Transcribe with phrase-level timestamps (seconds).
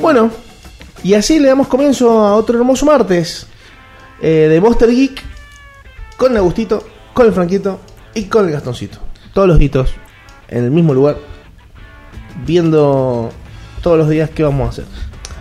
[0.00, 0.30] Bueno,
[1.02, 3.46] y así le damos comienzo a otro hermoso martes
[4.20, 5.22] eh, de Monster Geek
[6.16, 6.82] con el Agustito,
[7.14, 7.80] con el Franquito
[8.14, 8.98] y con el Gastoncito.
[9.32, 9.92] Todos los hitos
[10.48, 11.16] en el mismo lugar,
[12.44, 13.30] viendo
[13.82, 14.84] todos los días qué vamos a hacer.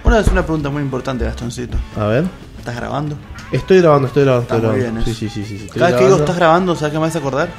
[0.04, 1.78] Una vez una pregunta muy importante, Gastoncito.
[2.00, 2.26] A ver,
[2.60, 3.16] ¿Estás grabando?
[3.52, 5.04] estoy grabando, estoy grabando, estoy Está muy grabando.
[5.06, 6.24] bien sí, sí, sí, sí, Cada vez que digo grabando.
[6.24, 7.50] estás grabando, ¿sabes qué me hace acordar?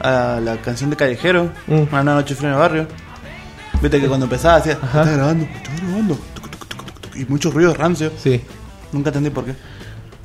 [0.00, 1.82] A la canción de Callejero, Mm.
[1.92, 2.86] Una noche fría en el barrio.
[3.80, 5.02] Viste que cuando empezaba decía, Ajá.
[5.02, 6.14] estás grabando, estás grabando.
[6.34, 8.10] Tuc, tuc, tuc, tuc, tuc, Y mucho ruido rancio.
[8.22, 8.40] Sí,
[8.92, 9.54] Nunca entendí por qué.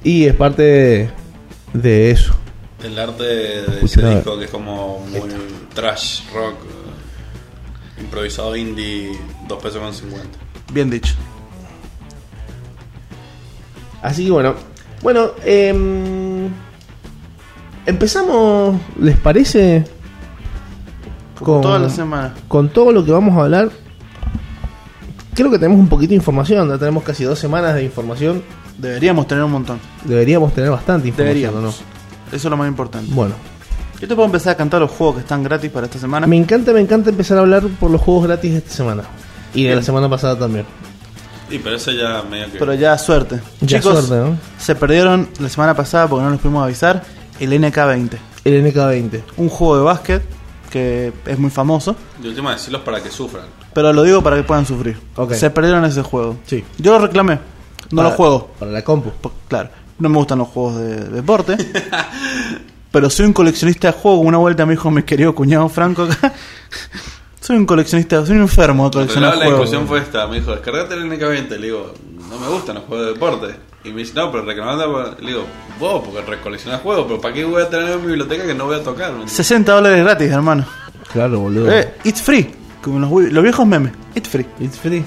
[0.03, 1.09] y es parte de,
[1.73, 2.33] de eso.
[2.83, 5.21] El arte de ese disco que es como muy
[5.73, 9.11] trash rock, eh, improvisado indie,
[9.47, 10.27] 2 pesos con 50.
[10.73, 11.13] Bien dicho.
[14.01, 14.55] Así que bueno,
[15.01, 16.49] bueno, em,
[17.85, 19.85] empezamos, ¿les parece?
[21.43, 22.33] Como toda la semana.
[22.47, 23.69] con todo lo que vamos a hablar.
[25.35, 28.43] Creo que tenemos un poquito de información, ya tenemos casi dos semanas de información.
[28.77, 29.79] Deberíamos tener un montón.
[30.03, 31.79] Deberíamos tener bastante información, Deberíamos.
[31.81, 33.09] ¿o Eso es lo más importante.
[33.09, 33.15] no?
[33.15, 33.33] Bueno,
[33.99, 36.27] Yo te puedo empezar a cantar los juegos que están gratis para esta semana.
[36.27, 39.03] me encanta, me encanta empezar a hablar por los juegos gratis de esta semana.
[39.55, 40.65] Y de la semana pasada también.
[41.49, 42.57] Y pero ese ya medio que.
[42.59, 43.39] Pero ya suerte.
[43.61, 44.37] Ya Chicos, suerte, ¿no?
[44.59, 47.03] se perdieron la semana pasada porque no les pudimos avisar
[47.39, 48.09] el NK20.
[48.45, 49.21] El NK20.
[49.37, 50.23] Un juego de básquet
[50.73, 51.95] que es muy famoso.
[52.19, 53.45] De última, decirlos para que sufran.
[53.75, 54.97] Pero lo digo para que puedan sufrir.
[55.15, 55.33] Ok.
[55.33, 56.37] Se perdieron ese juego.
[56.47, 56.63] Sí.
[56.79, 57.35] Yo lo reclamé.
[57.91, 58.51] No Para- lo juego.
[58.57, 59.11] Para la compu.
[59.47, 59.69] Claro.
[59.99, 61.55] No me gustan los juegos de, de deporte.
[62.91, 64.25] pero soy un coleccionista de juegos.
[64.25, 66.33] Una vuelta me dijo mi querido cuñado Franco acá.
[67.39, 69.59] soy un coleccionista, soy un enfermo de Pero coleccionar la juegos.
[69.61, 71.49] discusión fue esta: me dijo, descargate el NK20.
[71.49, 71.93] Le digo,
[72.29, 73.55] no me gustan los juegos de deporte.
[73.85, 75.15] Y me dice, no, pero reclamando.
[75.19, 75.45] Le digo,
[75.79, 78.65] vos, porque recoleccionás juegos, pero ¿para qué voy a tener en mi biblioteca que no
[78.65, 79.07] voy a tocar?
[79.09, 79.35] ¿Me entiendes?
[79.35, 80.65] 60 dólares gratis, hermano.
[81.11, 81.71] Claro, boludo.
[81.71, 82.49] Eh, it's free.
[82.81, 83.91] Como los, los viejos memes.
[84.15, 84.45] It's free.
[84.59, 85.03] It's free.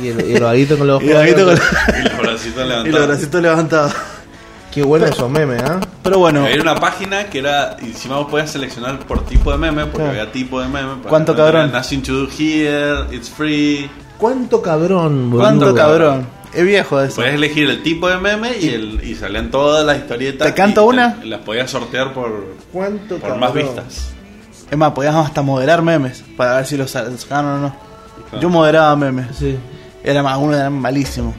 [0.00, 2.68] Y el, y el vaguito con los Y el con- Y los bracitos y los
[2.68, 3.06] levantados.
[3.06, 3.92] bracitos levantados.
[4.72, 5.78] Qué bueno esos memes, ¿ah?
[6.02, 9.58] Pero bueno, Había una página que era, y encima vos podías seleccionar por tipo de
[9.58, 10.10] meme, porque Claro.
[10.10, 10.94] había tipo de meme.
[11.00, 11.70] Por ¿Cuánto cabrón?
[11.70, 13.88] Nothing to do here, it's free.
[14.18, 15.44] ¿Cuánto cabrón, boludo?
[15.44, 16.26] ¿cuánto cabrón?
[16.54, 17.16] Es viejo eso.
[17.16, 20.46] Podías elegir el tipo de meme y, el, y salían todas las historietas.
[20.48, 21.18] ¿Te canto y una?
[21.24, 24.10] las podías sortear por, ¿Cuánto por más vistas.
[24.70, 27.76] Es más, podías hasta moderar memes para ver si los sa- sacaron o no.
[28.30, 28.40] Claro.
[28.42, 29.36] Yo moderaba memes.
[29.36, 29.56] Sí.
[30.02, 31.34] Era más, uno era malísimo.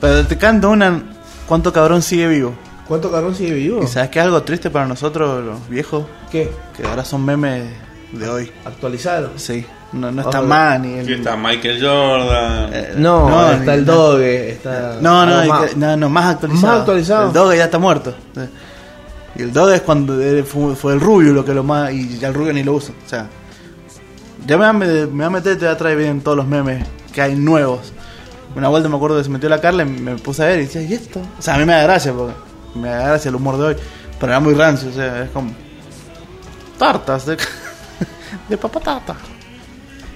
[0.00, 1.02] Pero te canto una.
[1.46, 2.54] ¿Cuánto cabrón sigue vivo?
[2.86, 3.82] ¿Cuánto cabrón sigue vivo?
[3.82, 6.06] ¿Y sabes que es algo triste para nosotros, los viejos?
[6.30, 6.50] ¿Qué?
[6.76, 7.64] Que ahora son memes
[8.12, 8.50] de hoy.
[8.64, 9.32] ¿Actualizado?
[9.36, 9.64] Sí.
[9.92, 11.04] No, no está ni el.
[11.04, 12.70] Aquí está Michael Jordan.
[12.74, 14.98] eh, No, está ni- el Doge, está...
[15.00, 15.76] No, no, más.
[15.76, 16.72] no, no, más actualizado.
[16.72, 17.26] Más actualizado.
[17.28, 18.14] El Doge ya está muerto.
[19.34, 21.90] Y el Doge es cuando fue, fue el rubio lo que lo más.
[21.92, 22.94] Y ya el rubio ni lo usa.
[23.04, 23.28] O sea,
[24.46, 26.36] ya me va, a me, me va a meter, te va a traer bien todos
[26.36, 27.92] los memes que hay nuevos.
[28.54, 30.62] Una vuelta me acuerdo que se metió la Carla y me puse a ver y
[30.66, 31.20] decía, ¿y esto?
[31.38, 32.34] O sea, a mí me da gracia, porque
[32.74, 33.76] me da gracia el humor de hoy.
[34.20, 35.50] Pero era muy rancio, o sea, es como.
[36.78, 37.36] Tartas de,
[38.48, 39.14] de papatata.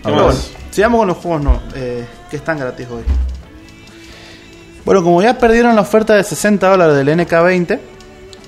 [0.03, 0.39] Pero bueno,
[0.71, 3.03] sigamos con los juegos no, eh, que están gratis hoy.
[4.85, 7.79] Bueno, como ya perdieron la oferta de 60 dólares del NK20,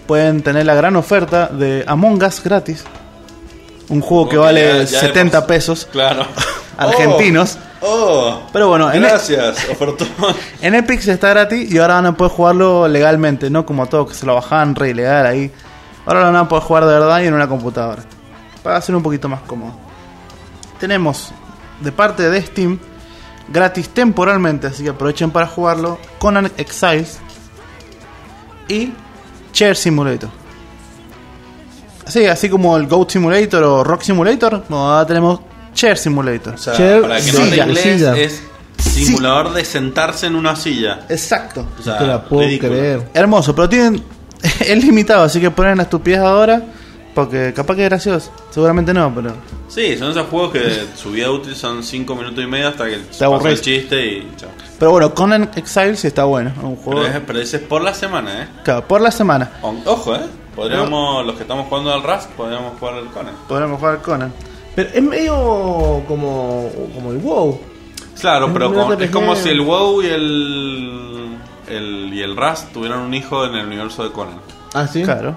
[0.06, 2.84] pueden tener la gran oferta de Among Us gratis.
[3.88, 6.26] Un juego que vale ya- ya 70 hemos- pesos Claro.
[6.78, 7.58] argentinos.
[7.86, 10.08] Oh, Pero bueno, en, gracias, ofertón.
[10.62, 14.14] en Epic está gratis y ahora van a poder jugarlo legalmente, no como todo que
[14.14, 15.52] se lo bajaban re ilegal ahí.
[16.06, 18.02] Ahora lo van a poder jugar de verdad y en una computadora.
[18.62, 19.72] Para ser un poquito más cómodo.
[20.80, 21.30] Tenemos
[21.84, 22.78] de parte de Steam
[23.48, 25.98] gratis temporalmente, así que aprovechen para jugarlo.
[26.18, 27.18] Conan Exiles
[28.68, 28.92] y
[29.52, 30.30] Chair Simulator.
[32.06, 35.40] Así, así como el Goat Simulator o Rock Simulator, ahora tenemos
[35.74, 36.54] Chair Simulator.
[36.54, 38.16] O sea, Chair, para que no silla, inglés, silla.
[38.16, 38.42] es
[38.78, 41.06] simulador de sentarse en una silla.
[41.08, 41.66] Exacto.
[41.78, 42.72] O sea, te la puedo ridículo.
[42.72, 43.08] creer.
[43.14, 44.02] Hermoso, pero tienen.
[44.60, 46.62] es limitado, así que ponen la estupidez ahora.
[47.14, 48.30] Porque capaz que es gracioso.
[48.50, 49.34] Seguramente no, pero.
[49.74, 53.00] Sí, son esos juegos que su vida útil son 5 minutos y medio hasta que
[53.10, 54.50] se pasa el chiste y chao.
[54.78, 56.50] Pero bueno, Conan Exile sí está bueno.
[56.56, 57.00] Es un juego.
[57.02, 58.48] Pero, es- pero ese es por la semana, ¿eh?
[58.62, 59.50] Claro, por la semana.
[59.62, 60.20] O- Ojo, ¿eh?
[60.54, 63.34] Podríamos, los que estamos jugando al Rust, podríamos jugar al Conan.
[63.48, 64.32] Podremos jugar Conan.
[64.76, 65.34] Pero es medio
[66.06, 67.60] como, como el WoW.
[68.20, 69.02] Claro, Es pero RPG.
[69.02, 71.36] es como si el WoW y el,
[71.68, 74.38] el, y el Rust tuvieran un hijo en el universo de Conan.
[74.72, 75.02] Ah, sí.
[75.02, 75.34] Claro.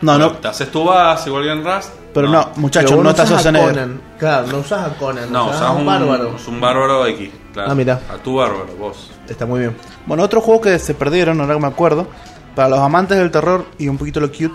[0.00, 0.32] No, no.
[0.32, 1.90] Te haces tu base igual que en Rust.
[2.12, 3.52] Pero no, muchachos, no estás a.
[3.52, 4.00] Conan.
[4.18, 5.32] Claro, no usás a Conan.
[5.32, 6.36] No, a un un bárbaro.
[6.36, 7.30] es un bárbaro X.
[7.52, 7.70] Claro.
[7.72, 8.00] Ah, mira.
[8.12, 9.10] A tu bárbaro, vos.
[9.28, 9.76] Está muy bien.
[10.06, 12.06] Bueno, otro juego que se perdieron, ahora que me acuerdo.
[12.54, 14.52] Para los amantes del terror y un poquito lo cute.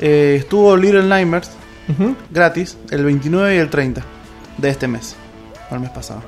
[0.00, 1.50] eh, estuvo Little Nightmares
[2.30, 4.02] gratis el 29 y el 30
[4.56, 5.16] de este mes.
[5.70, 6.22] O el mes pasado.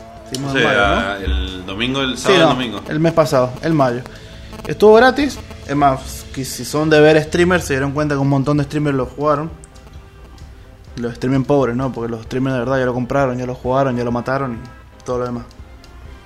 [0.52, 2.80] O el domingo, el Sí, sábado, no, el domingo.
[2.88, 4.02] el mes pasado, el mayo.
[4.66, 5.38] Estuvo gratis.
[5.66, 8.64] Es más, que si son de ver streamers, se dieron cuenta que un montón de
[8.64, 9.50] streamers lo jugaron.
[10.96, 11.92] Los streamers pobres, ¿no?
[11.92, 15.04] Porque los streamers de verdad ya lo compraron, ya lo jugaron, ya lo mataron y
[15.04, 15.44] todo lo demás.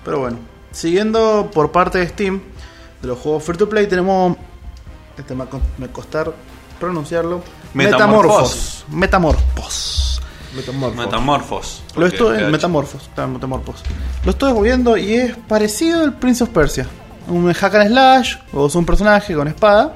[0.04, 0.38] Pero bueno,
[0.72, 2.40] siguiendo por parte de Steam,
[3.02, 4.36] de los juegos free to play, tenemos.
[5.16, 6.32] Este me va costar
[6.80, 7.42] pronunciarlo.
[7.74, 8.84] Metamorphos.
[8.88, 10.22] Metamorphos.
[10.54, 10.96] Metamorfo.
[10.96, 11.82] Metamorfos.
[11.96, 12.48] Lo estoy, está,
[13.26, 13.82] Metamorphos.
[14.24, 16.86] Lo estoy viendo y es parecido al Prince of Persia.
[17.28, 19.94] Un hack and slash, o es un personaje con espada,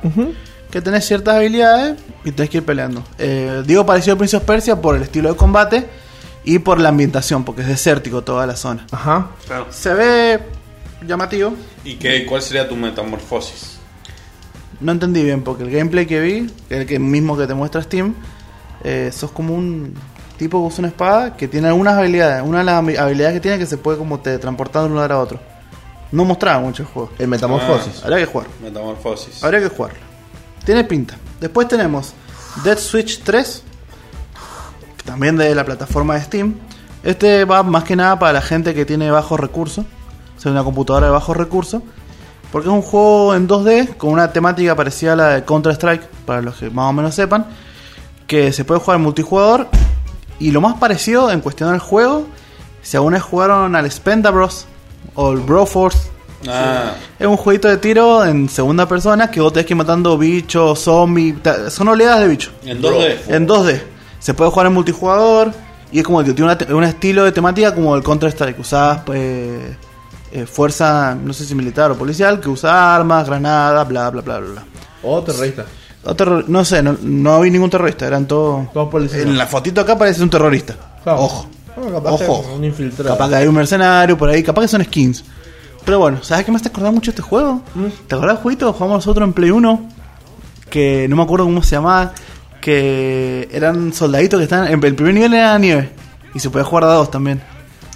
[0.71, 3.03] que tenés ciertas habilidades y tenés que ir peleando.
[3.19, 5.87] Eh, digo parecido al Prince of Persia por el estilo de combate
[6.45, 8.87] y por la ambientación, porque es desértico toda la zona.
[8.91, 9.29] Ajá.
[9.47, 9.67] Claro.
[9.71, 10.41] Se ve
[11.07, 11.55] llamativo.
[11.85, 13.79] ¿Y qué, cuál sería tu metamorfosis?
[14.81, 18.15] No entendí bien, porque el gameplay que vi, el que mismo que te muestra Steam,
[18.85, 19.95] eh, sos como un
[20.37, 22.43] tipo que usa una espada que tiene algunas habilidades.
[22.45, 24.89] Una de las habi- habilidades que tiene es que se puede como te transportar de
[24.89, 25.39] un lugar a otro.
[26.13, 27.11] No mostraba mucho el juego.
[27.19, 28.03] El metamorfosis.
[28.05, 28.47] Habría que jugar.
[28.63, 29.43] Metamorfosis.
[29.43, 29.99] Habría que jugarlo.
[30.65, 31.17] Tiene pinta.
[31.41, 32.13] Después tenemos
[32.63, 33.63] Dead Switch 3,
[34.99, 36.55] que también de la plataforma de Steam.
[37.03, 39.85] Este va más que nada para la gente que tiene bajos recursos,
[40.37, 41.83] o sea, una computadora de bajos recursos,
[42.53, 46.07] porque es un juego en 2D con una temática parecida a la de Counter Strike,
[46.27, 47.47] para los que más o menos sepan,
[48.29, 49.69] que se puede jugar multijugador
[50.39, 52.27] y lo más parecido en cuestión al juego,
[52.83, 54.67] si alguna vez jugaron al Spendabros
[55.15, 56.11] o el Broforce,
[56.49, 60.19] Ah, es un jueguito de tiro en segunda persona que vos tenés que ir matando
[60.19, 61.37] bichos, zombies.
[61.69, 62.53] Son oleadas de bichos.
[62.65, 63.17] en 2D.
[63.29, 63.81] En 2D.
[64.19, 65.53] Se puede jugar en multijugador.
[65.93, 68.59] Y es como que tiene una un estilo de temática como el Counter Strike.
[68.59, 69.21] Usás pues,
[70.33, 74.39] eh, fuerza, no sé si militar o policial, que usa armas, granadas, bla, bla, bla,
[74.41, 74.51] bla.
[74.53, 74.65] bla.
[75.05, 75.65] O terrorista.
[76.05, 78.05] O terror- no sé, no, no vi ningún terrorista.
[78.07, 78.73] Eran todos.
[78.73, 79.23] Todos policías.
[79.23, 80.75] En la fotito acá parece un terrorista.
[81.05, 81.21] Claro.
[81.21, 81.47] Ojo.
[81.75, 82.55] Capaz que Ojo.
[82.55, 83.11] Un infiltrado.
[83.11, 85.25] Capaz que hay un mercenario por ahí, capaz que son skins.
[85.85, 87.63] Pero bueno, ¿sabes qué me hace acordar mucho este juego?
[87.75, 87.87] Mm.
[88.07, 89.89] ¿Te acordás del jueguito que jugamos nosotros en Play 1?
[90.71, 92.13] Que no me acuerdo cómo se llamaba.
[92.61, 94.69] Que eran soldaditos que estaban.
[94.69, 95.91] En el primer nivel era nieve.
[96.35, 97.43] Y se podía jugar de a dos también.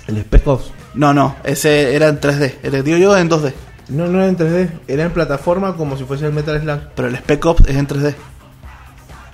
[0.08, 0.72] El Spec Ops.
[0.94, 2.54] No, no, ese era en 3D.
[2.62, 3.52] El digo yo en 2D.
[3.88, 4.70] No, no era en 3D.
[4.88, 6.80] Era en plataforma como si fuese el Metal Slug.
[6.94, 8.14] Pero el Spec Ops es en 3D.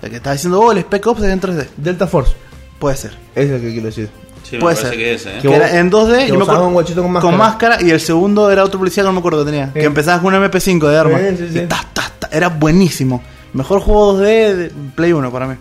[0.02, 1.68] El que estaba diciendo, oh, el Spec Ops es en 3D.
[1.76, 2.34] Delta Force.
[2.78, 3.12] Puede ser.
[3.34, 4.10] Ese es el que quiero decir.
[4.42, 4.90] Sí, Puede ser.
[4.90, 5.34] que ese, ¿eh?
[5.36, 7.30] Que Que vos- era en 2D que y me acuerdo- un guachito con máscara.
[7.30, 9.66] con máscara y el segundo era otro policía que no me acuerdo que tenía.
[9.68, 9.72] Sí.
[9.74, 11.18] Que empezabas con un MP5 de arma.
[11.18, 11.58] Sí, sí, sí.
[11.60, 13.22] Y ta, ta, ta, era buenísimo.
[13.54, 15.54] Mejor juego 2D de Play 1 para mí.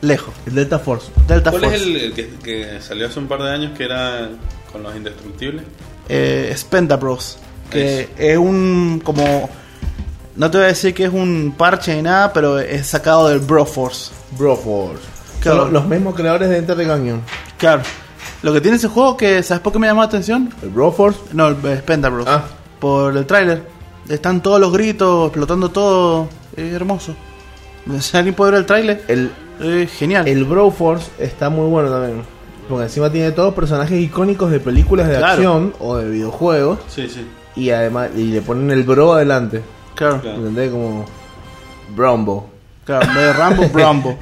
[0.00, 0.34] Lejos.
[0.46, 1.08] El Delta Force.
[1.28, 1.76] Delta ¿Cuál Force.
[1.76, 4.28] es el, el que, que salió hace un par de años que era
[4.72, 5.64] con los indestructibles?
[6.08, 7.38] Eh, Spenda Bros.
[7.70, 9.48] Que es un como...
[10.34, 13.38] No te voy a decir que es un parche ni nada, pero es sacado del
[13.40, 14.10] Broforce.
[14.38, 15.02] Broforce.
[15.40, 15.64] Claro.
[15.64, 17.20] Son los mismos creadores de Enter the Gungeon.
[17.58, 17.82] Claro.
[18.42, 19.42] Lo que tiene ese juego que...
[19.42, 20.52] ¿Sabes por qué me llamó la atención?
[20.62, 21.20] El Broforce.
[21.32, 22.26] No, el eh, Spenda Bros.
[22.28, 22.44] Ah.
[22.80, 23.62] Por el tráiler.
[24.08, 26.28] Están todos los gritos, explotando todo.
[26.56, 27.14] Es hermoso.
[28.00, 29.30] Si alguien puede ver el tráiler, El,
[29.60, 30.26] es genial.
[30.28, 32.22] el Broforce está muy bueno también.
[32.68, 35.32] Porque encima tiene todos personajes icónicos de películas de Claro.
[35.34, 36.78] acción o de videojuegos.
[36.88, 37.26] Sí, sí.
[37.54, 39.62] Y además y le ponen el bro adelante.
[39.94, 40.38] Claro, Claro.
[40.38, 40.70] ¿Entendés?
[40.70, 41.04] Como
[41.94, 42.48] Brombo.
[42.84, 43.06] claro.
[43.06, 44.18] En vez de Rambo, Brambo.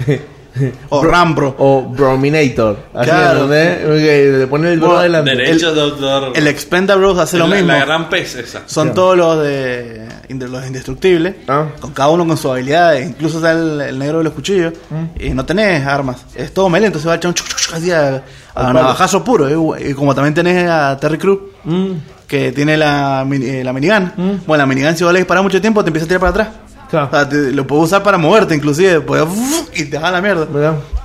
[0.89, 1.55] O Rambro.
[1.59, 2.77] O Brominator.
[2.95, 3.41] Así, Claro.
[3.43, 5.31] Porque le ponen el bro Bueno, adelante.
[5.31, 6.33] Derechos de autor.
[6.35, 7.73] El Expenda Bros hace lo la, mismo.
[7.73, 8.63] La gran pez esa.
[8.67, 8.95] Son Claro.
[8.95, 11.35] todos los de los indestructibles.
[11.49, 11.67] Ah.
[11.81, 13.09] Con cada uno con sus habilidades.
[13.09, 14.73] Incluso está el, el negro de los cuchillos.
[14.91, 15.23] Mm.
[15.25, 16.25] Y no tenés armas.
[16.35, 16.87] Es todo melee.
[16.87, 18.23] Entonces va a echar un chuc, chuc, chuc, así a,
[18.57, 19.77] navajazo puro.
[19.79, 21.41] Y, y como también tenés a Terry Crew.
[21.65, 21.93] Mm,
[22.27, 24.13] Que tiene la, mini- eh, la minigun.
[24.17, 24.31] Mm.
[24.47, 26.49] Bueno, la minigun si vos le disparas mucho tiempo te empieza a tirar para atrás.
[26.91, 27.07] Claro.
[27.07, 29.01] O sea, te- lo puedes usar para moverte inclusive.
[29.05, 29.29] Podés-
[29.75, 30.47] y te va a la mierda.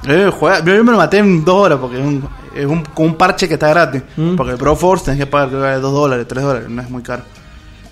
[0.08, 3.06] Eh, juega- yo me lo maté en dos horas porque es un, es un, con
[3.08, 4.02] un parche que está gratis.
[4.18, 4.36] Mm.
[4.36, 6.82] Porque el Pro Force tenés que pagar creo que vale 2 dólares, 3 dólares, no
[6.82, 7.24] es muy caro.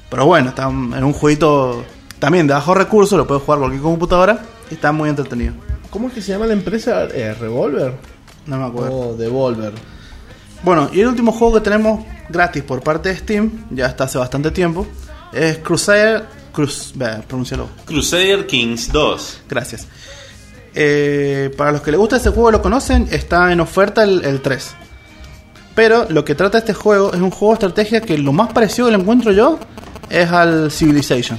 [0.10, 1.84] Pero bueno, está en un jueguito
[2.20, 5.54] también de bajos recursos, lo puedes jugar cualquier computadora y está muy entretenido.
[5.90, 7.04] ¿Cómo es que se llama la empresa?
[7.06, 7.94] Eh, ¿Revolver?
[8.46, 8.96] No me acuerdo.
[9.10, 9.74] O Devolver.
[10.64, 14.18] Bueno, y el último juego que tenemos gratis por parte de Steam, ya está hace
[14.18, 14.88] bastante tiempo,
[15.34, 16.24] es Crusader.
[16.54, 16.94] Cruz,
[17.28, 17.68] pronúncialo.
[17.86, 19.42] Crusader Kings 2.
[19.50, 19.88] Gracias.
[20.76, 24.42] Eh, para los que les gusta este juego lo conocen, está en oferta el, el
[24.42, 24.76] 3.
[25.76, 28.88] Pero lo que trata este juego es un juego de estrategia que lo más parecido
[28.88, 29.60] que lo encuentro yo
[30.10, 31.38] es al Civilization.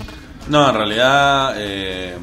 [0.49, 2.17] No, en realidad eh,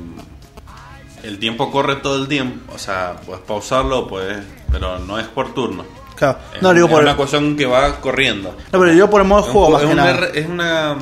[1.24, 2.74] el tiempo corre todo el tiempo.
[2.74, 4.38] O sea, puedes pausarlo, puedes,
[4.71, 5.86] pero no es por turno.
[6.15, 6.38] Claro.
[6.53, 8.55] Es, No, digo es por una cuestión que va corriendo.
[8.71, 10.27] No, pero yo por el modo juego más es, que una, nada.
[10.33, 10.98] Es una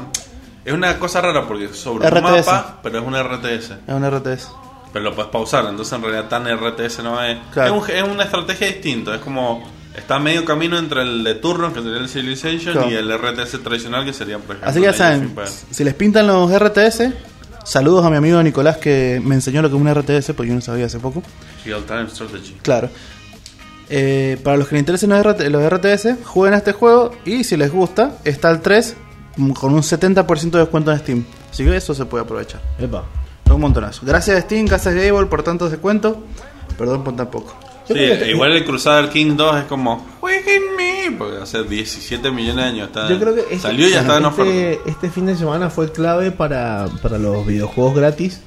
[0.66, 2.18] es una cosa rara porque es sobre RTS.
[2.18, 3.72] un mapa, pero es un RTS.
[3.88, 4.48] Es un RTS.
[4.94, 7.38] Pero lo puedes pausar, entonces en realidad tan RTS no es.
[7.54, 7.76] Claro.
[7.76, 9.64] Es, un- es una estrategia distinta, es como
[9.96, 12.90] Está medio camino entre el de turnos, que sería el Civilization, Claro.
[12.90, 15.36] y el RTS tradicional, que sería, por ejemplo, Así que ya saben,
[15.72, 17.12] si les pintan los RTS,
[17.66, 20.56] saludos a mi amigo Nicolás que me enseñó lo que es un RTS, porque yo
[20.56, 21.22] no sabía hace poco.
[21.66, 22.56] Real Time Strategy.
[22.62, 22.90] Claro.
[23.90, 27.72] Eh, para los que les interesen los RTS, jueguen a este juego y si les
[27.72, 28.96] gusta, está el 3
[29.60, 31.26] con un 70% de descuento en Steam.
[31.52, 32.62] Así que eso se puede aprovechar.
[32.80, 33.04] Epa.
[33.50, 34.02] Un montonazo.
[34.06, 36.18] Gracias a Steam, gracias a Gable por tantos descuentos.
[36.78, 37.56] Perdón por tan poco.
[37.88, 42.70] Sí, que- igual el Crusader King 2 es como, jueguenme, porque hace 17 millones de
[42.70, 44.52] años está, Yo creo que este, salió y ya estaba en oferta.
[44.52, 48.42] este, este fin de semana fue clave para, para los videojuegos gratis.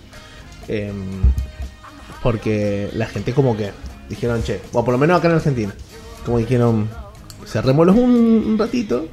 [0.68, 0.94] em,
[2.22, 3.72] porque la gente como que
[4.08, 5.74] dijeron, che, o por lo menos acá en Argentina,
[6.24, 6.88] como dijeron,
[7.44, 9.06] cerrémoslos un, un ratito.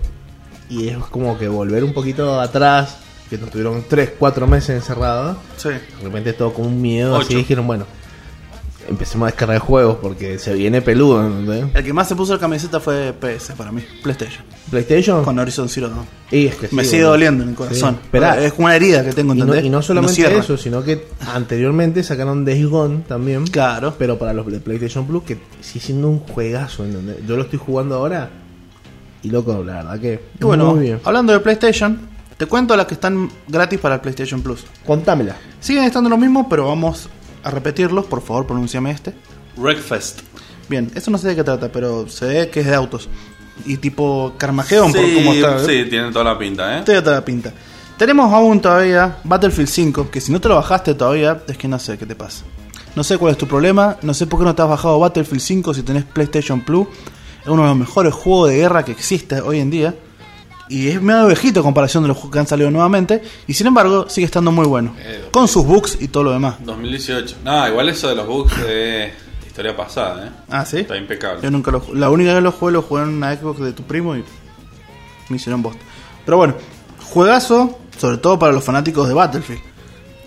[0.69, 2.97] Y es como que volver un poquito atrás,
[3.29, 5.37] que nos tuvieron 3, 4 meses encerrados.
[5.57, 5.69] Sí.
[5.69, 7.37] De repente todo con un miedo, así Ocho.
[7.37, 7.85] dijeron, bueno,
[8.87, 11.65] empecemos a descargar juegos porque se viene peludo, ¿entendés?
[11.75, 14.43] El que más se puso la camiseta fue PS para mí, PlayStation.
[14.69, 15.23] PlayStation.
[15.23, 16.05] Con Horizon Zero Dawn.
[16.31, 17.95] Y es que sí, Me sigue doliendo en el corazón.
[17.95, 18.01] Sí.
[18.05, 18.43] Esperá.
[18.43, 19.65] es una herida que tengo, Y no, ¿entendés?
[19.65, 23.45] y no solamente eso, sino que anteriormente sacaron Days Gone también.
[23.47, 23.95] Claro.
[23.97, 26.85] Pero para los de PlayStation Plus, que sigue siendo un juegazo.
[26.85, 27.17] ¿entendés?
[27.27, 28.29] Yo lo estoy jugando ahora.
[29.23, 30.23] Y loco, la verdad que.
[30.39, 30.99] Y bueno, Muy bien.
[31.03, 31.99] hablando de PlayStation,
[32.37, 34.65] te cuento las que están gratis para el PlayStation Plus.
[34.85, 35.35] Contámela.
[35.59, 37.09] Siguen estando lo mismo, pero vamos
[37.43, 38.05] a repetirlos.
[38.05, 39.13] Por favor, pronúnciame este.
[39.57, 40.21] Wreckfest.
[40.69, 43.09] Bien, eso no sé de qué trata, pero se ve que es de autos.
[43.65, 45.57] Y tipo Carmageddon, por Sí, cómo está.
[45.57, 45.65] ¿eh?
[45.83, 46.81] sí, tiene toda la pinta, ¿eh?
[46.85, 47.51] Tiene toda la pinta.
[47.97, 51.77] Tenemos aún todavía Battlefield 5, que si no te lo bajaste todavía, es que no
[51.77, 52.45] sé qué te pasa.
[52.95, 55.41] No sé cuál es tu problema, no sé por qué no te has bajado Battlefield
[55.41, 56.87] 5 si tenés PlayStation Plus.
[57.41, 59.95] Es uno de los mejores juegos de guerra que existe hoy en día.
[60.69, 63.23] Y es medio viejito en comparación de los juegos que han salido nuevamente.
[63.47, 64.93] Y sin embargo, sigue estando muy bueno.
[64.99, 66.55] Eh, Con sus bugs y todo lo demás.
[66.63, 67.37] 2018.
[67.43, 69.11] No, igual eso de los bugs es
[69.47, 70.31] historia pasada, ¿eh?
[70.49, 70.77] Ah, sí.
[70.77, 71.41] Está impecable.
[71.41, 71.83] Yo nunca lo.
[71.93, 74.23] La única vez que lo jugué, lo jugué en una Xbox de tu primo y
[75.29, 75.81] me hicieron bosta.
[76.23, 76.53] Pero bueno,
[77.11, 79.61] juegazo, sobre todo para los fanáticos de Battlefield.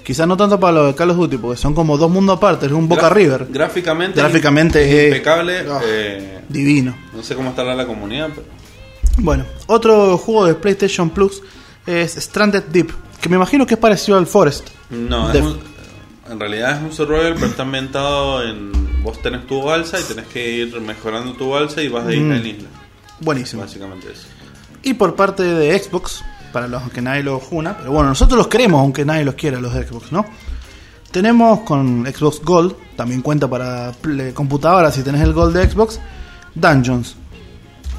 [0.05, 2.67] Quizás no tanto para los de Call of Duty, porque son como dos mundos aparte,
[2.67, 3.47] es un Boca Graf- River.
[3.51, 5.61] Gráficamente, Gráficamente es es- impecable.
[5.71, 5.81] Ah.
[5.85, 6.95] eh, Divino.
[7.15, 8.47] no sé cómo estará la comunidad, pero
[9.19, 11.43] Bueno, otro juego de PlayStation Plus
[11.87, 12.91] es Stranded Deep,
[13.21, 14.69] que me imagino que es parecido al Forest.
[14.91, 15.61] no, es un-
[16.31, 18.73] en realidad es un survival, pero está ambientado en.
[19.03, 22.35] Vos tenés tu balsa y tenés que ir mejorando tu balsa y vas de isla
[22.37, 22.39] Mm.
[22.39, 22.69] en isla.
[23.21, 23.63] Buenísimo.
[23.63, 24.23] Básicamente eso.
[24.85, 28.49] Y por parte de Xbox, para los que nadie los juna, pero bueno, nosotros los
[28.49, 30.25] queremos aunque nadie los quiera, los de Xbox, ¿no?
[31.11, 36.01] Tenemos con Xbox Gold, también cuenta para play- computadora si tenés el Gold de Xbox,
[36.55, 37.17] Dungeons.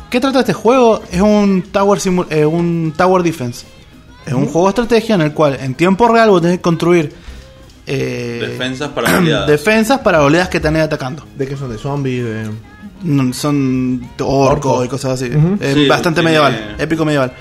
[0.10, 1.01] ¿Qué trata este juego?
[1.12, 3.65] Es un Tower, simu- eh, un tower Defense.
[4.25, 7.13] Es un juego de estrategia en el cual en tiempo real vos tenés que construir
[7.86, 9.48] eh, Defensas para oleadas.
[9.48, 11.25] defensas para oleadas que te estén atacando.
[11.38, 11.69] ¿De qué son?
[11.72, 12.24] ¿De zombies?
[12.24, 12.50] De...
[13.03, 15.29] No, son orcos y cosas así.
[15.29, 17.33] Sí, bastante tiene- medieval, épico medieval.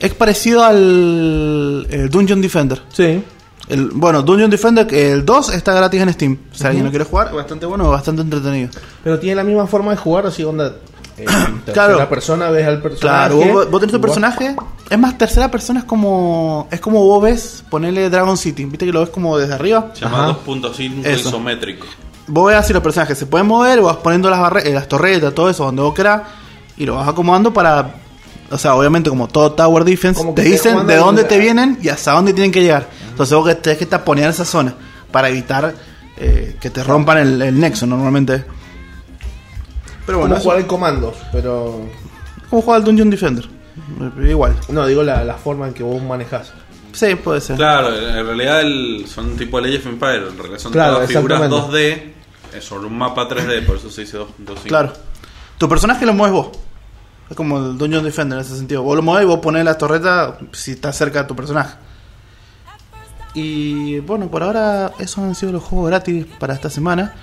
[0.00, 2.80] Es parecido al el Dungeon Defender.
[2.92, 3.22] Sí.
[3.68, 6.38] El, bueno, Dungeon Defender, que el 2 está gratis en Steam.
[6.52, 8.70] Si alguien lo quiere jugar, es bastante bueno, bastante entretenido.
[9.04, 10.74] Pero tiene la misma forma de jugar, así onda.
[11.16, 11.24] Eh,
[11.72, 11.98] Claro.
[11.98, 13.00] La persona ves al personaje.
[13.36, 14.56] Claro, vos, vos tenés tu personaje.
[14.88, 16.66] Es más, tercera persona es como.
[16.72, 18.64] Es como vos ves ponerle Dragon City.
[18.64, 19.90] Viste que lo ves como desde arriba.
[19.92, 20.38] Se llama Ajá.
[20.46, 21.28] 2.5 Eso.
[21.28, 21.86] isométrico.
[22.26, 25.32] Vos ves así los personajes se pueden mover, vas poniendo las, barre- eh, las torretas,
[25.34, 26.22] todo eso, donde vos querás.
[26.76, 27.99] Y lo vas acomodando para.
[28.50, 31.88] O sea, obviamente, como todo Tower Defense, Como te dicen de dónde te vienen y
[31.88, 32.88] hasta dónde tienen que llegar.
[33.10, 34.74] Entonces vos que tenés que taponear esa zona
[35.12, 35.74] para evitar
[36.16, 38.44] eh, que te rompan el, el nexo normalmente.
[40.06, 41.80] Pero Como bueno, eso- jugar en comandos, pero.
[42.48, 43.48] como jugar al Dungeon Defender.
[44.28, 44.56] Igual.
[44.68, 46.52] No, digo la, la forma en que vos manejás.
[46.92, 47.56] Sí, puede ser.
[47.56, 50.24] Claro, en realidad el- son tipo Age of Empires.
[50.32, 52.12] En realidad son Claro, todas figuras exactamente.
[52.52, 54.62] 2D eh, sobre un mapa 3D, por eso se dice 2.5.
[54.64, 54.92] Claro.
[55.58, 56.48] Tu personaje lo mueves vos.
[57.30, 58.82] Es como el Dungeon Defender en ese sentido.
[58.82, 61.76] Vos lo mueves y vos pones la torreta si está cerca de tu personaje.
[63.34, 67.14] Y bueno, por ahora esos han sido los juegos gratis para esta semana.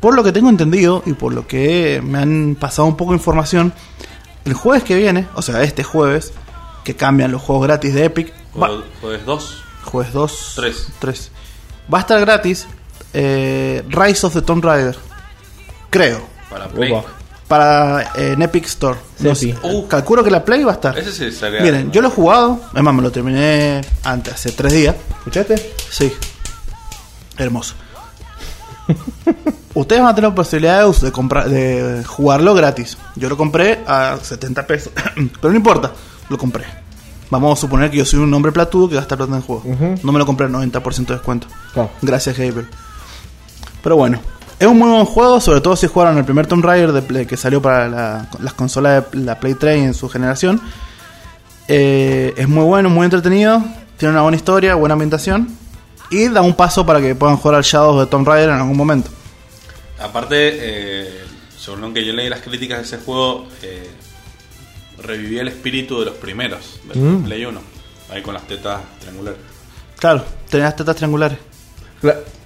[0.00, 3.16] Por lo que tengo entendido y por lo que me han pasado un poco de
[3.18, 3.72] información,
[4.44, 6.32] el jueves que viene, o sea, este jueves,
[6.84, 9.64] que cambian los juegos gratis de Epic, va- Jueves- Jueves 2.
[9.84, 10.88] jueves 2, Tres.
[11.00, 11.30] 3,
[11.92, 12.66] va a estar gratis
[13.14, 14.96] eh, Rise of the Tomb Raider.
[15.90, 16.20] Creo.
[16.50, 16.92] Para Play.
[16.92, 17.08] Opa.
[17.48, 18.98] Para eh, en Epic Store.
[19.34, 20.98] Sé, uh, calculo que la Play va a estar.
[20.98, 21.60] Ese sí sería.
[21.60, 24.96] Miren, yo lo he jugado, además me lo terminé antes, hace tres días.
[25.18, 25.74] ¿Escuchaste?
[25.90, 26.12] Sí.
[27.36, 27.74] Hermoso.
[29.74, 32.96] Ustedes van a tener la posibilidad de, comprar, de jugarlo gratis.
[33.16, 34.92] Yo lo compré a 70 pesos.
[35.14, 35.92] Pero no importa,
[36.28, 36.64] lo compré.
[37.30, 39.64] Vamos a suponer que yo soy un hombre platudo que gasta plata en el juego.
[40.02, 41.48] No me lo compré al 90% de descuento.
[41.72, 41.90] Claro.
[42.02, 42.68] Gracias, Gabriel.
[43.82, 44.20] Pero bueno,
[44.58, 47.26] Es un muy buen juego, sobre todo si jugaron el primer Tomb Raider de Play-
[47.26, 50.60] que salió para la- las consolas de la Play 3 en su generación.
[51.68, 53.62] Eh, es muy bueno, muy entretenido,
[53.96, 55.48] tiene una buena historia, buena ambientación
[56.10, 58.76] y da un paso para que puedan jugar al Shadows de Tomb Raider en algún
[58.76, 59.10] momento.
[59.98, 61.24] Aparte, eh,
[61.58, 63.88] según lo que yo leí las críticas de ese juego, eh,
[65.02, 67.24] revivía el espíritu de los primeros, del Mm.
[67.24, 67.60] Play 1,
[68.10, 69.38] ahí con las tetas triangulares.
[69.98, 71.38] Claro, tenés las tetas triangulares.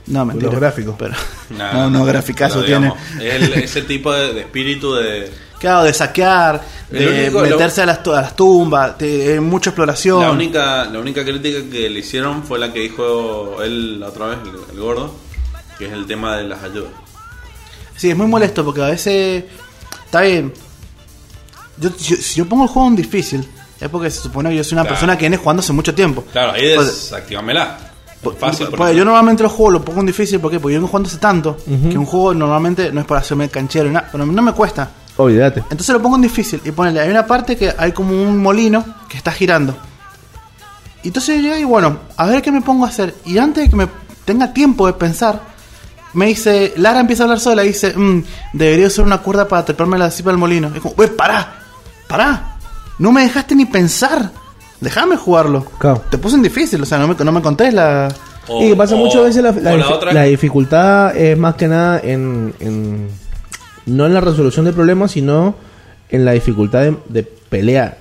[0.07, 0.51] No, mentira.
[0.51, 0.95] Los gráficos.
[0.99, 1.15] Pero,
[1.51, 2.95] Nah, no, no, graficazo pero tiene.
[3.21, 5.31] el- ese tipo de, de espíritu de...
[5.59, 10.21] Claro, de saquear, de único- meterse a, las, a las tumbas, de, mucha exploración.
[10.23, 14.27] La única, la única crítica que le hicieron fue la que dijo él la otra
[14.29, 15.13] vez, el, el gordo,
[15.77, 16.93] que es el tema de las ayudas.
[17.97, 19.45] Sí, es muy molesto porque a veces.
[20.05, 20.55] Está bien.
[21.77, 23.45] Yo, yo- si yo pongo el juego en difícil,
[23.81, 24.95] es porque se supone que yo soy una Claro.
[24.95, 26.25] persona que viene jugando hace mucho tiempo.
[26.33, 27.79] Claro, ahí Pues- desactivamela.
[28.23, 28.67] Pues, Fácil.
[28.67, 30.59] pues, porque- yo normalmente los juegos lo pongo en difícil ¿por qué?
[30.59, 33.89] porque yo vengo jugando hace tanto que un juego normalmente no es para hacerme canchero
[33.89, 34.91] y nada, pero no me cuesta.
[35.17, 35.61] Olvídate.
[35.71, 38.85] Entonces lo pongo en difícil y ponele, hay una parte que hay como un molino
[39.09, 39.77] que está girando.
[41.03, 43.15] Y entonces yo, y bueno, a ver qué me pongo a hacer.
[43.25, 43.89] Y antes de que me
[44.25, 45.41] tenga tiempo de pensar,
[46.15, 49.65] me dice, Lara empieza a hablar sola y dice, "Mm, debería usar una cuerda para
[49.65, 50.71] treparme la cima del molino.
[50.73, 51.55] Y es como, "Uy, pará,
[52.09, 52.57] pará,
[52.99, 54.31] no me dejaste ni pensar.
[54.81, 55.65] Déjame jugarlo.
[55.79, 56.03] Claro.
[56.11, 58.09] Te puse en difícil, o sea, no me, no me contés la...
[58.47, 62.01] o- y pasa o- muchas veces la, la otra- la dificultad es más que nada
[62.03, 63.09] en, en-
[63.87, 65.55] no en la resolución de problemas, sino
[66.11, 67.99] en la dificultad de, de pelear.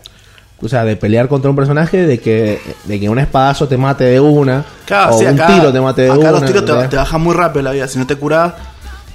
[0.61, 4.05] O sea, de pelear contra un personaje, de que, de que un espadazo te mate
[4.05, 6.31] de una, Claro, o sí, un acá, tiro te mate de acá una.
[6.31, 7.87] los tiros te, te bajan muy rápido la vida.
[7.87, 8.53] Si no te curás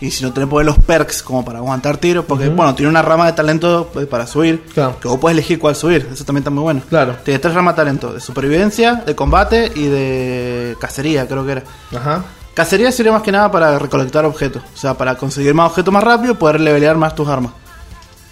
[0.04, 3.02] y si no tenés poder los perks como para aguantar tiros, porque bueno, tiene una
[3.02, 4.98] rama de talento eh, para subir, Claro.
[5.00, 6.08] que vos puedes elegir cuál subir.
[6.12, 6.82] Eso también está muy bueno.
[6.88, 7.16] Claro.
[7.24, 11.62] Tiene tres ramas de talento: de supervivencia, de combate y de cacería, creo que era.
[11.96, 12.24] Ajá.
[12.54, 16.04] Cacería sirve más que nada para recolectar objetos, o sea, para conseguir más objetos más
[16.04, 17.52] rápido y poder levelear más tus armas.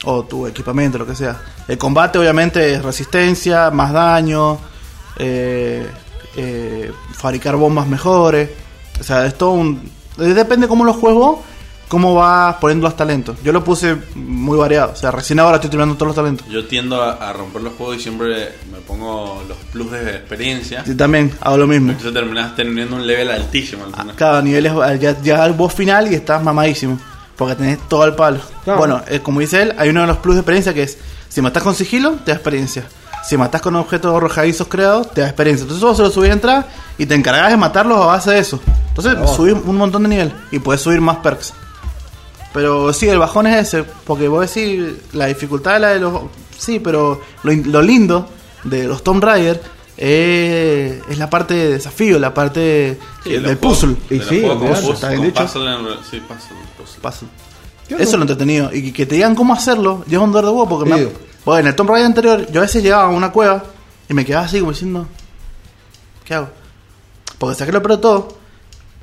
[0.04, 1.40] O tu equipamiento, lo que sea.
[1.68, 4.58] El combate obviamente es resistencia, más daño,
[5.18, 5.86] eh,
[6.36, 8.48] eh, fabricar bombas mejores.
[8.98, 9.90] O sea, es todo un...
[10.16, 11.42] Depende cómo lo juego,
[11.90, 13.36] cómo vas poniendo los talentos.
[13.42, 16.46] Yo lo puse muy variado, o sea, recién ahora estoy terminando todos los talentos.
[16.46, 20.84] Yo tiendo a, a romper los juegos y siempre me pongo los plus de experiencia.
[20.86, 21.90] Y también hago lo mismo.
[21.90, 23.86] Entonces terminas teniendo un level altísimo.
[23.86, 24.14] ¿entendés?
[24.14, 26.96] Cada nivel es ya, ya al boss final y estás mamadísimo.
[27.36, 28.38] Porque tenés todo el palo.
[28.62, 28.78] Claro.
[28.78, 30.96] Bueno, eh, como dice él, hay uno de los plus de experiencia que es:
[31.28, 32.84] si matás con sigilo, te da experiencia.
[33.24, 35.64] Si matás con objetos arrojadizos creados, te da experiencia.
[35.64, 38.38] Entonces vos se lo subís a entrar y te encargás de matarlos a base de
[38.38, 38.60] eso.
[38.88, 41.52] Entonces subís un montón de nivel y puedes subir más perks.
[42.52, 44.82] Pero sí, el bajón es ese, porque vos decís,
[45.12, 46.20] la dificultad es la de los...
[46.58, 48.28] Sí, pero lo, in- lo lindo
[48.64, 49.62] de los Tomb Raider
[49.96, 53.96] eh, es la parte de desafío, la parte Sí, del puzzle.
[54.10, 55.42] Y de sí, olvidate, puzzle- está bien dicho.
[55.42, 57.00] puzzle en- sí, puzzle, puzzle.
[57.02, 57.28] Puzzle.
[57.88, 58.70] Qué Eso es lo entretenido.
[58.72, 60.68] Y que, te digan cómo hacerlo, lleva un dolor de huevo.
[60.68, 60.96] Porque Sí.
[61.00, 61.08] me,
[61.44, 63.62] bueno, en el Tomb Raider anterior, yo a veces llegaba a una cueva
[64.08, 65.06] y me quedaba así como diciendo:
[66.24, 66.48] ¿Qué hago?
[67.38, 68.28] Porque saqué lo peor de todo,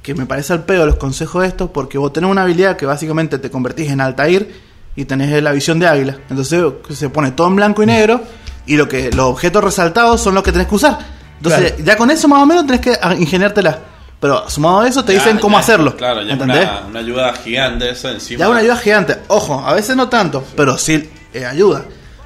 [0.07, 2.85] que me parece al pedo los consejos de estos, porque vos tenés una habilidad que
[2.85, 4.49] básicamente te convertís en Altair
[4.95, 6.15] y tenés la visión de águila.
[6.29, 8.21] Entonces se pone todo en blanco y negro
[8.65, 10.97] y lo que los objetos resaltados son los que tenés que usar.
[11.35, 11.83] Entonces, Claro.
[11.83, 13.79] ya con eso más o menos tenés que ah, ingeniártela.
[14.21, 15.97] Pero sumado a eso te Ya, dicen cómo ya, hacerlo.
[15.97, 16.63] Claro, ya ¿entendés?
[16.63, 18.39] una, una ayuda gigante eso encima.
[18.39, 19.17] Ya una ayuda gigante.
[19.27, 21.83] Ojo, a veces no tanto, pero sí eh, ayuda.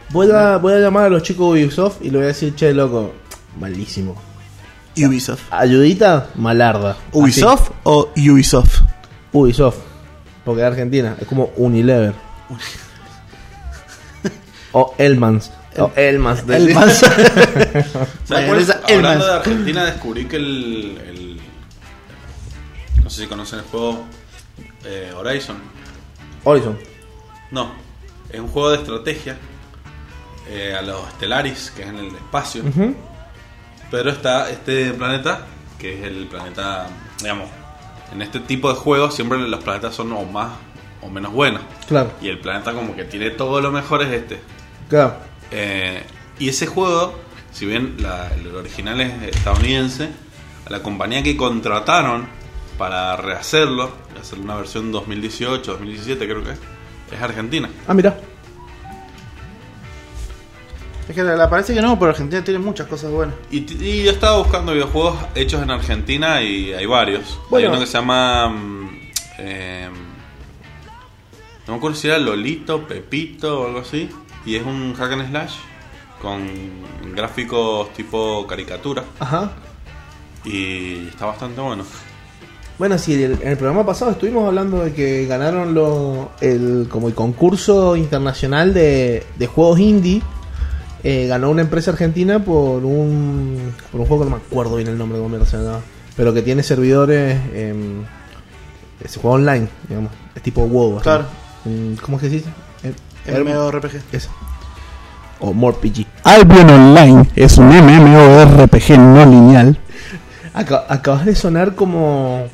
[0.10, 2.54] Voy a, voy a llamar a los chicos de Ubisoft y le voy a decir,
[2.54, 3.12] che, loco,
[3.60, 4.16] malísimo.
[4.98, 5.42] Ubisoft.
[5.52, 6.98] Ayudita, malarda.
[7.12, 8.82] ¿Ubisoft o Ubisoft?
[9.32, 9.78] Ubisoft.
[10.44, 12.14] Porque es Argentina, es como Unilever.
[14.74, 15.52] o Elmans.
[15.78, 16.46] O Elmans.
[16.46, 16.98] de- El más.
[16.98, 17.88] ¿Sabes
[18.26, 18.30] cuál?
[18.30, 19.26] Mayonesa Hablando Elmas.
[19.28, 21.42] de Argentina, descubrí que el, el-
[23.04, 24.04] No sé si conocen el juego
[24.86, 25.58] eh, Horizon.
[26.44, 26.78] Horizon.
[27.52, 27.72] No,
[28.30, 29.38] es un juego de estrategia
[30.50, 32.64] eh, a los Stellaris, que es en el espacio.
[33.92, 35.46] Pero está este planeta,
[35.78, 36.88] que es el planeta,
[37.22, 37.50] digamos,
[38.14, 40.52] en este tipo de juegos siempre los planetas son o más
[41.02, 41.62] o menos buenos.
[41.88, 44.40] Claro, Y el planeta como que tiene todo lo mejor es este.
[44.90, 45.16] claro.
[45.52, 46.02] Eh,
[46.40, 47.20] y ese juego,
[47.52, 50.10] si bien la- el original es estadounidense,
[50.70, 52.26] la compañía que contrataron
[52.78, 56.60] para rehacerlo, hacer una versión 2018, 2017 creo que es,
[57.12, 57.70] es Argentina.
[57.88, 58.18] Ah, mira.
[61.12, 63.36] Es que la parece que no, pero Argentina tiene muchas cosas buenas.
[63.52, 63.66] Y,
[64.02, 67.38] yo estaba buscando videojuegos hechos en Argentina y hay varios.
[67.50, 67.68] Bueno.
[67.68, 68.56] Hay uno que se llama...
[69.38, 69.90] eh,
[71.68, 74.10] no me acuerdo si era Lolito, Pepito o algo así.
[74.46, 75.54] Y es un hack and slash
[76.22, 76.48] con
[77.14, 79.04] gráficos tipo caricatura.
[79.20, 79.52] Ajá.
[80.46, 81.84] Y está bastante bueno.
[82.80, 87.10] Bueno, sí, el- en el programa pasado estuvimos hablando de que ganaron lo, el, como
[87.10, 90.22] el concurso internacional de, de juegos indie.
[91.04, 94.88] Eh, ganó una empresa argentina por un, por un juego que no me acuerdo bien
[94.88, 95.80] el nombre de cómo mierda se llama,
[96.16, 97.40] pero que tiene servidores.
[97.54, 98.04] em,
[99.08, 100.12] se juega online, digamos.
[100.36, 100.98] Es tipo WoW.
[100.98, 101.04] así.
[101.04, 101.26] Claro.
[102.04, 102.50] ¿Cómo es que se dice?
[102.84, 102.94] Eh,
[103.26, 104.02] El medio RPG.
[104.12, 104.30] Eso.
[105.40, 106.06] O More PG.
[106.24, 109.76] Albion Online es un MMORPG no lineal.
[110.54, 112.46] Aca- acabas de sonar como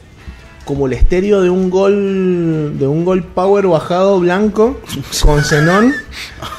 [0.63, 4.79] como el estéreo de un gol de un gol power bajado blanco
[5.23, 5.93] con Zenón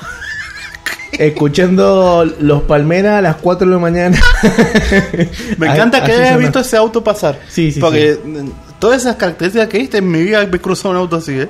[1.19, 4.19] escuchando los Palmeras a las 4 de la mañana.
[5.59, 7.39] Me A- encanta que hayas visto ese auto pasar.
[7.49, 10.91] Sí, sí, Porque mm, todas esas características que viste en mi vida me he cruzado
[10.91, 11.49] un auto así, ¿eh?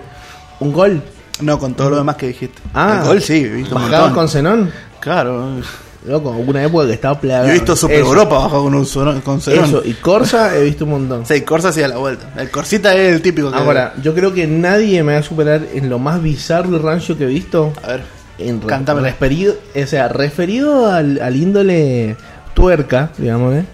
[0.60, 1.02] un gol
[1.40, 2.60] No, con todo lo demás que dijiste.
[2.74, 2.98] Ah.
[3.02, 4.70] El gol sí, he visto un con Zenón.
[5.00, 5.60] Claro.
[6.06, 7.46] Loco, una época que estaba plagado.
[7.46, 9.38] Yo he visto Super Eso, Europa bajado con un sonón- con.
[9.38, 11.26] Eso, y Corsa he visto un montón.
[11.26, 12.30] Sí, Corsa hacía la vuelta.
[12.38, 13.58] El Corsita es el típico que...
[13.58, 17.18] Ahora, yo creo que nadie me va a superar en lo más bizarro y rancio
[17.18, 17.72] que he visto.
[17.82, 18.17] A ver.
[18.38, 19.08] En Cántamela.
[19.08, 22.16] referido, o sea, referido al, al índole
[22.54, 23.64] tuerca, digamos, ¿eh?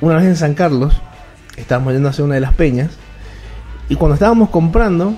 [0.00, 0.94] una vez en San Carlos,
[1.56, 2.90] estábamos yendo a hacer una de las peñas,
[3.88, 5.14] y cuando estábamos comprando,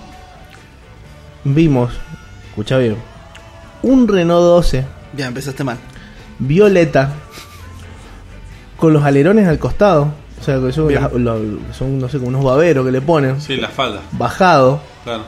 [1.44, 1.92] vimos,
[2.50, 2.96] escucha bien,
[3.82, 4.84] un Renault 12
[5.16, 5.78] Ya, empezaste mal.
[6.38, 7.10] violeta
[8.76, 11.40] con los alerones al costado, o sea, que son, las- lo-
[11.72, 14.00] son no sé, como unos baberos que le ponen, Sí, la falda.
[14.12, 15.24] bajado, Claro.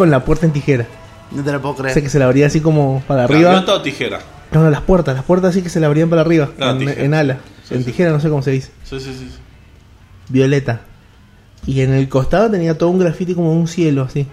[0.00, 0.86] Con la puerta en tijera.
[1.30, 1.92] No te la puedo O creer.
[1.92, 3.50] sea, que se la abría así como para arriba.
[3.52, 4.18] ¿Gaviota o tijera?
[4.50, 7.12] No, no, las puertas, las puertas sí que se le abrían para arriba, en, en
[7.14, 7.86] ala, Sí, en sí.
[7.90, 8.70] tijera, no sé cómo se dice.
[8.82, 9.28] Sí, sí, sí.
[9.30, 9.38] sí.
[10.30, 10.80] Violeta.
[11.66, 14.26] Y en el costado tenía todo un grafiti como un cielo, así.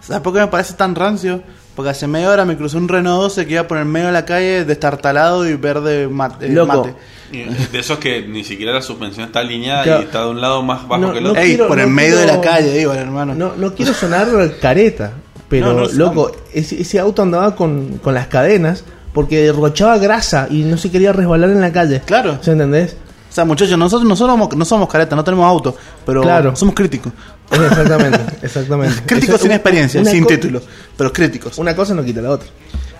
[0.00, 1.42] ¿Sabes por qué me parece tan rancio?
[1.80, 4.12] Porque hace media hora me cruzó un Renault 12 que iba por el medio de
[4.12, 6.44] la calle destartalado y verde mate.
[6.44, 6.76] eh, Loco.
[6.76, 6.94] mate.
[7.32, 10.00] Y De esos que ni siquiera la suspensión está alineada Claro.
[10.02, 11.40] y está de un lado más bajo No, que el no otro.
[11.42, 13.34] Ey, quiero- por el medio de la calle, digo, hermano.
[13.34, 14.28] No, no quiero sonar
[14.60, 15.12] careta,
[15.48, 19.96] pero No, no, sí, loco, ese, ese auto andaba con, con las cadenas porque derrochaba
[19.96, 22.02] grasa y no se quería resbalar en la calle.
[22.04, 22.38] Claro.
[22.42, 22.94] ¿Se entendés?
[23.30, 26.54] O sea, muchachos, nosotros no somos, no somos caretas, no tenemos auto, pero Claro.
[26.56, 27.12] somos críticos.
[27.70, 29.02] Exactamente, exactamente.
[29.06, 30.60] Críticos Eso- sin experiencia, sin título,
[30.96, 31.58] pero críticos.
[31.58, 32.48] Una cosa no quita la otra.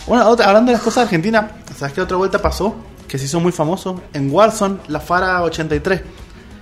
[0.07, 2.75] Bueno, otra- hablando de las cosas argentinas, ¿sabes qué otra vuelta pasó?
[3.07, 4.03] Que se hizo muy famoso.
[4.13, 6.01] En Warzone, la Fara 83.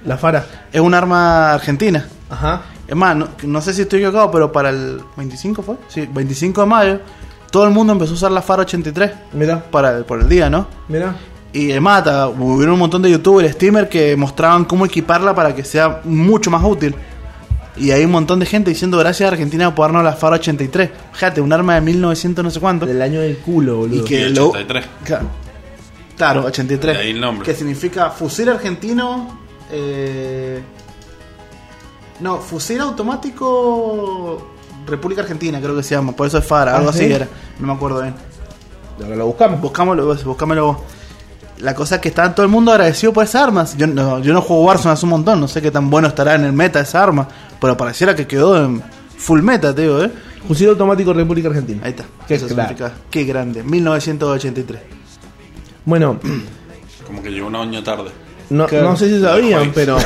[0.04, 0.44] La Fara.
[0.72, 2.06] Es un arma argentina.
[2.30, 2.62] Ajá.
[2.86, 5.76] Es más, no, no sé si estoy equivocado, pero para el 25 fue.
[5.88, 7.00] Sí, 25 de mayo,
[7.50, 10.48] todo el mundo empezó a usar la Fara 83 Mira, para el, por el día,
[10.50, 10.66] ¿no?
[10.88, 11.14] mira.
[11.50, 12.02] Y es más,
[12.38, 16.62] hubieron un montón de youtubers, streamers que mostraban cómo equiparla para que sea mucho más
[16.62, 16.94] útil.
[17.78, 20.90] Y hay un montón de gente diciendo gracias a Argentina por darnos la Fara 83.
[21.12, 22.86] Fíjate, un arma de 1900 no sé cuánto.
[22.86, 24.02] Del año del culo, boludo.
[24.02, 24.84] Y que Y lo- 83.
[25.04, 25.26] Claro,
[26.16, 26.96] Claro, 83.
[26.96, 27.44] De ahí el nombre.
[27.46, 29.38] Que significa fusil argentino.
[29.70, 30.60] eh,
[32.20, 34.54] No, fusil automático.
[34.86, 36.12] República Argentina, creo que se llama.
[36.12, 37.04] Por eso es FARA, algo Ah, ¿sí?
[37.04, 37.28] así era.
[37.60, 38.14] No me acuerdo bien.
[39.02, 39.60] Ahora lo buscamos.
[39.60, 40.76] Buscámoslo, vos, buscámoslo vos.
[41.58, 43.76] La cosa es que está todo el mundo agradecido por esas armas.
[43.76, 46.34] Yo no, yo no juego Warzone hace un montón, no sé qué tan bueno estará
[46.36, 47.28] en el meta esa arma.
[47.60, 48.82] Pero pareciera que quedó en
[49.16, 50.10] full meta, te digo, ¿eh?
[50.46, 51.80] Fusil automático República Argentina.
[51.84, 52.04] Ahí está.
[52.26, 52.68] Qué Eso crack.
[52.68, 52.92] significa.
[53.10, 53.62] Qué grande.
[53.62, 54.80] 1983.
[55.84, 56.20] Bueno,
[57.06, 58.10] Como que llegó un año tarde.
[58.50, 58.90] no, Claro.
[58.90, 59.98] no sé si sabían, pero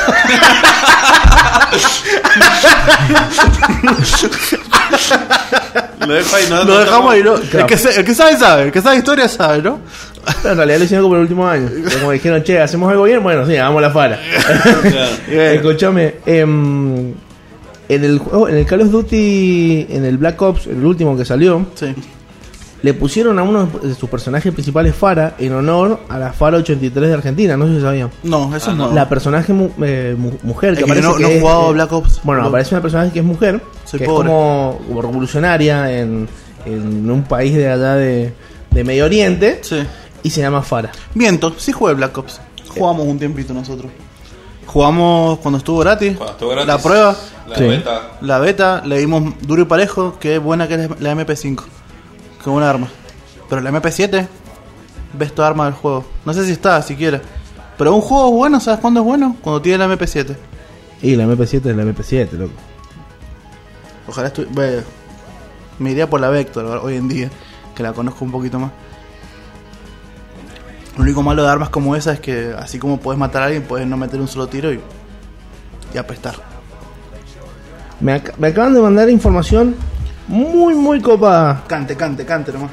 [6.06, 7.34] Lo dejo ahí, no Lo dejamos ahí, ¿no?
[7.34, 7.58] Claro.
[7.60, 8.62] El, que se- el que sabe, sabe.
[8.64, 9.80] El que sabe historia, sabe, ¿no?
[10.44, 11.68] en realidad lo hicieron como el último año.
[11.84, 13.22] Pero Como dijeron, che, ¿hacemos algo bien?
[13.22, 14.18] Bueno, sí, hagamos la Fara.
[14.82, 15.10] Claro.
[15.28, 17.12] Escúchame, em,
[17.94, 21.24] en el juego, en el Call of Duty, en el Black Ops, el último que
[21.24, 21.94] salió, Sí.
[22.82, 27.08] le pusieron a uno de sus personajes principales Fara en honor a la Fara 83
[27.08, 27.56] de Argentina.
[27.56, 28.10] No sé si sabían.
[28.24, 28.92] No, eso Ah, no.
[28.92, 31.70] La personaje mu- eh, mu- mujer Es que que aparece no- que no es, jugado
[31.70, 32.20] eh, Black Ops.
[32.24, 34.28] Bueno, aparece una personaje que es mujer, Soy que pobre.
[34.28, 36.28] es como, como revolucionaria en,
[36.66, 38.32] en un país de allá de,
[38.70, 39.76] de Medio Oriente Sí.
[40.24, 40.90] y se llama Fara.
[41.14, 42.40] Miento, sí jugué Black Ops.
[42.68, 43.92] Jugamos un tiempito nosotros.
[44.72, 46.16] Jugamos cuando estuvo gratis.
[46.16, 46.66] Cuando estuvo gratis.
[46.68, 47.16] La prueba.
[47.48, 47.64] La Sí.
[47.64, 48.00] beta.
[48.20, 51.64] La beta, le dimos duro y parejo, que es buena que es la MP5.
[51.64, 52.88] Que es una arma.
[53.50, 54.26] Pero la MP7,
[55.12, 56.04] ves toda arma del juego.
[56.24, 57.20] No sé si está, siquiera.
[57.76, 59.36] Pero un juego es bueno, ¿sabes cuándo es bueno?
[59.42, 60.36] Cuando tiene la MP7.
[61.02, 62.52] Y la MP7 es la MP7, loco.
[64.08, 64.82] Ojalá estu- ve,
[65.78, 67.30] Me iría por la Vector hoy en día,
[67.74, 68.70] que la conozco un poquito más.
[70.96, 73.62] Lo único malo de armas como esa es que, así como puedes matar a alguien,
[73.62, 74.80] puedes no meter un solo tiro y,
[75.94, 76.34] y apestar.
[78.00, 79.74] Me, ac- me acaban de mandar información
[80.28, 81.64] muy, muy copada.
[81.66, 82.70] Cante, cante, cante nomás.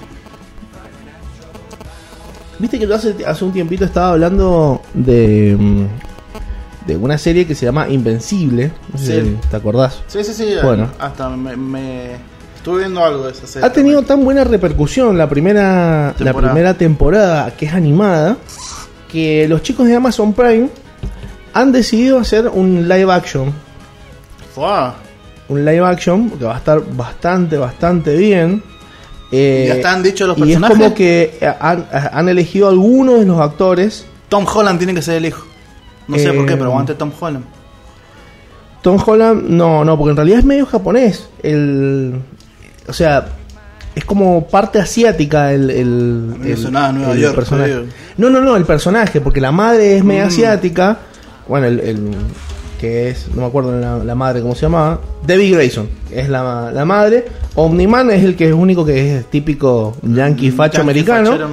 [2.58, 7.55] Viste que yo hace, hace un tiempito estaba hablando de, mm, de una serie que
[7.55, 8.71] se llama Invencible.
[8.91, 9.38] No sé Sí.
[9.41, 10.01] si te acordás.
[10.08, 10.55] Sí, sí, sí.
[10.62, 10.89] Bueno.
[10.99, 12.17] Hasta me, me-
[12.60, 13.65] Estuve viendo algo de esa serie.
[13.65, 18.36] Ha tenido tan buena repercusión la primera, la primera temporada que es animada
[19.10, 20.67] que los chicos de Amazon Prime
[21.54, 23.54] han decidido hacer un live action.
[24.54, 24.93] Fua.
[25.48, 28.62] Un live action que va a estar bastante, bastante bien.
[29.32, 30.78] Eh, ¿Ya están dichos los y es personajes?
[30.78, 34.06] como que eh, han, han elegido algunos de los actores.
[34.28, 35.45] Tom Holland tiene que ser el hijo.
[36.10, 37.45] No sé por qué, Eh, pero aguante Tom Holland.
[38.82, 41.30] Tom Holland, no, no, porque en realidad es medio japonés.
[41.41, 42.22] El,
[42.89, 43.28] o sea,
[43.95, 47.86] es como parte asiática el, el, A mí me el- sonaba Nueva el York, personaje.
[48.17, 50.28] No, no, no, el personaje, porque la madre es medio Mm.
[50.28, 50.97] asiática.
[51.47, 52.12] Bueno, el,
[52.80, 55.02] que es, no me acuerdo la, la madre cómo se llamaba.
[55.25, 57.25] Debbie Grayson es la, la madre.
[57.56, 61.32] Omniman es el que es único que es típico yankee facho Yankee americano.
[61.32, 61.49] fachero,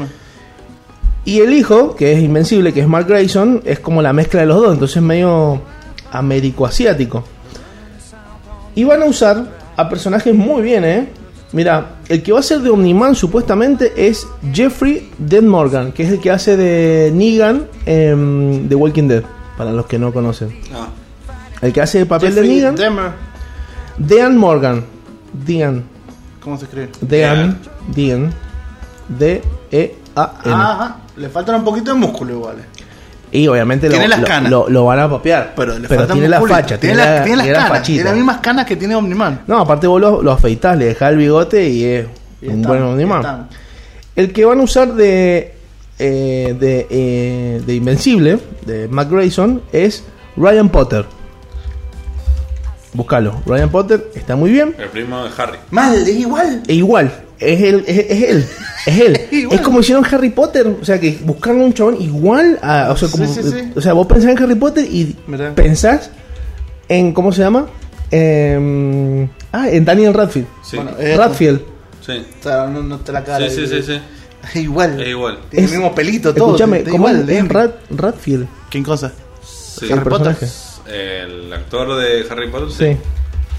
[1.25, 4.46] Y el hijo, que es invencible, que es Mark Grayson, es como la mezcla de
[4.46, 5.61] los dos, entonces medio
[6.12, 7.25] américo-asiático.
[8.77, 9.46] Y van a usar
[9.77, 11.09] a personajes muy bien, ¿eh?
[11.57, 16.11] Mira, el que va a ser de Omniman supuestamente es Jeffrey Dean Morgan, que es
[16.11, 19.23] el que hace de Negan en The Walking Dead,
[19.57, 20.55] para los que no conocen.
[20.75, 20.88] Ah,
[21.62, 23.14] El que hace el papel Jeffrey de Negan.
[23.97, 24.85] Dean Morgan.
[25.33, 25.85] Dean.
[26.42, 26.90] ¿Cómo se escribe?
[27.01, 27.59] Dean.
[27.88, 28.35] Dean.
[29.09, 30.53] D-E-A-N.
[30.55, 30.97] Ajá.
[31.16, 32.57] Le faltan un poquito de músculo igual.
[33.37, 34.51] Y obviamente lo, Tiene las lo- canas.
[34.51, 35.53] lo- lo van a papear.
[35.57, 37.83] Pero le falta tiene la facha, Tiene, tiene, la- la, tiene las la canas.
[37.83, 39.40] Tiene las mismas canas que tiene Omniman.
[39.46, 42.07] No, aparte vos lo, lo afeitás, le dejás el bigote y es
[42.40, 43.49] Y un están, buen Omniman.
[44.14, 45.55] El que van a usar de,
[45.99, 50.05] eh, de, eh, de Invencible, de Mac Grayson, es
[50.37, 51.05] Ryan Potter.
[52.94, 53.42] Búscalo.
[53.44, 54.75] Ryan Potter está muy bien.
[54.79, 55.59] el primo de Harry.
[55.70, 56.62] Mal, es igual.
[56.66, 58.46] E igual, es él, es, es él,
[58.87, 59.20] es él.
[59.53, 63.09] Es como hicieron Harry Potter, o sea que buscaron un chabón igual a, o sea,
[63.09, 63.72] como, Sí, sí, sí.
[63.75, 65.16] o sea, vos pensás en Harry Potter y
[65.55, 66.11] pensás
[66.88, 67.66] en cómo se llama,
[68.11, 71.61] Em, ah, en Daniel Radfield, Sí, Bueno, eh, Radfield.
[72.07, 72.25] sí.
[72.38, 73.49] O sea, no, no te la cara.
[73.51, 74.01] Sí, sí, sí, sí.
[74.49, 75.01] Es igual.
[75.01, 75.38] Es igual.
[75.51, 76.46] Tiene Es- el mismo pelito, todo.
[76.51, 77.49] Escúchame, ¿cómo igual, es.
[77.49, 78.46] Rad, Radfield?
[78.70, 79.12] ¿Quién cosa?
[79.44, 79.87] Sí.
[79.87, 80.37] El Harry Potter.
[80.87, 82.94] El actor de Harry Potter, sí.
[82.94, 82.96] Sí,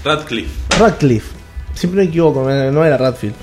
[0.02, 0.50] Radcliffe.
[0.78, 1.30] Radcliffe.
[1.74, 3.34] Siempre me equivoco, no era Radfield.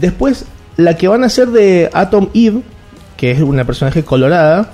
[0.00, 0.44] Después,
[0.76, 2.62] la que van a hacer de Atom Eve,
[3.16, 4.70] que es una personaje colorada.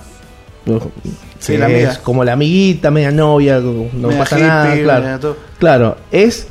[1.38, 1.90] Sí, que la amiga.
[1.92, 4.76] es como la amiguita, media novia, no Media pasa hippie, nada,
[5.18, 5.36] claro.
[5.58, 6.48] Claro, es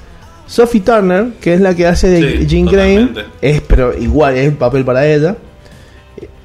[0.47, 3.13] Sophie Turner, que es la que hace de Sí, Jean Grey.
[3.41, 5.35] Es, pero igual, es el papel para ella.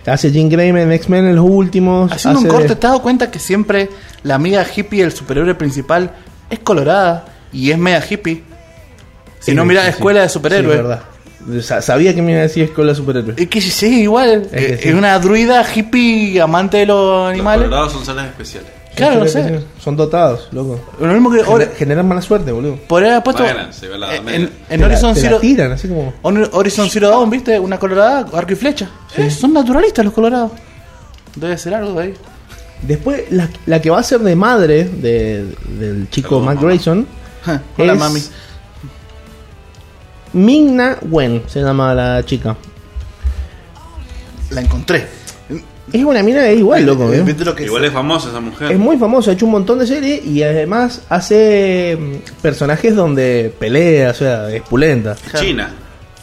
[0.06, 2.10] Hace Jean Grey en X-Men en los últimos.
[2.10, 3.90] Haciendo un corte, de- ¿te has dado cuenta que siempre
[4.24, 6.12] la amiga hippie, el superhéroe principal,
[6.48, 8.42] es colorada y es media hippie?
[9.38, 9.96] Si Sí, no, mira sí, la sí.
[9.98, 10.76] escuela de Sí, superhéroes.
[10.78, 11.02] verdad.
[11.62, 13.38] Sa- Sabía que me iba a decir escuela de superhéroes.
[13.38, 14.42] es que sí, igual.
[14.42, 14.88] Es que Es, sí.
[14.90, 17.64] es una druida hippie amante de los Los animales.
[17.64, 18.70] colorados son seres especiales.
[18.94, 19.48] Claro, no Sí, sé.
[19.60, 20.78] sí, Son dotados, loco.
[21.00, 22.76] Lo mismo que Gener- generan mala suerte, boludo.
[22.88, 24.38] podría haber puesto se la en, media.
[24.40, 26.12] en Te la- Horizon te la Zero tiran, así como.
[26.22, 27.58] Horizon Zero Dawn, ¿viste?
[27.58, 28.90] Una colorada, arco y flecha.
[29.16, 30.52] Eh, son naturalistas los colorados.
[31.36, 32.14] Debe ser algo de ahí.
[32.82, 35.46] Después, la, la que va a ser de madre de-
[35.78, 36.60] del chico Mac.
[36.60, 37.06] Grayson
[37.78, 38.20] Hola, es mami.
[40.32, 42.56] Mingna Wen, se llama la chica.
[44.50, 45.06] La encontré.
[45.92, 47.12] Es una mina es igual, loco.
[47.12, 47.22] Eh, ¿eh?
[47.22, 48.70] ¿Viste lo que Igual es famosa esa mujer.
[48.70, 53.52] Es muy famosa, ha hecho un montón de series y además hace mm, personajes donde
[53.58, 55.16] pelea, o sea, es pulenta.
[55.34, 55.74] China.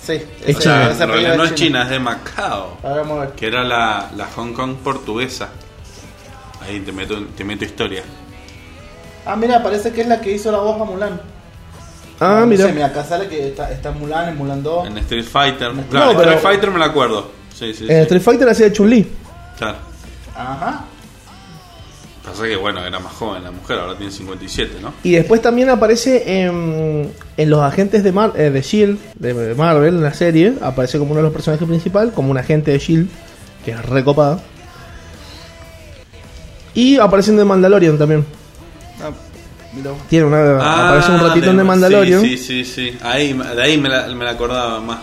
[0.02, 2.78] Sí, Es O sea, realidad no es China, es de Macao.
[2.82, 3.30] Ahora vamos a ver.
[3.32, 5.50] Que era la, la Hong Kong portuguesa.
[6.62, 8.04] Ahí te meto, te meto historia.
[9.26, 11.20] Ah, mira, parece que es la que hizo la voz a Mulan.
[12.20, 12.66] Ah, No mira.
[12.68, 14.88] sé, mira, acá sale que está, está Mulan, en Mulan 2.
[14.88, 15.74] En Street Fighter.
[15.74, 17.32] No, Claro, en pero- Street Fighter me la acuerdo.
[17.54, 17.92] Sí, sí, sí.
[17.92, 19.08] En Street Fighter hacía Chun-Li.
[19.58, 19.78] Claro.
[20.36, 20.86] Ajá.
[22.26, 24.94] Pasa que, bueno, era más joven la mujer, ahora tiene 57, ¿no?
[25.04, 29.96] Y después también aparece en, en los agentes de, Mar- eh, de Shield, de Marvel,
[29.96, 30.54] en la serie.
[30.62, 33.08] Aparece como uno de los personajes principales, como un agente de Shield,
[33.64, 34.42] que es recopado.
[36.74, 38.26] Y aparece en The Mandalorian también.
[39.86, 40.06] Ah.
[40.10, 42.20] Tiene una, aparece un ratito en The de- Mandalorian.
[42.20, 42.92] Ah, Sí, sí, sí.
[42.92, 42.98] sí.
[43.04, 45.00] Ahí, de ahí me la, me la acordaba más.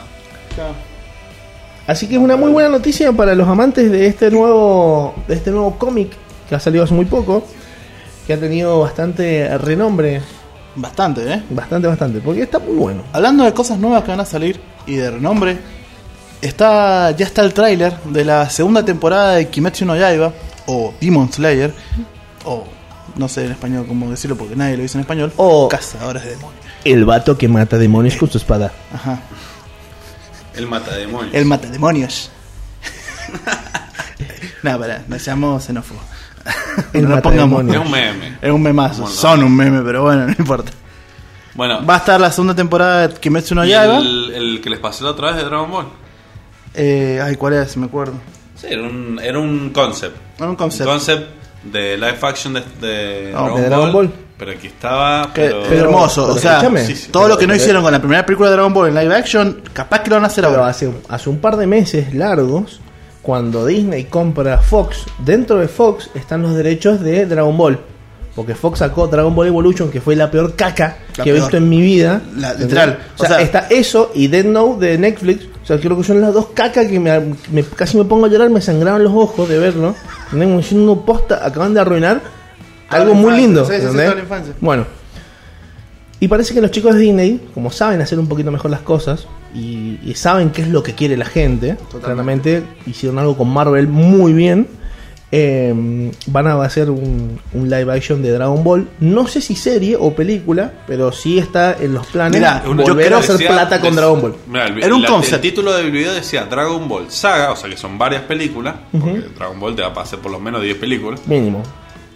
[0.55, 0.75] Claro.
[1.87, 5.51] Así que es una muy buena noticia para los amantes de este nuevo, de este
[5.51, 6.13] nuevo cómic
[6.49, 7.47] que ha salido hace muy poco,
[8.27, 10.21] que ha tenido bastante renombre,
[10.77, 11.43] Bastante, ¿eh?
[11.51, 13.03] bastante, bastante, porque está muy bueno.
[13.13, 15.57] Hablando de cosas nuevas que van a salir y de renombre,
[16.43, 20.33] está ya está el tráiler de la segunda temporada de Kimetsu no Yaiba
[20.67, 21.73] o Demon Slayer
[22.45, 22.65] o
[23.17, 25.33] no sé en español cómo decirlo porque nadie lo dice en español.
[25.37, 26.65] O- Cazadores de demonios.
[26.85, 28.73] El vato que mata demonios con su espada.
[28.93, 29.21] Ajá.
[30.55, 31.35] El matademonios.
[31.35, 32.31] El mata demonios.
[34.63, 36.03] no, para, no seamos xenófobos.
[36.93, 37.63] El no lo pongamos.
[37.65, 38.39] Es un meme.
[38.41, 39.03] Es un memazo.
[39.03, 39.15] Bueno.
[39.17, 40.73] Son un meme, pero bueno, no importa.
[41.55, 43.99] Bueno, Va a estar la segunda temporada de Kimetsu no Yaiba.
[43.99, 45.87] el, el que les pasé la otra vez de Dragon Ball.
[46.75, 47.77] Eh, ay, ¿cuál es?
[47.77, 48.15] Me acuerdo.
[48.57, 50.17] Sí, era un, era un concept.
[50.39, 50.87] Era un concept.
[50.89, 54.15] Un concept de live action de, de Oh, Dragon, de Dragon Ball, Ball.
[54.39, 55.33] Pero aquí estaba.
[55.33, 56.23] Que- Pero, pero hermoso.
[56.25, 56.85] pero o sea, escúchame.
[56.85, 57.11] Sí, sí.
[57.13, 59.15] todo lo que no Pero- hicieron con la primera película de Dragon Ball en live
[59.15, 60.69] action, capaz que lo van a hacer Pero ahora.
[60.71, 62.81] hace, hace un par de meses largos,
[63.23, 67.79] cuando Disney compra Fox, dentro de Fox están los derechos de Dragon Ball.
[68.35, 71.57] Porque Fox sacó Dragon Ball Evolution, que fue la peor caca La que he visto
[71.57, 72.21] en mi vida.
[72.37, 72.99] La- literal.
[73.17, 75.45] O sea, O sea- está eso y Dead Note de Netflix.
[75.63, 77.21] O sea, creo que son las dos cacas que me,
[77.53, 79.95] me- casi me pongo a llorar, me sangraban los ojos de verlo.
[80.31, 82.21] Tenemos diciendo posta, acaban de arruinar
[82.89, 83.65] algo muy lindo.
[83.65, 84.53] sí, sí, sí.
[84.61, 84.85] Bueno,
[86.21, 89.27] y parece que los chicos de Disney, como saben hacer un poquito mejor las cosas
[89.55, 93.87] y, y saben qué es lo que quiere la gente, claramente hicieron algo con Marvel
[93.89, 94.67] muy bien.
[95.37, 98.89] Eh, van a hacer un, un live action de Dragon Ball.
[99.01, 103.07] No sé si serie o película, pero sí está en los planes Mira, yo volver
[103.07, 104.37] creo a hacer Decía- plata con Dragon Ball.
[104.47, 105.35] Mira, el, Era un la- concept.
[105.35, 108.77] El título del video decía Dragon Ball Saga, o sea que son varias películas.
[108.93, 111.21] Porque Dragon Ball te va a pasar por lo menos 10 películas.
[111.27, 111.63] Mínimo.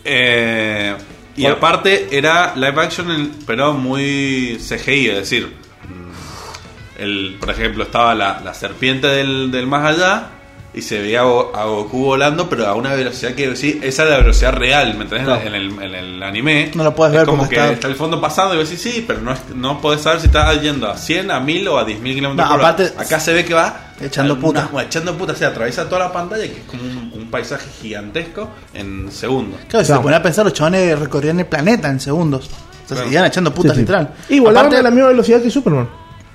[0.05, 0.95] Eh,
[1.37, 1.57] y Bueno.
[1.57, 5.47] aparte era live action, en- pero muy CGI, es decir,
[5.89, 10.31] mm, el, por ejemplo, estaba la, la serpiente del, del más allá
[10.75, 14.05] y se veía a Go- a Goku volando, pero a una velocidad que sí, esa
[14.05, 15.27] es la velocidad real, ¿me entendés?
[15.27, 15.43] Claro.
[15.47, 16.71] En, el, en el anime.
[16.75, 17.89] No lo puedes Es ver como que está- está...
[17.89, 20.89] el fondo pasando y decís sí, pero no, es- no podés saber si estás yendo
[20.89, 22.69] a 100, a 1000 o a 10.000 kilómetros No, por hora.
[22.71, 24.69] aparte- Acá se ve que va Echando una- puta.
[24.73, 28.49] una- echando puta, se atraviesa toda la pantalla que es como un, un paisaje gigantesco
[28.75, 29.61] en segundos.
[29.69, 30.01] Claro, si Claro.
[30.01, 32.47] se ponía a pensar, los chavales recorrían el planeta en segundos.
[32.47, 32.49] O
[32.89, 33.05] sea, Claro.
[33.05, 33.81] seguían echando putas Sí, sí.
[33.83, 34.15] literal.
[34.29, 35.89] Y volaban Aparte- a la misma velocidad que Superman.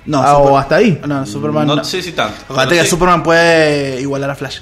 [0.06, 1.00] No, Ah, Super- o hasta ahí.
[1.06, 1.66] No, Superman.
[1.66, 1.84] no, no.
[1.84, 2.34] sé si tanto.
[2.48, 2.90] Aparte pero que sí.
[2.90, 4.58] Superman puede igualar a Flash.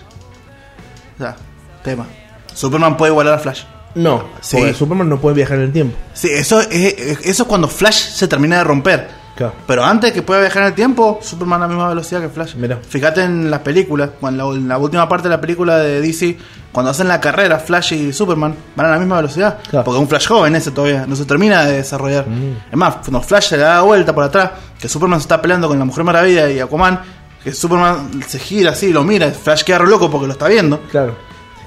[1.16, 1.36] O sea,
[1.82, 2.06] tema.
[2.54, 3.62] Superman puede igualar a Flash.
[3.94, 4.56] No, Sí.
[4.56, 5.96] porque Superman no puede viajar en el tiempo.
[6.14, 9.08] Sí, eso es, es- eso es cuando Flash se termina de romper.
[9.34, 9.54] Claro.
[9.66, 12.54] Pero antes que pueda viajar en el tiempo, Superman a la misma velocidad que Flash.
[12.56, 12.78] Mirá.
[12.86, 16.36] Fíjate en las películas, cuando en la, última parte de la película de DC,
[16.70, 19.58] cuando hacen la carrera, Flash y Superman van a la misma velocidad.
[19.68, 19.84] Claro.
[19.84, 22.26] Porque es un Flash joven ese todavía, no se termina de desarrollar.
[22.70, 25.68] Es más, cuando Flash se le da vuelta por atrás, que Superman se está peleando
[25.68, 27.00] con la Mujer Maravilla y Aquaman,
[27.42, 30.80] que Superman se gira así, lo mira, Flash queda re loco porque lo está viendo.
[30.90, 31.16] Claro.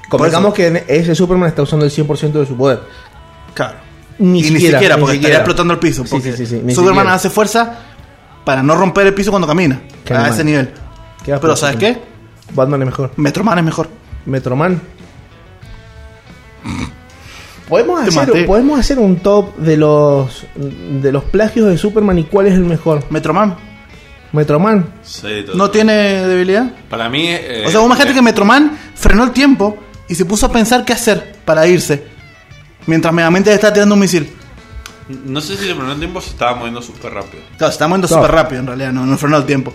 [0.08, 2.80] Convengamos que ese Superman está usando el 100% de su poder.
[3.54, 3.85] Claro.
[4.18, 5.16] Ni y siquiera, ni siquiera, ni porque siquiera.
[5.16, 6.04] estaría explotando el piso.
[6.08, 7.14] Porque sí, sí, sí, ni Superman siquiera.
[7.14, 7.78] hace fuerza
[8.44, 9.80] para no romper el piso cuando camina.
[10.04, 10.70] Qué a ese nivel.
[11.24, 11.98] Pero ¿sabes qué?
[12.54, 13.10] Batman es mejor.
[13.16, 13.88] Metroman es mejor.
[14.24, 14.80] Metroman.
[17.68, 22.24] Podemos Te hacer, podemos hacer un top de los de los plagios de Superman y
[22.24, 23.02] cuál es el mejor.
[23.10, 23.56] Metroman
[24.32, 24.86] Metroman.
[25.02, 25.56] Sí, todo.
[25.56, 26.70] no tiene debilidad.
[26.88, 27.26] Para mí.
[27.28, 30.52] eh, o sea, vos imagínate eh, que Metroman frenó el tiempo y se puso a
[30.52, 32.04] pensar qué hacer para irse.
[32.86, 34.32] Mientras Megamente está tirando un misil.
[35.24, 37.42] No sé si el primer tiempo se estaba moviendo súper rápido.
[37.56, 38.22] Claro, se está moviendo Claro.
[38.22, 39.72] súper rápido en realidad, no, no frenó el tiempo.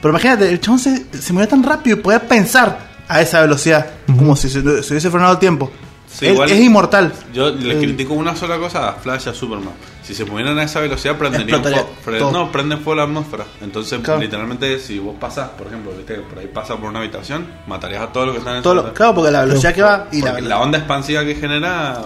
[0.00, 3.86] Pero imagínate, el chabón se, se movía tan rápido y podía pensar a esa velocidad,
[4.06, 5.70] como si se, se hubiese frenado el tiempo.
[6.14, 7.12] Sí, Él igual- es inmortal.
[7.32, 9.72] Yo le Eh, critico una sola cosa a Flash y a Superman.
[10.04, 11.60] Si se movieran a esa velocidad, prenderían
[12.04, 12.30] fuego.
[12.30, 13.44] No, prenden fuego la atmósfera.
[13.62, 14.20] Entonces, Claro.
[14.20, 18.12] literalmente, si vos pasas, por ejemplo, viste por ahí pasa por una habitación, matarías a
[18.12, 20.40] todos los que están en todo lo- claro, porque la velocidad que va y la,
[20.40, 21.98] la onda expansiva que genera.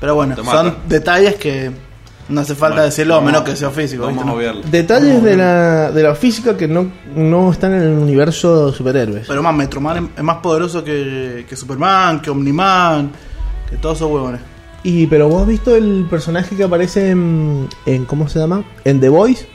[0.00, 1.70] Pero bueno, son detalles que
[2.30, 4.04] no hace falta Bueno, decirlo a menos que sea físico.
[4.04, 4.30] Vamos ¿viste?
[4.30, 4.62] a obviarlo.
[4.70, 9.26] Detalles de la, de la física que no, no están en el universo de superhéroes.
[9.28, 13.10] Pero más, Metroman es- es más poderoso que, que Superman, que Omniman,
[13.68, 14.40] que todos esos huevones.
[14.82, 18.64] Y pero vos has visto el personaje que aparece en, en ¿cómo se llama?
[18.84, 19.46] En The Voice.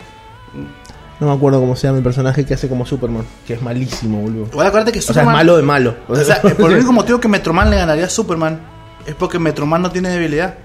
[1.20, 4.20] No me acuerdo cómo se llama el personaje que hace como Superman, que es malísimo,
[4.22, 4.46] boludo.
[4.62, 5.34] Acuérdate que O sea, es Superman.
[5.34, 5.96] malo de malo.
[6.10, 8.60] O sea, por el único motivo que Metroman le ganaría a Superman
[9.08, 10.56] es porque Metroman no tiene debilidad.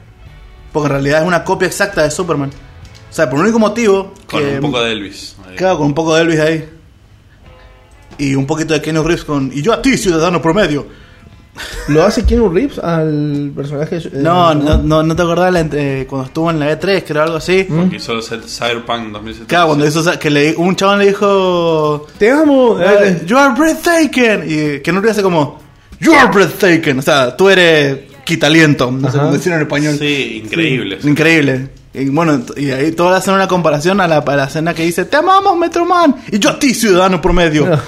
[0.72, 2.50] Porque en realidad es una copia exacta de Superman.
[3.10, 4.54] O sea, por el único motivo Con que.
[4.56, 5.36] un poco de Elvis.
[5.48, 5.56] ahí.
[5.56, 6.68] Claro, con un poco de Elvis ahí.
[8.18, 9.50] Y un poquito de Keanu Reeves con.
[9.52, 10.86] Y yo a ti, ciudadano promedio.
[11.88, 13.98] ¿Lo hace Keanu Reeves al personaje?
[13.98, 17.22] de- No, no, no, no te acordás la entre- cuando estuvo en la E3, creo
[17.22, 17.64] algo así.
[17.64, 19.46] Porque hizo Cyberpunk 2077.
[19.46, 22.06] Claro, cuando hizo que le, un chabón le dijo.
[22.18, 22.78] Te amo.
[22.80, 24.44] eh, You are breathtaking.
[24.46, 25.58] Y Keanu Reeves hace como.
[25.98, 26.98] You are breathtaking.
[26.98, 28.90] O sea, tú eres quitaliento.
[28.90, 29.96] No sé cómo decirlo en español.
[29.98, 30.98] Sí, increíble.
[31.02, 31.68] Increíble.
[31.92, 35.04] Y bueno, y ahí todos hacen una comparación a la, a la escena que dice:
[35.04, 36.16] Te amamos, Metroman.
[36.30, 37.66] Y yo a ti, ciudadano promedio.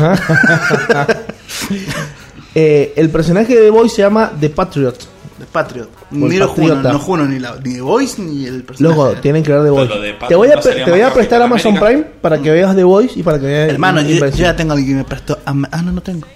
[2.54, 4.98] Eh, el personaje de The Voice se llama The Patriot.
[5.38, 5.88] The Patriot.
[6.10, 8.94] Ni lo juno, no juno ni, la, ni The Voice ni el personaje.
[8.94, 9.98] Loco, tienen que ver The Voice.
[9.98, 11.86] de Te voy a, sería te voy a prestar Amazon América.
[11.86, 13.70] Prime para que veas The Voice y para que veas.
[13.70, 15.38] Hermano, yo, ya tengo alguien que me prestó.
[15.46, 16.26] Ah, no, no tengo.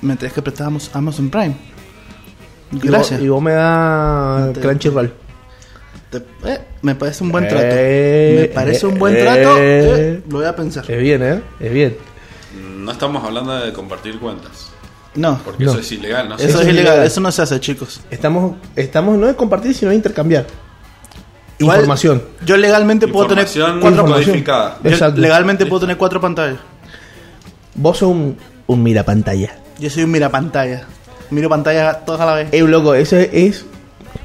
[0.00, 1.56] Me tenés que prestar Amazon Prime.
[2.72, 3.20] Y vos- Gracias.
[3.20, 5.12] Y vos, me das Te- Crunchyroll.
[6.10, 7.64] Te- eh, me parece un buen trato.
[7.68, 9.58] Eh, me parece un eh, buen trato.
[9.58, 9.60] eh.
[9.62, 10.90] eh, lo voy a pensar.
[10.90, 11.42] Es bien, ¿eh?
[11.60, 11.96] Es bien.
[12.78, 14.68] No estamos hablando de compartir cuentas.
[15.14, 15.72] No, Porque No.
[15.72, 16.36] eso es ilegal, ¿no?
[16.36, 16.84] eso, eso es ilegal.
[16.94, 17.06] ilegal.
[17.06, 18.00] Eso no se hace, chicos.
[18.10, 20.46] Estamos, estamos no de compartir, sino de intercambiar.
[21.58, 22.22] Igual, Información.
[22.46, 24.78] Yo legalmente puedo tener Información cuatro codificada.
[24.82, 26.58] Yo legalmente puedo tener cuatro pantallas.
[27.74, 29.54] Vos sos un, un mira pantalla.
[29.78, 30.86] Yo soy un mira pantalla.
[31.32, 32.48] Miro pantalla todas a la vez.
[32.52, 33.64] Eh, loco, eso es.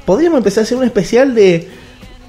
[0.04, 1.68] Podríamos empezar a hacer un especial de,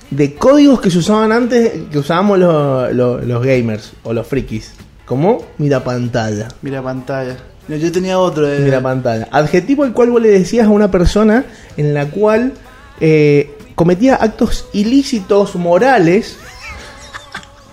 [0.09, 4.73] de códigos que se usaban antes, que usábamos los, los, los gamers o los frikis.
[5.05, 6.47] Como mira pantalla.
[6.61, 7.37] Mira pantalla.
[7.67, 8.47] No, Yo tenía otro.
[8.51, 9.27] eh, Mira pantalla.
[9.31, 11.45] Adjetivo al cual vos le decías a una persona
[11.77, 12.53] en la cual
[12.99, 16.37] eh, cometía actos ilícitos morales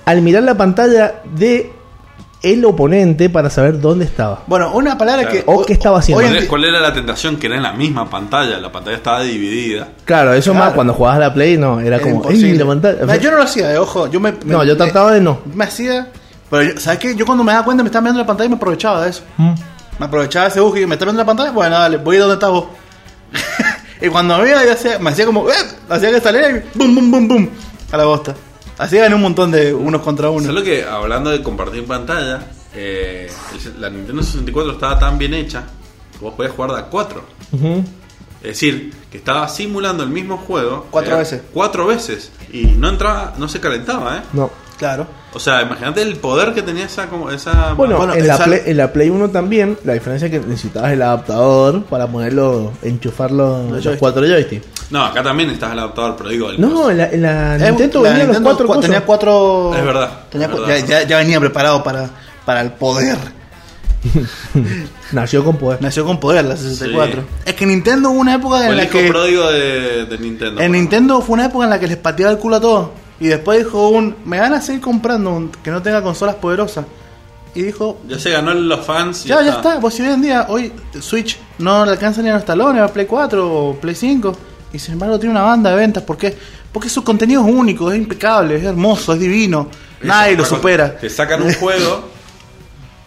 [0.04, 1.72] al mirar la pantalla de
[2.42, 4.42] el oponente para saber dónde estaba.
[4.46, 5.44] Bueno, una palabra Claro.
[5.46, 5.50] que.
[5.50, 6.22] O qué estaba haciendo.
[6.24, 7.36] ¿Cuál, cuál era la tentación?
[7.36, 8.58] Que era en la misma pantalla.
[8.58, 9.88] La pantalla estaba dividida.
[10.04, 10.66] Claro, eso Claro.
[10.66, 12.50] más cuando jugabas a la Play no, era era como, imposible.
[12.52, 13.04] "Ey, la pantalla".
[13.06, 14.06] No, yo no lo hacía, eh, ojo.
[14.08, 15.40] Yo me, me- No, yo trataba de no.
[15.54, 16.08] Me hacía.
[16.50, 17.16] Pero, yo- ¿sabes qué?
[17.16, 19.22] Yo cuando me daba cuenta me estaba viendo la pantalla y me aprovechaba de eso.
[19.38, 19.54] Mm.
[19.98, 21.50] Me aprovechaba de ese bug y me está viendo la pantalla.
[21.50, 22.66] Bueno, dale, voy a donde estás vos.
[24.00, 25.48] y cuando me veía, yo hacía, me hacía como.
[25.50, 25.54] ¡eh!
[25.88, 26.62] Hacía que saliera y.
[26.74, 27.48] ¡Bum, bum, bum, bum!
[27.90, 28.34] A la bosta.
[28.78, 30.44] Así gané un montón de unos contra uno.
[30.46, 32.40] Solo que hablando de compartir pantalla,
[32.74, 33.30] eh,
[33.78, 35.64] la Nintendo 64 estaba tan bien hecha
[36.12, 37.22] que vos podías jugar de a 4.
[37.52, 37.84] Ujú.
[38.42, 41.42] Es decir, que estaba simulando el mismo juego Cuatro eh, veces.
[41.52, 42.30] Cuatro veces.
[42.52, 44.20] Y no entraba, no se calentaba, ¿eh?
[44.32, 44.50] No.
[44.78, 45.06] Claro.
[45.32, 47.08] O sea, imagínate el poder que tenía esa.
[47.08, 50.32] como esa Bueno, Bueno, en, la Play, en la Play 1 también, la diferencia es
[50.32, 53.98] que necesitabas el adaptador para ponerlo, enchufarlo los, joysticks.
[53.98, 54.66] cuatro joysticks.
[54.90, 56.50] No, acá también estás el adaptador, pero digo.
[56.50, 58.82] El No, en la, la Eh, Nintendo la venían los cuatro cosas.
[58.82, 59.74] Tenía cuatro.
[59.76, 60.76] Es verdad, Tenía es cu- verdad.
[60.78, 62.08] Ya, ya- ya venía preparado para,
[62.44, 63.18] para el poder.
[65.12, 65.80] Nació con poder.
[65.82, 67.22] Nació con poder la 64.
[67.22, 67.26] Sí.
[67.44, 69.08] Es que Nintendo hubo una época en el la hijo que.
[69.08, 70.60] pródigo de, de Nintendo.
[70.60, 72.88] En Nintendo fue una época en la que les pateaba el culo a todos.
[73.20, 74.16] Y después dijo un.
[74.24, 76.84] Me van a seguir comprando un que no tenga consolas poderosas.
[77.54, 77.98] Y dijo.
[78.06, 79.24] Ya se ganó los fans.
[79.24, 79.78] y Ya, ya está.
[79.78, 82.88] Vos si hoy en día, hoy Switch no le alcanza ni a los talones, a
[82.88, 84.36] Play 4 o Play 5.
[84.72, 86.02] Y sin embargo tiene una banda de ventas.
[86.02, 86.36] ¿Por qué?
[86.72, 89.68] Porque su contenido es único, es impecable, es hermoso, es divino.
[89.98, 90.96] Eso Nadie es lo supera.
[90.98, 92.04] Te sacan un juego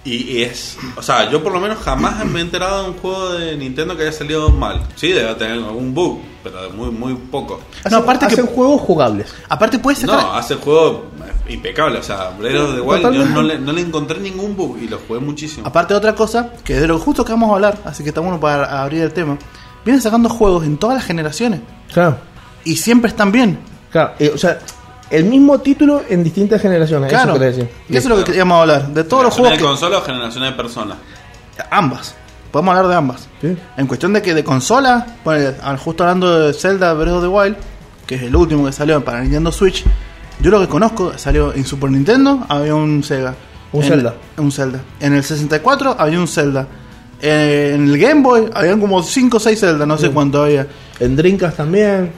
[0.06, 0.78] y, y es.
[0.96, 3.96] O sea, yo por lo menos jamás me he enterado de un juego de Nintendo
[3.96, 4.82] que haya salido mal.
[4.96, 7.60] Sí, debe tener algún bug, pero de muy, muy poco.
[7.92, 9.28] No, aparte que- hacen juegos jugables.
[9.50, 10.24] Aparte puedes sacar.
[10.24, 11.06] No, hace el juego
[11.48, 12.00] impecable.
[12.00, 14.88] O sea, Breath of the Wild, yo no le, no le encontré ningún bug y
[14.88, 15.68] lo jugué muchísimo.
[15.68, 18.22] Aparte de otra cosa, que de lo justo que vamos a hablar, así que está
[18.22, 19.38] bueno para abrir el tema.
[19.86, 21.62] Vienen sacando juegos en todas las generaciones.
[21.94, 22.18] Claro.
[22.64, 23.60] Y siempre están bien.
[23.92, 24.12] Claro.
[24.20, 24.60] eh, o sea,
[25.10, 27.10] el mismo título en distintas generaciones.
[27.10, 27.32] Claro.
[27.32, 27.70] Eso quería decir.
[27.90, 28.88] Y eso es lo que queríamos hablar.
[28.90, 29.64] De todos los ¿Generación juegos de que.
[29.64, 30.98] consola o generación de personas?
[31.72, 32.16] Ambas.
[32.52, 33.28] Podemos hablar de ambas.
[33.42, 33.58] Sí.
[33.78, 37.28] En cuestión de que de consola, ponele, ah, justo hablando de Zelda Breath of the
[37.28, 37.56] Wild,
[38.08, 39.84] que es el último que salió para Nintendo Switch,
[40.42, 43.36] yo lo que conozco salió en Super Nintendo, había un Sega.
[43.72, 44.14] Un En- Zelda.
[44.38, 44.80] Un Zelda.
[45.00, 46.66] En el 64 había un Zelda.
[47.22, 50.68] En el Game Boy habían como 5 o 6 Zelda, no sé cuánto había.
[51.00, 52.12] En Drinkas también.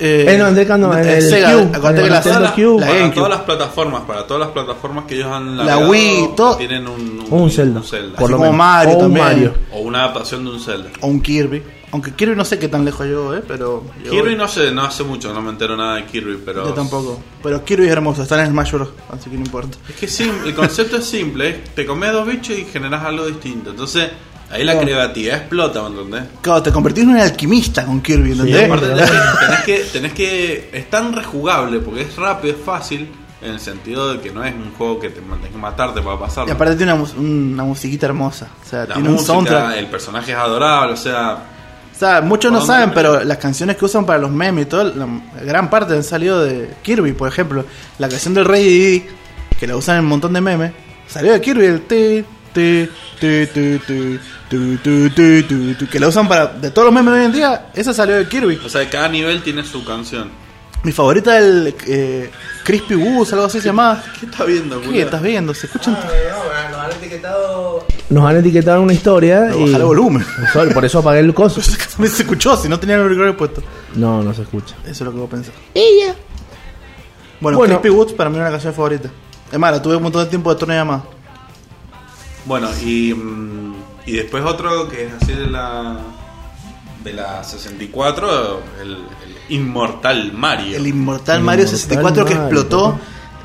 [0.00, 2.80] Eh, Eh, no, en Dreamcast no, en el Sega, Cube, en el la, Nintendo Cube.
[2.80, 6.56] la para todas las plataformas, para todas las plataformas que ellos han La Wii, todo-
[6.56, 7.80] tienen un, Un Zelda.
[7.80, 8.16] Zelda.
[8.16, 8.56] Por Así lo como menos.
[8.58, 9.24] Mario O un también.
[9.24, 9.54] Mario.
[9.72, 10.90] O una adaptación de un Zelda.
[11.00, 11.62] O un Kirby.
[11.94, 13.42] Aunque Kirby no sé qué tan lejos llegó, ¿eh?
[13.46, 13.84] Pero.
[14.02, 14.10] llegó.
[14.10, 16.64] Kirby no sé, no hace mucho, no me entero nada de Kirby, pero...
[16.66, 17.20] Yo tampoco.
[17.42, 18.88] Pero Kirby es hermoso, está en Smash Bros.
[19.10, 19.78] Así que no importa.
[19.88, 23.26] Es que sim- el concepto es simple, es te comes dos bichos y generas algo
[23.26, 23.70] distinto.
[23.70, 24.10] Entonces,
[24.50, 24.86] ahí la Claro.
[24.88, 26.24] creatividad explota, ¿me entendés?
[26.42, 28.64] Claro, te convertís en un alquimista con Kirby, ¿entendés?
[28.64, 29.16] aparte tenés que,
[29.46, 33.08] tenés que, tenés que- es tan rejugable porque es rápido, es fácil,
[33.40, 36.18] en el sentido de que no es un juego que te tenés que matarte para
[36.18, 36.48] pasarlo.
[36.50, 38.48] Y aparte tiene una, mus- una musiquita hermosa.
[38.64, 39.76] O sea, la tiene un soundtrack.
[39.76, 41.50] el personaje es adorable, o sea,
[41.94, 44.66] O sea, muchos no ¿Por dónde saben, pero las canciones que usan para los memes
[44.66, 45.06] y todo, la
[45.44, 47.64] gran parte han salido de Kirby, por ejemplo.
[47.98, 49.06] La canción del Rey Didi,
[49.58, 50.72] que la usan en un montón de memes,
[51.06, 52.88] salió de Kirby, el ti, ti,
[53.20, 54.20] ti, ti, ti,
[54.50, 56.46] tu, tu, tu, que la usan para.
[56.46, 58.60] De todos los memes de hoy en día, esa salió de Kirby.
[58.64, 60.43] o sea, cada nivel tiene su canción.
[60.84, 62.30] Mi favorita es el eh,
[62.62, 64.02] Crispy Woos, algo así se llama.
[64.20, 65.54] ¿Qué estás viendo, ¿Qué estás viendo?
[65.54, 65.94] ¿Se escuchan?
[65.94, 67.86] nos han etiquetado.
[68.10, 69.54] Nos han etiquetado una historia.
[69.56, 70.26] Y- bajar el volumen.
[70.52, 71.60] Por- Por eso apagué el coso.
[71.92, 73.62] También se escuchó, si no tenía el auricular puesto.
[73.94, 74.74] No, no se escucha.
[74.82, 75.54] Eso es lo que voy a pensar.
[75.74, 76.14] Ella.
[77.40, 77.80] Bueno, Bueno.
[77.80, 79.08] Crispy Woods para mí es una canción favorita.
[79.50, 81.04] Es más, la tuve un montón de tiempo de torneo llamada.
[82.44, 83.74] Bueno, y, mm,
[84.06, 85.96] y después otro que es así de la
[87.02, 90.76] de la 64, el, el Inmortal Mario.
[90.76, 92.98] El Inmortal Mario Inmortal 64 que explotó,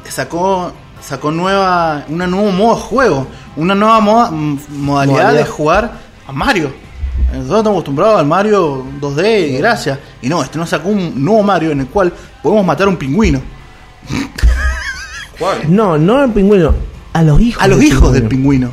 [0.10, 0.72] sacó
[1.02, 5.34] sacó nueva una nuevo modo de juego, una nueva moda- modalidad, Modalidad.
[5.34, 5.92] de jugar
[6.28, 6.72] a Mario.
[7.32, 10.00] Nosotros estamos acostumbrados al Mario 2D y gracias.
[10.22, 12.98] Y no, este nos sacó un nuevo Mario en el cual podemos matar a un
[12.98, 13.42] pingüino.
[15.38, 15.74] ¿Cuál?
[15.74, 16.74] No, no al pingüino,
[17.14, 17.64] a los hijos.
[17.64, 18.72] A los del hijos del pingüino.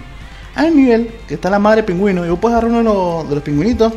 [0.54, 3.28] Hay un nivel que está la madre pingüino y vos puedes agarrar uno de los,
[3.28, 3.92] de los pingüinitos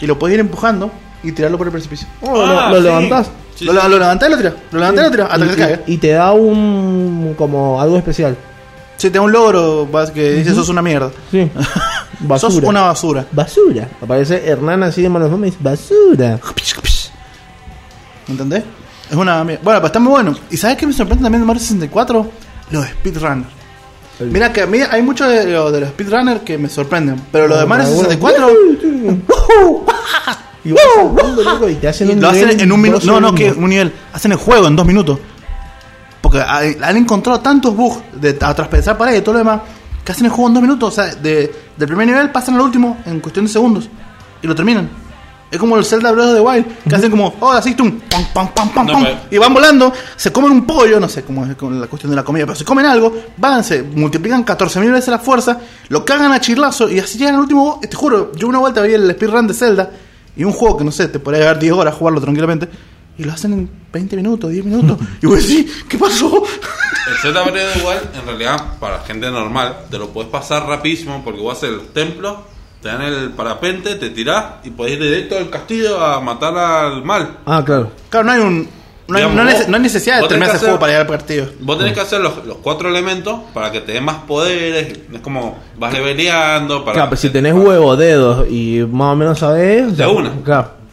[0.00, 0.90] y lo puedes ir empujando
[1.24, 2.06] y tirarlo por el precipicio.
[2.22, 2.82] Oh, Ah, lo, lo sí.
[2.84, 3.30] levantás.
[3.56, 3.78] Sí, lo, sí.
[3.88, 4.54] lo levantás y lo tirás.
[4.72, 5.80] Lo levantás y lo tirás hasta y, que se caiga.
[5.86, 7.34] y- te da un.
[7.36, 8.36] como algo especial.
[8.96, 11.10] Si te da un logro vas, que dice sos una mierda.
[11.30, 11.50] Sí.
[12.20, 12.52] Basura.
[12.52, 13.26] Sos una basura.
[13.32, 13.88] Basura.
[14.00, 16.38] Aparece Hernán así de manos y dice: Basura.
[18.28, 18.62] ¿Entendés?
[19.10, 19.62] Es una mierda.
[19.64, 20.34] Bueno, pues está muy bueno.
[20.50, 22.30] ¿Y sabes qué me sorprende también de Mario 64?
[22.70, 23.48] Los speedrunners.
[24.20, 27.20] El- Mira que a mí hay muchos de, lo- de los speedrunners que me sorprenden.
[27.32, 28.48] Pero los de Mario Bueno, 64
[30.64, 33.06] Y vas saltando, loco, y te hacen un lo hacen nivel en un minuto.
[33.06, 33.92] No, no, que un nivel.
[34.12, 35.18] Hacen el juego en dos minutos.
[36.20, 39.60] Porque hay- han encontrado tantos bugs de a traspasar paredes y todo lo demás
[40.04, 40.92] que hacen el juego en dos minutos.
[40.92, 43.88] O sea, de, del primer nivel pasan al último en cuestión de segundos
[44.42, 44.88] y lo terminan.
[45.50, 48.24] Es como el Zelda Breath of the Wild, que hacen como, oh, así tú, pam,
[48.34, 51.44] pam, pam, pam, No, pero- y van volando, se comen un pollo, no sé cómo
[51.46, 54.90] es con la cuestión de la comida, pero se comen algo, van, se multiplican 14.000
[54.90, 55.60] veces la fuerza,
[55.90, 57.78] lo cagan a chirlazo y así llegan al último.
[57.88, 59.90] Te juro, yo una vuelta vi el speedrun de Zelda
[60.36, 62.68] y un juego que no sé, te podría llevar 10 horas jugarlo tranquilamente.
[63.16, 64.98] Y lo hacen en 20 minutos, 10 minutos.
[65.22, 66.42] y vos decís, ¿qué pasó?
[67.08, 71.40] El Z Breath igual, en realidad, para gente normal, te lo puedes pasar rapidísimo porque
[71.40, 72.44] vos haces el templo,
[72.82, 77.04] te dan el parapente, te tirás y podés ir directo al castillo a matar al
[77.04, 77.38] mal.
[77.46, 77.92] Ah, claro.
[78.08, 78.68] Claro, no hay un.
[79.06, 80.64] No hay, Digamos, no hay vos- no hay necesidad de vos tenés terminar que ese
[80.66, 81.46] juego hacer- para llegar al partido.
[81.60, 84.98] Vos tenés que hacer los, los cuatro elementos para que te den más poderes.
[85.12, 86.84] Es como vas leveleando.
[86.84, 89.96] Para Claro, pero si tenés para- huevos, dedos y más o menos sabés.
[89.96, 90.32] De una.
[90.42, 90.84] Claro.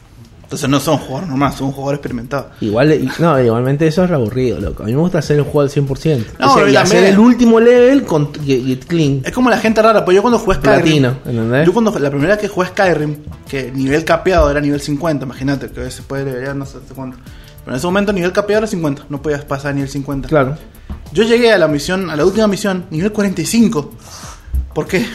[0.43, 2.47] Entonces no son jugadores normales, son jugadores experimentados.
[2.59, 4.83] Igual, y- no, igualmente eso es aburrido, loco.
[4.83, 6.25] A mí me gusta hacer el juego al 100%.
[6.39, 9.21] No, O sea, y hacer también- el último level con y, y clean.
[9.23, 10.81] Es como la gente rara, pues yo cuando jugué Skyrim.
[10.81, 11.65] Platino, ¿entendés?
[11.65, 13.15] Yo cuando la primera vez que jugué Skyrim,
[13.49, 17.17] que nivel capeado era nivel 50, imagínate que se puede levelar no sé hasta cuánto.
[17.63, 20.27] Pero en ese momento nivel capeado era 50, no podías pasar a nivel 50.
[20.27, 20.57] Claro.
[21.13, 23.91] Yo llegué a la misión, a la última misión, nivel 45.
[24.73, 25.05] ¿Por qué?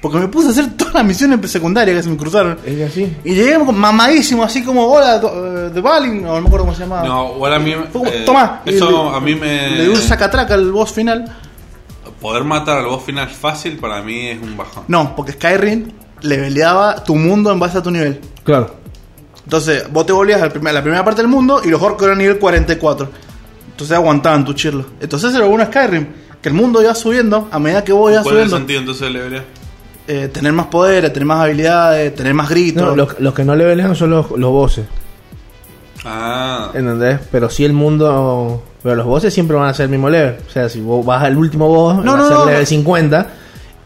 [0.00, 2.56] Porque me puse a hacer todas las misiones secundarias que se me cruzaron.
[2.64, 3.16] Es así.
[3.24, 6.82] Y llegué mamadísimo, así como, hola, eh, de Balin, o no me acuerdo cómo se
[6.82, 7.02] llamaba.
[7.08, 7.74] No, igual a mí.
[7.90, 8.62] Fue como, eh, Toma.
[8.64, 9.70] Eso le- a mí me.
[9.70, 11.24] Le di un sacatraca al boss final.
[12.20, 14.84] Poder matar al boss final fácil para mí es un bajón.
[14.88, 15.90] No, porque Skyrim
[16.20, 18.20] leveleaba tu mundo en base a tu nivel.
[18.44, 18.76] Claro.
[19.48, 22.02] Entonces, vos te volvías a la primera, la primera parte del mundo y los orcos
[22.06, 23.08] eran nivel 44.
[23.70, 24.84] Entonces aguantaban tu chirlo.
[25.00, 26.06] Entonces era bueno Skyrim,
[26.42, 28.56] que el mundo iba subiendo a medida que vos ibas ¿Cuál es el subiendo.
[28.58, 29.44] sentido entonces de levelear?
[30.06, 32.82] Eh, tener más poderes, tener más habilidades, tener más gritos.
[32.82, 34.84] No, los, los que no levelean son los, los bosses.
[36.04, 36.70] Ah.
[36.74, 37.18] ¿Entendés?
[37.32, 38.62] Pero sí el mundo.
[38.82, 40.36] Pero los bosses siempre van a ser el mismo level.
[40.46, 42.60] O sea, si vos vas al último boss, No, va no, a ser no, level
[42.60, 42.66] no.
[42.66, 43.26] 50.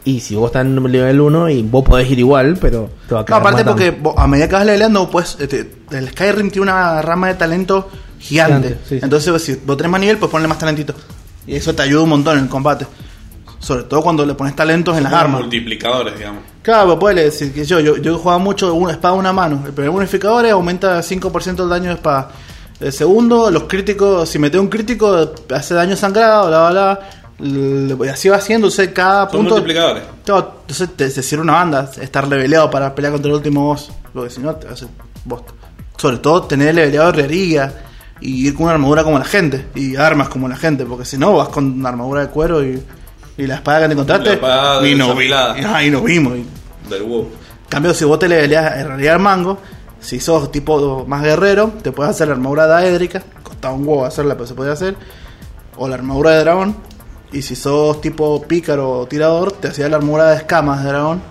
[0.05, 3.21] Y si vos estás en nivel 1 y vos podés ir igual, pero te va
[3.21, 3.71] a No, quedar aparte matando.
[3.71, 7.35] porque vos, a medida que vas leveleando, pues este, el Skyrim tiene una rama de
[7.35, 7.89] talento
[8.19, 8.67] gigante.
[8.67, 8.99] Gigante, sí, sí.
[9.03, 10.93] Entonces, si vos tenés más nivel, pues ponle más talentito.
[11.47, 12.85] Y eso te ayuda un montón en el combate.
[13.59, 15.39] Sobre todo cuando le pones talentos en las armas.
[15.41, 16.41] multiplicadores, digamos.
[16.61, 19.63] Claro, pues puede decir que yo, yo, yo jugaba mucho una espada a una mano.
[19.65, 22.29] El primer bonificador aumenta 5% el daño de espada.
[22.81, 26.99] El segundo, los críticos, si mete un crítico, hace daño sangrado, bla, bla, bla.
[28.11, 29.55] Así va sea, cada Son punto.
[29.55, 30.03] multiplicadores.
[30.19, 33.91] Entonces te, te sirve una banda estar leveleado para pelear contra el último boss.
[34.13, 34.67] Porque si no, te
[35.25, 35.53] bosta.
[35.97, 37.73] Sobre todo tener leveleado herrería
[38.21, 39.67] y ir con una armadura como la gente.
[39.75, 40.85] Y armas como la gente.
[40.85, 42.81] Porque si no, vas con una armadura de cuero y,
[43.37, 44.33] y la espada que te encontraste.
[44.33, 44.39] Y,
[45.65, 46.33] ah, y nos vimos.
[46.89, 47.23] Del WoW.
[47.23, 49.57] en cambio, si vos te leveleas herrería al mango,
[49.99, 53.23] si sos tipo más guerrero, te puedes hacer la armadura daédrica.
[53.41, 54.95] Costaba un huevo hacerla, pero se podía hacer.
[55.77, 56.75] O la armadura de dragón.
[57.33, 61.21] Y si sos tipo pícaro o tirador, te hacías la armadura de escamas de dragón.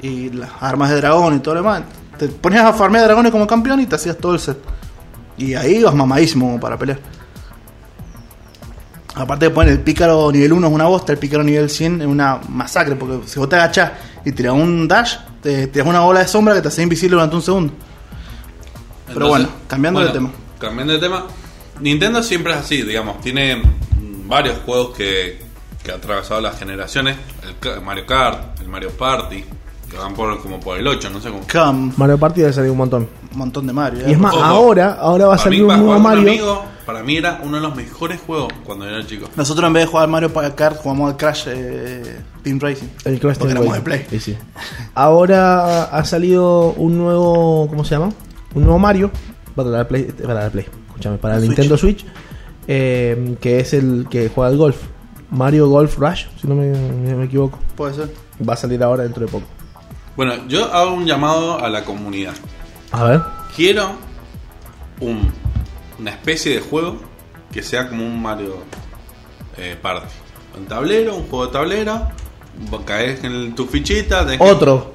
[0.00, 1.82] Y las armas de dragón y todo lo demás.
[2.18, 4.58] Te ponías a farmear dragones como campeón y te hacías todo el set.
[5.36, 7.00] Y ahí ibas mamadísimo para pelear.
[9.16, 12.06] Aparte de poner el pícaro nivel 1 es una bosta, el pícaro nivel 100 es
[12.06, 13.92] una masacre, porque si vos te agachás
[14.24, 17.36] y tirás un dash, te tiras una bola de sombra que te hace invisible durante
[17.36, 17.72] un segundo.
[19.06, 20.30] Pero bueno, cambiando de tema.
[20.58, 21.26] Cambiando de tema.
[21.80, 23.20] Nintendo siempre es así, digamos.
[23.20, 23.62] Tiene
[24.26, 25.38] varios juegos que,
[25.82, 27.16] que ha atravesado las generaciones.
[27.62, 29.44] El Mario Kart, el Mario Party,
[29.90, 31.42] que van por como por el 8, no sé cómo.
[31.46, 33.08] Cam, Mario Party debe salir un montón.
[33.32, 34.00] un montón de Mario.
[34.00, 34.04] ¿eh?
[34.08, 34.44] Y es más, Ojo.
[34.44, 36.62] ahora, ahora va a salir un nuevo Mario.
[36.84, 39.28] para mí era uno de los mejores juegos cuando era chico.
[39.36, 42.88] Nosotros en vez de jugar Mario Kart jugamos al Crash eh, Team Racing.
[43.04, 43.82] El Crash Team Racing.
[43.82, 44.06] Play.
[44.10, 44.36] Sí, sí.
[44.94, 47.66] Ahora ha salido un nuevo.
[47.68, 48.10] ¿Cómo se llama?
[48.54, 49.10] Un nuevo Mario.
[49.54, 50.04] Para la Play.
[50.04, 50.66] Para la Play.
[50.88, 51.48] Escúchame, para el Switch.
[51.50, 52.04] Nintendo Switch.
[52.68, 54.76] Eh, que es el que juega al golf.
[55.30, 57.58] Mario Golf Rush, si no me, me- me equivoco.
[57.76, 58.14] Puede ser.
[58.46, 59.46] Va a salir ahora dentro de poco.
[60.16, 62.34] Bueno, yo hago un llamado a la comunidad.
[62.92, 63.20] A ver.
[63.56, 63.90] Quiero
[65.00, 65.30] un,
[65.98, 66.96] una especie de juego
[67.52, 68.58] que sea como un Mario
[69.56, 70.06] eh, Party.
[70.58, 72.08] Un tablero, un juego de tablero.
[72.84, 74.24] Caes en el- tu fichita.
[74.38, 74.94] Otro.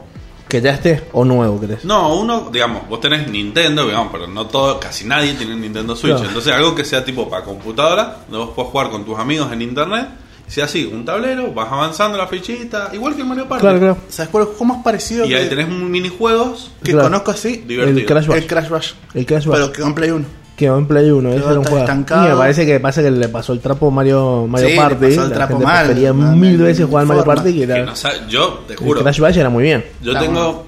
[0.49, 1.85] Que ya esté o nuevo, ¿crees?
[1.85, 6.13] No, uno, digamos, vos tenés Nintendo, digamos, pero no todo, casi nadie tiene Nintendo Switch.
[6.13, 6.27] Claro.
[6.27, 9.61] Entonces algo que sea tipo para computadora, donde vos podés jugar con tus amigos en
[9.61, 10.07] internet.
[10.47, 13.61] Y sea así, un tablero, vas avanzando la fichita, igual que el Mario Party.
[13.61, 13.97] Claro, claro.
[14.09, 16.71] ¿Sabes cuál es el juego más parecido Y que, ahí tenés un minijuegos.
[16.83, 17.05] que Claro.
[17.09, 17.57] conozco así?
[17.67, 17.99] Divertido.
[17.99, 18.37] El Crash Bash.
[18.39, 18.91] El Crash Bash.
[19.13, 19.55] El Crash Bash.
[19.59, 20.25] Pero que con Play 1.
[20.59, 21.79] Quedó en Play 1, ese Quedó era un juego.
[21.85, 22.25] estancado.
[22.27, 25.05] Y me parece que pasa que le pasó el trapo Mario, Mario Sí, le Party.
[25.07, 27.23] pasó el trapo mal, prefería mil veces jugar Mario.
[27.23, 27.85] Party que que era.
[27.85, 29.85] no sabe- yo te el juro, Crash Bash era muy bien.
[30.01, 30.65] yo tengo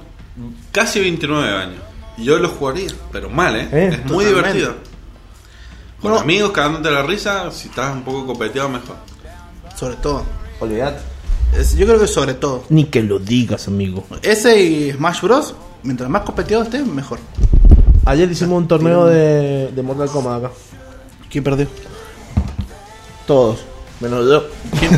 [0.72, 1.82] casi 29 años.
[2.18, 3.68] Y yo lo jugaría, pero mal, ¿eh?
[3.72, 4.30] Eh, es muy totalmente.
[4.60, 4.76] divertido.
[6.02, 6.20] Con Bueno.
[6.24, 8.96] amigos cagándote la risa, si estás un poco copeteado, mejor.
[9.76, 10.24] Sobre todo.
[10.60, 11.00] Olvidate.
[11.78, 12.64] Yo creo que sobre todo.
[12.70, 14.06] Ni que lo digas, amigo.
[14.22, 15.54] Ese y Smash Bros.
[15.84, 17.20] Mientras más competido esté, mejor.
[18.06, 20.54] Ayer hicimos un torneo de, de Mortal Kombat acá.
[21.30, 21.68] ¿Quién perdió?
[23.28, 23.60] Todos.
[23.99, 24.43] Menos yo.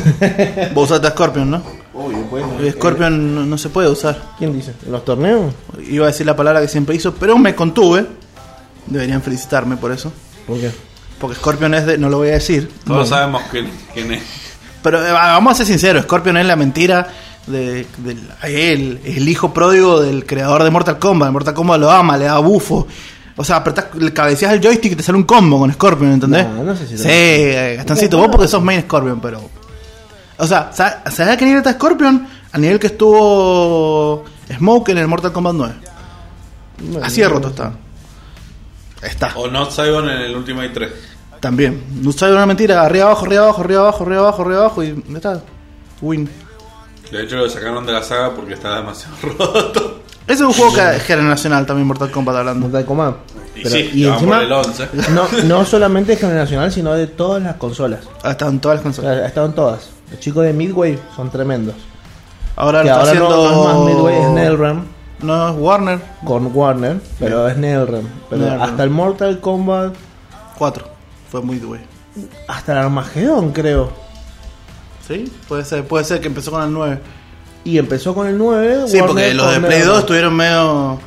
[0.74, 1.62] Vos usaste a Scorpion, ¿no?
[1.93, 2.45] Obvio, pues.
[2.60, 4.20] El Scorpion no, no se puede usar.
[4.38, 4.74] ¿Quién dice?
[4.86, 5.54] ¿En los torneos?
[5.89, 8.06] Iba a decir la palabra que siempre hizo, pero me contuve.
[8.88, 10.12] Deberían felicitarme por eso.
[10.47, 10.72] ¿Por qué?
[11.20, 11.97] Porque Scorpion es de.
[11.97, 12.72] No lo voy a decir.
[12.86, 14.24] Todos sabemos quién, quién es.
[14.82, 17.08] Pero eh, vamos a ser sinceros: Scorpion es la mentira.
[17.48, 21.32] De, del- él, el hijo pródigo del creador de Mortal Kombat.
[21.32, 22.88] Mortal Kombat lo ama, le da bufo.
[23.36, 26.48] O sea, apretás, le cabeceas el joystick y te sale un combo con Scorpion, ¿entendés?
[26.48, 29.41] No, no sé si Sí, eh, Gastancito, vos porque sos main Scorpion, pero.
[30.38, 32.28] O sea, ¿sabes ¿sabes a qué nivel está Scorpion?
[32.52, 34.24] Al nivel que estuvo
[34.56, 35.74] Smoke en el Mortal Kombat 9.
[37.02, 37.74] Así de roto está.
[39.02, 39.34] Está.
[39.36, 40.91] O Not Saigon en el Ultimate 3.
[41.39, 41.84] También.
[42.02, 42.84] No sabe una mentira.
[42.84, 44.84] Arriba abajo, arriba abajo, arriba abajo, arriba abajo, arriba abajo.
[44.84, 45.41] Y está.
[46.02, 46.30] Win.
[47.14, 49.99] De hecho, lo sacaron de la saga porque estaba demasiado roto.
[50.26, 52.61] Ese es un juego que es generacional también, Mortal Kombat hablando.
[52.68, 53.16] Mortal Kombat.
[53.55, 54.89] Y sí, por el 11.
[55.11, 57.99] no, no solamente generacional, sino de todas las consolas.
[58.24, 59.16] Ha estado en todas las O consolas.
[59.16, 59.89] sea, ha estado en todas.
[60.09, 61.76] Los chicos de Midway son tremendos.
[62.55, 63.51] Ahora lo que está ahora no, haciendo.
[63.51, 64.84] no es más Midway, es NetherRealm
[65.22, 65.99] No es Warner.
[66.26, 68.07] con Warner, pero es NetherRealm.
[68.30, 68.61] Pero NetherRealm.
[68.72, 69.93] hasta el Mortal Kombat,
[70.57, 70.88] 4.
[71.32, 71.82] Fue muy güey.
[72.47, 73.91] hasta el Armageddon, creo.
[75.08, 75.32] ¿Sí?
[75.47, 76.99] Puede ser, puede ser que empezó con el 9.
[77.66, 78.84] Y empezó con el 9.
[78.88, 79.89] Sí, Warner porque los de Play NetherRealm.
[79.91, 80.99] 2 estuvieron medio.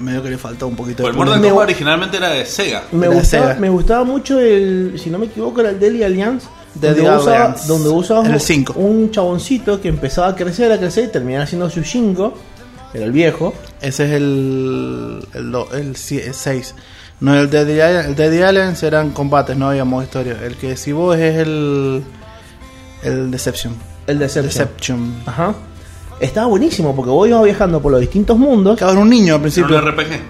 [0.00, 2.84] medio que le faltó un poquito Pues el de Mortal Kombat originalmente era de Sega.
[2.92, 3.60] Me de gustaba, Sega.
[3.60, 6.46] me gustaba mucho el, si no me equivoco, era el Deadly Alliance.
[6.74, 7.68] Deadly donde usaba, Alliance.
[7.68, 8.72] donde usaba el cinco.
[8.76, 12.34] un chaboncito que empezaba a crecer, a crecer y terminaba siendo su 5.
[12.94, 13.54] Era el viejo.
[13.80, 15.26] Ese es el.
[15.34, 16.74] el, do- el, 6.
[17.20, 20.36] No, el Deadly Alliance, el Deadly Alliance eran combates, no había modo historia.
[20.44, 22.02] El que si vos es el.
[23.06, 23.74] El Deception.
[24.06, 24.46] El Deception.
[24.46, 25.14] Deception.
[25.26, 25.54] Ajá.
[26.20, 28.78] Estaba buenísimo porque vos ibas viajando por los distintos mundos.
[28.78, 29.76] Cada un niño al Era principio.
[29.78, 30.20] un RPG.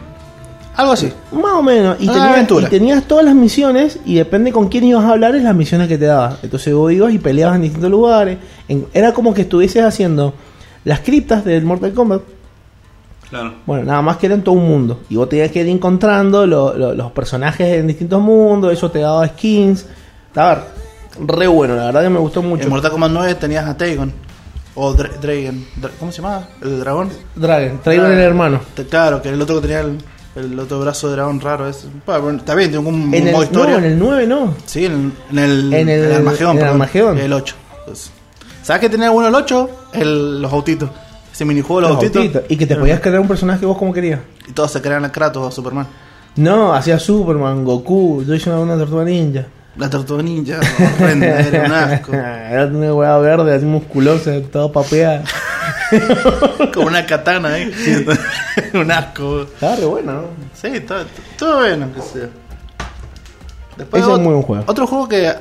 [0.76, 1.10] Algo así.
[1.32, 1.96] Más o menos.
[2.00, 2.66] Y, Ah, tenías, aventura.
[2.66, 5.88] y tenías todas las misiones y depende con quién ibas a hablar es las misiones
[5.88, 6.38] que te daba.
[6.42, 8.36] Entonces vos ibas y peleabas en distintos lugares.
[8.68, 10.34] En- era como que estuvieses haciendo
[10.84, 12.20] las criptas del Mortal Kombat.
[13.30, 13.54] Claro.
[13.66, 15.00] Bueno, nada más que era en todo un mundo.
[15.08, 18.72] Y vos tenías que ir encontrando lo- lo- los personajes en distintos mundos.
[18.72, 19.86] Eso te daba skins.
[20.28, 20.64] Estaba
[21.20, 22.64] re bueno, la verdad que me gustó mucho.
[22.64, 24.12] En Mortal Kombat 9 tenías a Tagon.
[24.74, 25.64] O Dra- Dragon.
[25.80, 26.48] Dra- ¿Cómo se llamaba?
[26.62, 27.08] ¿El dragón?
[27.34, 28.60] Dragon, Dragon el hermano.
[28.90, 29.96] Claro, que el otro que tenía el,
[30.36, 31.66] el otro brazo de dragón raro.
[31.68, 31.86] ese.
[32.04, 33.72] Bueno, está bien, tiene un En el, modo historia.
[33.72, 34.54] no, en el 9 no.
[34.66, 36.50] Sí, en, en el, En el- Armagedón.
[36.50, 36.68] en el perdón.
[36.74, 37.18] Armagedón.
[37.18, 37.54] El 8.
[37.86, 38.10] Pues,
[38.62, 39.70] ¿Sabes qué tenía bueno el 8?
[39.94, 40.90] El, los autitos.
[41.32, 42.22] Ese minijuego de los, Los autitos.
[42.22, 42.42] autitos.
[42.50, 44.20] Y que te podías crear un personaje vos como querías.
[44.46, 45.86] Y todos se crean a Kratos o Superman.
[46.36, 49.46] No, hacía Superman, Goku, yo hice una, una tortuga ninja.
[49.78, 50.58] La tortuga ninja,
[50.98, 52.12] horrenda, era un asco.
[52.14, 55.22] Era una hueá verde, así musculosa, todo papeada.
[56.74, 57.70] Como una katana ahí.
[58.74, 59.42] un asco.
[59.42, 60.22] Estaba re bueno, ¿no?
[60.54, 61.04] Sí, todo,
[61.38, 62.28] todo bueno que sea.
[63.76, 64.64] Después Ese es muy buen juego.
[64.66, 65.34] Otro juego que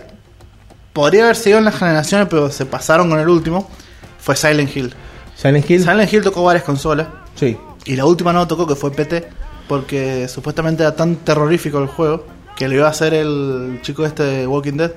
[0.92, 3.70] podría haber sido en las generaciones, pero se pasaron con el último,
[4.20, 4.94] fue Silent Hill.
[5.36, 5.82] Silent Hill.
[5.82, 7.08] Silent Hill tocó varias consolas.
[7.36, 7.58] Sí.
[7.86, 9.30] Y la última no tocó, que fue PT,
[9.70, 14.24] porque supuestamente era tan terrorífico el juego que lo iba a hacer el chico este
[14.24, 14.92] de Walking Dead,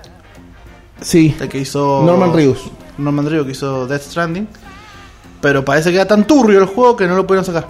[1.00, 1.36] Sí.
[1.40, 2.02] el que hizo.
[2.04, 2.70] Norman Reedus.
[2.98, 4.48] Norman Reedus, que hizo Death Stranding.
[5.40, 7.66] Pero parece que era tan turbio el juego que no lo pudieron sacar.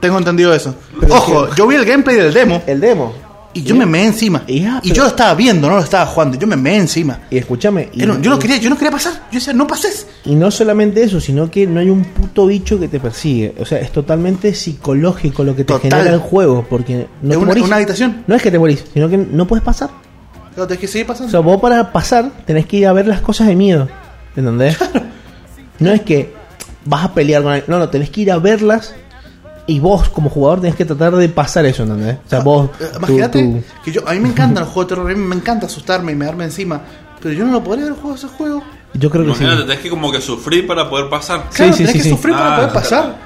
[0.00, 0.74] Tengo entendido eso.
[0.98, 3.12] Pero Ojo, yo vi el gameplay del demo El demo.
[3.52, 4.44] Y yo me meé encima.
[4.46, 6.38] Ya, y pero- yo lo estaba viendo, no lo estaba jugando.
[6.38, 7.20] Yo me meé encima.
[7.30, 7.88] Y escúchame.
[7.92, 9.12] Y, yo, no quería, yo no quería pasar.
[9.32, 10.06] Yo decía, no pases.
[10.24, 13.54] y no solamente eso, sino que no hay un puto bicho que te persigue.
[13.58, 15.90] O sea, es totalmente psicológico lo que te Total.
[15.90, 16.64] genera el juego.
[16.68, 17.64] Porque no Es te una, morís.
[17.64, 18.24] una habitación.
[18.26, 19.90] No es que te morís, sino que no puedes pasar.
[20.54, 21.30] Pero tenés que seguir O pasando.
[21.30, 23.88] sea, vos para pasar tenés que ir a ver las cosas de miedo.
[24.36, 24.76] ¿Entendés?
[25.78, 26.32] No es que
[26.84, 27.70] vas a pelear con alguien.
[27.70, 28.94] No, no, tenés que ir a verlas
[29.70, 32.16] y vos como jugador tenés que tratar de pasar eso, ¿entendés?
[32.26, 32.70] O sea, vos...
[32.80, 35.36] Eh, Imagínate que yo, a mí me encantan los juegos de terror, a mí me
[35.36, 36.80] encanta asustarme y me darme encima.
[37.22, 38.62] Pero yo no lo podría haber jugado ese juego.
[38.94, 39.42] Yo creo que sí.
[39.44, 41.44] Imagínate, tenés que como que sufrir para poder pasar.
[41.50, 42.10] Sí, Claro, sí, tenés sí, que sí.
[42.10, 43.16] sufrir para Ah, poder pasar.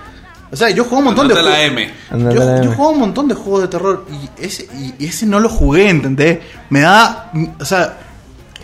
[0.53, 2.35] O sea, yo jugué un montón de Andate a la juegos.
[2.35, 4.05] Yo, yo jugué un montón de juegos de terror
[4.39, 6.39] y ese, y, y ese no lo jugué, ¿entendés?
[6.71, 7.33] Me da.
[7.61, 7.97] O sea,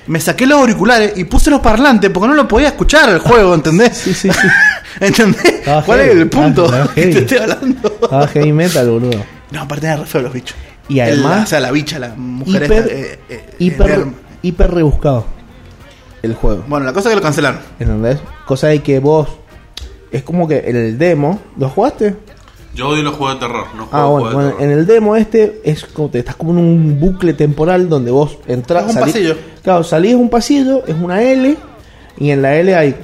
[0.07, 3.55] me saqué los auriculares y puse los parlantes porque no lo podía escuchar el juego,
[3.55, 3.97] ¿entendés?
[3.97, 4.39] Sí, sí, sí.
[5.01, 5.45] ¿Entendés?
[5.45, 7.13] Estaba ¿Cuál heavy, es el punto estaba que heavy.
[7.15, 7.99] te estoy hablando?
[8.11, 9.23] Ah, heavy metal, boludo.
[9.51, 10.57] No, aparte era re feo los bichos.
[10.89, 12.95] Y además- El- o sea, la bicha, la mujer Hiper, esta.
[12.95, 14.05] eh, eh, hiper, eh,
[14.43, 15.25] hiper rebuscado
[16.23, 16.65] el juego.
[16.67, 17.61] Bueno, la cosa es que lo cancelaron.
[17.79, 18.19] ¿Entendés?
[18.47, 19.29] Cosa de que vos.
[20.11, 21.41] Es como que en el demo.
[21.57, 22.17] ¿Lo jugaste?
[22.75, 24.73] Yo odio los juegos de terror, no juego Ah, bueno, juegos bueno, de terror.
[24.73, 28.39] en el demo este es como te estás como en un bucle temporal donde vos
[28.47, 28.89] entras.
[28.89, 29.37] Es un pasillo.
[29.63, 31.57] Claro, salís de un pasillo, es una L.
[32.19, 32.95] Y en la L hay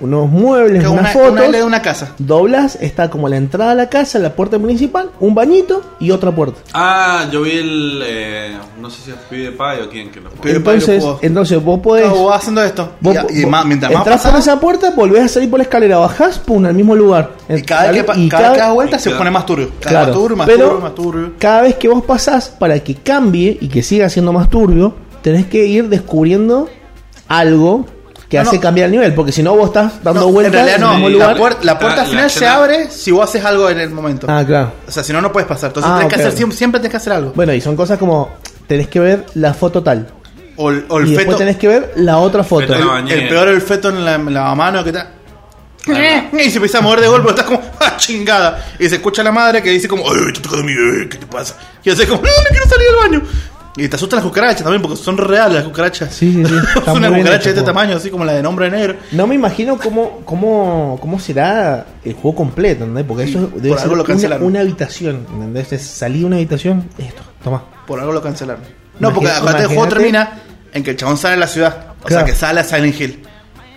[0.00, 1.32] unos muebles, Que unas una, fotos.
[1.32, 2.12] una L de una casa.
[2.18, 6.30] Doblas, está como la entrada a la casa, la puerta principal, un bañito y otra
[6.32, 6.60] puerta.
[6.74, 8.02] Ah, yo vi el.
[8.04, 10.30] eh, no sé si es PewDiePie o quién que lo.
[10.42, 12.04] Pero- entonces, entonces vos podés.
[12.04, 12.90] Claro, vos haciendo esto.
[13.00, 15.58] vos- y, y vos más, mientras más entras por esa puerta, volvés a salir por
[15.58, 17.30] la escalera, bajás, pum, al mismo lugar.
[17.48, 19.46] y cada vez que, Y cada vez que das vuelta y se cada- pone más
[19.46, 19.70] turbio.
[19.80, 21.32] Cada Claro, más turbio, más pero turbio, más turbio.
[21.38, 25.46] cada vez que vos pasás, para que cambie y que siga siendo más turbio, tenés
[25.46, 26.68] que ir descubriendo
[27.28, 27.86] algo
[28.28, 28.62] que No, hace no.
[28.62, 30.90] cambiar el nivel, porque si no vos estás dando No, vueltas en realidad en no,
[30.92, 31.52] el mismo la, lugar.
[31.58, 33.90] puer- la puerta Ah, al final la se abre si vos haces algo en el
[33.90, 34.26] momento.
[34.28, 34.72] Ah, claro.
[34.86, 35.68] O sea, si no, no puedes pasar.
[35.70, 37.32] Entonces Ah, tenés que hacer, siempre, siempre tenés que hacer algo.
[37.34, 40.08] Bueno, y son cosas como tenés que ver la foto tal.
[40.56, 41.38] O, el- o el y después feto.
[41.38, 42.74] tenés que ver la otra foto.
[42.74, 45.10] En el, el peor el feto en la, en la mano que está.
[46.32, 48.64] Y se empieza a mover de golpe, estás como, ¡ah, chingada!
[48.78, 51.18] Y se escucha la madre que dice como, ¡ay, te toca de mí, eh, ¿qué
[51.18, 51.54] te pasa?
[51.84, 53.22] Y hace como, ¡no, no quiero salir del baño!
[53.76, 56.12] Y te asustan las cucarachas también, porque son reales las cucarachas.
[56.14, 56.54] Sí, sí, sí.
[56.90, 58.96] Una cucaracha de este tamaño, así como la de nombre negro.
[59.12, 63.04] No me imagino cómo, cómo, cómo será el juego completo, ¿entendés?
[63.06, 64.46] Porque Sí, eso por debe algo ser lo una, cancelaron.
[64.46, 65.82] una habitación, ¿entendés?
[65.82, 67.64] Salir de una habitación, esto, toma.
[67.86, 68.62] Por algo lo cancelaron.
[68.98, 70.40] No, porque aparte el juego termina
[70.72, 71.76] en que el chabón sale a la ciudad.
[72.02, 72.24] O Claro.
[72.26, 73.22] sea, que sale a Silent Hill.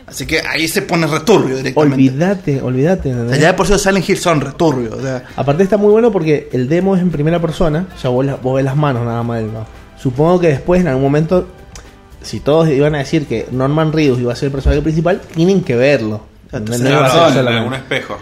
[0.08, 1.93] Así que ahí se pone returbio directamente.
[1.95, 4.93] Olvídate, olvídate, O sea, ya de por sí los Silent Hill son returbios.
[4.95, 8.10] O sea, Aparte está muy bueno porque el demo es en primera persona, o sea,
[8.10, 9.39] vos, la- vos ves las manos nada más.
[9.41, 9.79] del- ¿no?
[10.02, 11.47] Supongo que después en algún momento,
[12.22, 15.62] si todos iban a decir que Norman Reedus iba a ser el personaje principal, tienen
[15.64, 16.22] que verlo.
[16.52, 16.89] Entonces, No
[17.39, 18.18] en algún espejo.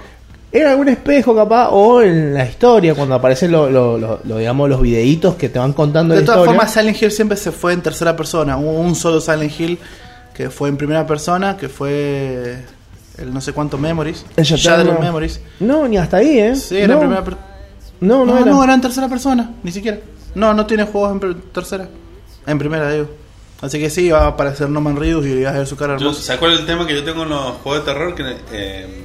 [0.51, 4.69] Era algún espejo capaz o en la historia cuando aparecen lo, lo- lo- lo, digamos
[4.69, 6.57] los videitos que te van contando de la todas historia.
[6.57, 8.57] formas, Silent Hill siempre se fue en tercera persona.
[8.57, 9.78] Hubo un solo Silent Hill
[10.34, 12.57] que fue en primera persona, que fue
[13.17, 14.25] el no sé cuánto Memories.
[14.36, 15.41] El Shattered Memories.
[15.59, 16.55] No, ni hasta ahí, ¿eh?
[16.55, 17.45] Sí, era no, en primera persona.
[17.99, 18.51] no, no, No, era.
[18.51, 19.97] no, era en tercera persona, ni siquiera.
[20.36, 21.89] No, no tiene juegos en tercera.
[22.45, 23.09] En primera, digo.
[23.61, 26.07] Así que sí, va a aparecer Norman Reedus y vas a ver su cara Yo,
[26.07, 26.21] hermosa.
[26.23, 28.13] ¿Sabes cuál es el tema que yo tengo en los juegos de terror?
[28.13, 29.03] Que eh,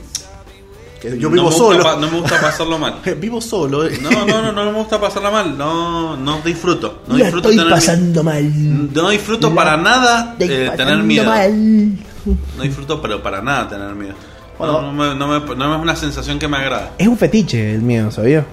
[1.00, 1.82] Que yo vivo solo.
[1.82, 2.96] pa- no me gusta pasarlo mal.
[3.18, 3.86] vivo solo.
[3.86, 3.98] eh.
[4.02, 5.56] No, no, no, no me gusta pasarla mal.
[5.56, 7.00] No, no disfruto.
[7.06, 8.92] No La disfruto estoy tener pasando mal.
[8.94, 11.24] No disfruto La para nada eh, tener miedo.
[11.24, 11.96] mal.
[12.56, 14.14] No disfruto, pero para nada tener miedo.
[14.58, 14.82] Bueno.
[14.82, 16.92] no, no, me, no, me- no es una sensación que me agrada.
[16.98, 18.44] Es un fetiche el miedo, ¿sabías?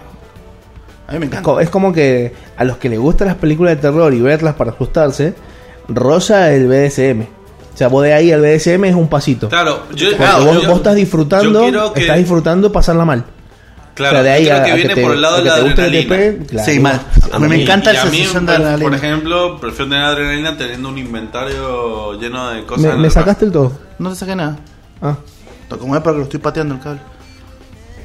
[1.09, 1.61] A mí me Es encanta.
[1.61, 4.71] Es como que a los que les gustan las películas de terror y verlas para
[4.71, 5.33] asustarse,
[5.87, 7.21] rosa el BDSM.
[7.73, 9.49] O sea, vos de ahí al BDSM es un pasito.
[9.49, 13.25] Claro, yo, claro, vos, yo- vos estás disfrutando, que- estás disfrutando pasarla mal.
[13.95, 15.37] Claro, O sea, de ahí creo a- que a que viene te- por el lado
[15.37, 16.45] de que la adrenalina.
[16.47, 16.71] Claro.
[16.71, 17.01] Sí, mal.
[17.33, 18.89] A mí me encanta esa sensación de por- adrenalina.
[18.89, 22.83] Por ejemplo, prefiero tener adrenalina teniendo un inventario lleno de cosas.
[22.85, 23.73] Me, en me el sacaste el todo.
[23.97, 24.57] No te saqué nada.
[25.01, 25.15] Ah.
[25.77, 26.99] Como es porque lo estoy pateando el cable.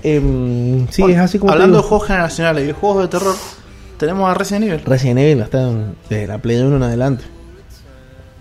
[0.04, 1.50] Sí, Bueno, es así como.
[1.52, 3.34] Hablando de juegos generacionales y de juegos de terror,
[3.98, 4.82] tenemos a Resident Evil.
[4.84, 7.24] Resident Evil está en- desde la Play 1 en adelante.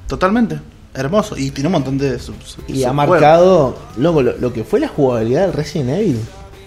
[0.07, 0.59] Totalmente.
[0.93, 1.35] Hermoso.
[1.37, 2.19] Y tiene un montón de.
[2.19, 6.19] sub- sub- Y ha marcado loco, lo, lo que fue la jugabilidad del Resident Evil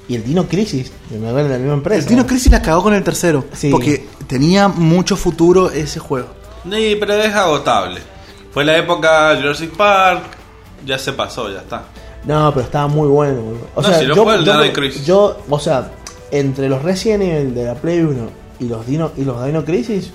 [0.09, 2.03] y el Dino Crisis, que me ven en la misma empresa.
[2.03, 3.45] El Dino Crisis la cagó con el tercero.
[3.53, 3.71] Sí.
[3.71, 6.29] Porque tenía mucho futuro ese juego.
[6.65, 8.01] Sí, pero es agotable.
[8.53, 10.23] Fue la época Jurassic Park,
[10.85, 11.85] ya se pasó, ya está.
[12.27, 13.41] No, pero estaba muy bueno.
[13.41, 13.67] boludo.
[13.75, 15.07] O No, sea, si lo yo, el yo- Dino Crisis.
[15.07, 15.91] yo, o sea,
[16.31, 20.11] entre los Resident Evil de la Play 1 y los Dino y los Dino Crisis,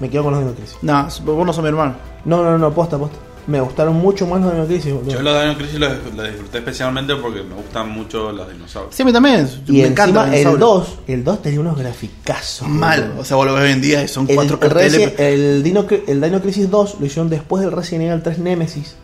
[0.00, 0.76] me quedo con los Dino Crisis.
[0.82, 1.94] No, vos no sos mi hermano.
[2.26, 3.16] No, no, no, posta, posta.
[3.46, 4.92] Me gustaron mucho más los Dino Crisis.
[4.92, 5.12] boludo.
[5.12, 8.94] Yo los Dino Crisis los, los disfruté especialmente porque me gustan mucho los dinosaurios.
[8.94, 9.48] Sí, a mí también.
[9.68, 10.26] y me encanta.
[10.26, 12.68] encima el 2, el 2 tenía unos graficazos.
[12.68, 13.02] Mal.
[13.02, 13.20] boludo.
[13.20, 15.16] O sea, vos lo ves hoy en día y son El, cuatro el carteles.
[15.16, 18.96] Resi- el Dino, el Dino Crisis 2 lo hicieron después del Resident Evil 3 Nemesis.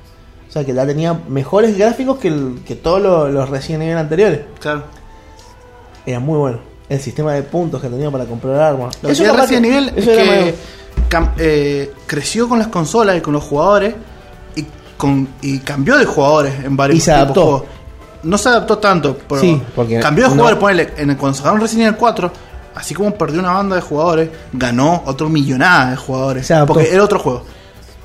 [0.53, 3.97] O sea que ya tenía mejores gráficos que, el- que todos los, los Resident Evil
[3.97, 4.41] anteriores.
[4.61, 4.83] Claro.
[6.05, 6.59] Era muy bueno.
[6.91, 8.99] El sistema de puntos que tenía para comprar armas.
[9.03, 10.55] Lo que tiene capaz Resident que- Evil es eso que
[11.09, 13.95] cam- eh, creció con las consolas y con los jugadores
[14.57, 14.67] y,
[14.99, 17.43] con, y cambió de jugadores en varios Y se tipos adaptó.
[17.43, 17.63] juegos.
[18.25, 20.61] no se adaptó tanto, pero Sí, porque cambió de no- jugadores.
[20.61, 22.31] Ponele, en el, cuando sacaron Resident Evil 4,
[22.75, 26.53] así como perdió una banda de jugadores, ganó otro millonada de jugadores.
[26.67, 27.45] Porque era otro juego.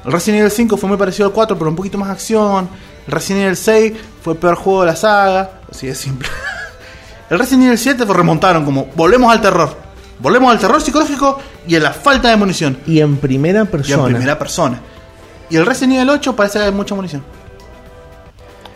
[0.08, 2.68] El Resident Evil 5 fue muy parecido al 4, pero un poquito más acción.
[3.06, 3.94] El Resident Evil 6
[4.24, 5.52] fue el peor juego de la saga.
[5.70, 6.28] Así es simple.
[7.30, 9.76] El Resident Evil 7 fue remontaron como volvemos al terror.
[10.20, 11.38] Volvemos al terror psicológico
[11.68, 12.78] y a la falta de munición.
[12.88, 14.06] Y en primera Y en persona.
[14.06, 14.80] primera persona.
[15.50, 17.22] Y el Resident Evil 8 parece que hay mucha munición.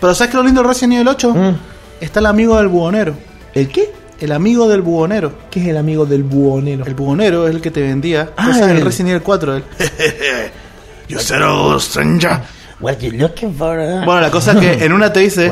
[0.01, 1.33] Pero ¿sabes qué es lo lindo del Resident Evil 8?
[1.33, 1.55] Mm.
[2.01, 3.15] Está el amigo del buhonero.
[3.53, 3.93] ¿El qué?
[4.19, 5.31] El amigo del buhonero.
[5.49, 6.85] ¿Qué es el amigo del buhonero?
[6.85, 9.55] El buhonero es el que te vendía Ah, cosas el- Resident Evil 4.
[9.55, 9.63] El
[11.07, 12.39] You said all stranger.
[12.79, 13.77] What you looking for?
[13.79, 14.05] uh?
[14.05, 15.51] Bueno, la cosa es que en una te dice,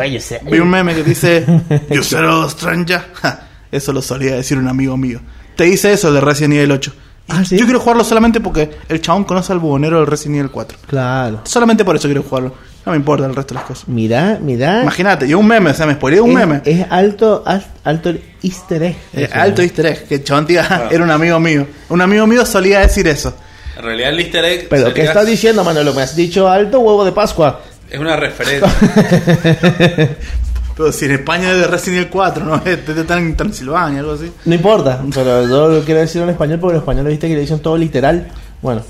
[0.50, 1.45] vi un meme que dice,
[1.91, 3.02] You said all stranger.
[3.22, 3.41] Ja,
[3.72, 5.20] Eso lo solía decir un amigo mío.
[5.56, 6.93] Te dice eso de Resident Evil 8.
[6.95, 7.58] Y Ah, ¿sí?
[7.58, 10.78] Yo quiero jugarlo solamente porque el chabón conoce al buhonero del Resident Evil 4.
[10.88, 11.41] Claro.
[11.43, 12.56] Solamente por eso quiero jugarlo.
[12.86, 13.88] No me importa el resto de las cosas.
[13.88, 14.82] Mirá, mirá.
[14.82, 16.62] Imagínate, yo un meme, o sea, me spoileé un es, meme.
[16.66, 18.97] es alto, al- alto easter egg.
[19.14, 21.68] Eh, alto easter egg, que el chabón tía, era un amigo mío.
[21.89, 23.36] Un amigo mío solía decir eso.
[23.80, 25.94] En realidad el easter egg Pero ¿qué estás diciendo, Manolo?
[25.94, 27.62] Me has dicho alto huevo de Pascua.
[27.90, 28.70] es una referencia.
[30.76, 32.56] Pero si en España es de Resident Evil 4, ¿no?
[32.66, 34.32] Es de en Transilvania, algo así.
[34.46, 37.42] No importa, pero yo lo quiero decir en español porque los españoles viste que le
[37.42, 38.28] dicen todo literal.
[38.62, 38.82] Bueno,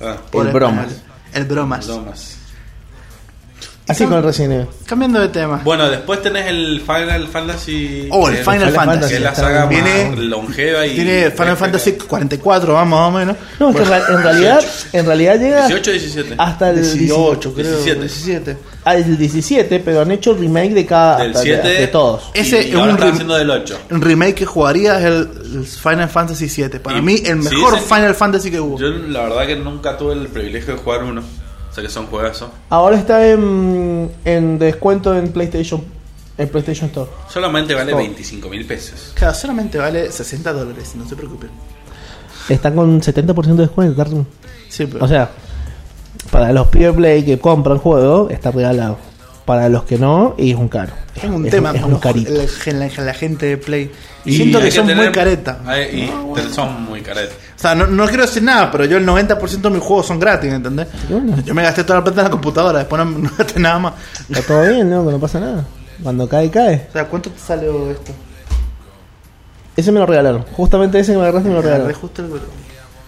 [0.00, 0.86] Ah, el bromas.
[0.86, 1.02] español.
[1.34, 1.86] El bromas.
[1.86, 2.37] bromas.
[3.88, 4.66] Así con el Resident Evil.
[4.86, 5.60] Cambiando de tema.
[5.64, 8.08] Bueno, después tenés el Final Fantasy.
[8.10, 8.86] Oh, el que- Final Final Fantasy.
[8.86, 9.10] Fantasy.
[9.12, 10.94] Que es la saga más Viene- longeva y.
[10.94, 13.36] Tiene Final Fantasy 44, vamos, más o menos.
[13.58, 16.34] No, es que en real- en realidad, en realidad llega 18 17.
[16.38, 17.64] hasta el 18, creo.
[17.82, 18.00] 17.
[18.00, 18.56] 17.
[18.84, 21.68] al 17, pero han hecho remake de cada Del de- 7.
[21.68, 22.30] de, todos.
[22.34, 23.78] Ese y es ahora un haciendo del 8.
[23.90, 26.80] Un remake que jugaría es el, el Final Fantasy 7.
[26.80, 28.78] Para Y- mí, el mejor Final Fantasy que hubo.
[28.78, 31.22] Yo la verdad que nunca tuve el privilegio de jugar uno.
[31.82, 32.50] Que son juegazos.
[32.70, 35.82] Ahora está en, en descuento en PlayStation
[36.36, 37.10] en PlayStation Store.
[37.28, 37.96] Solamente vale Oh.
[37.96, 39.12] 25 mil pesos.
[39.14, 41.50] Claro, solamente vale 60 dólares, no se preocupen.
[42.48, 43.94] Está con 70% de descuento.
[43.94, 44.26] Darwin.
[44.68, 45.04] Sí, pero.
[45.04, 45.30] O sea,
[46.30, 48.98] para los Peer Play que compran juegos, está regalado.
[49.48, 50.92] Para los que no, y es un caro.
[51.16, 52.30] es un es tema es un carito.
[52.66, 53.90] la, la gente de Play.
[54.26, 55.58] Y siento que son tener- muy careta.
[55.64, 57.34] hay- y te- son muy caretas.
[57.56, 60.20] O sea, no, no quiero decir nada, pero yo el 90% de mis juegos son
[60.20, 60.86] gratis, ¿entendés?
[61.08, 61.34] Bueno.
[61.46, 63.94] Yo me gasté toda la plata en la computadora, después no, no gasté nada más.
[64.28, 65.06] Está todo bien, ¿no?
[65.06, 65.64] Que no pasa nada.
[66.02, 66.86] Cuando cae, cae.
[66.90, 68.12] O sea, ¿cuánto te salió esto?
[69.76, 70.42] Ese me lo regalaron.
[70.52, 71.92] Justamente ese que me agarraste me lo regalaron.
[71.94, 72.32] justo el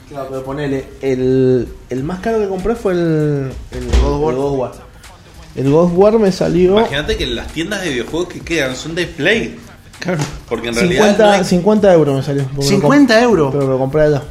[0.08, 0.86] Claro, pero ponele.
[1.02, 3.52] El, el más caro que compré fue el.
[3.72, 4.89] El God of War.
[5.56, 6.78] El War me salió.
[6.78, 9.58] Imagínate que las tiendas de videojuegos que quedan son de Play.
[9.98, 10.20] Claro.
[10.48, 11.02] Porque en realidad.
[11.04, 12.44] 50, no hay- 50 euros me salió.
[12.44, 13.52] porque lo 50 comp- euros.
[13.54, 14.22] Pero lo compré allá.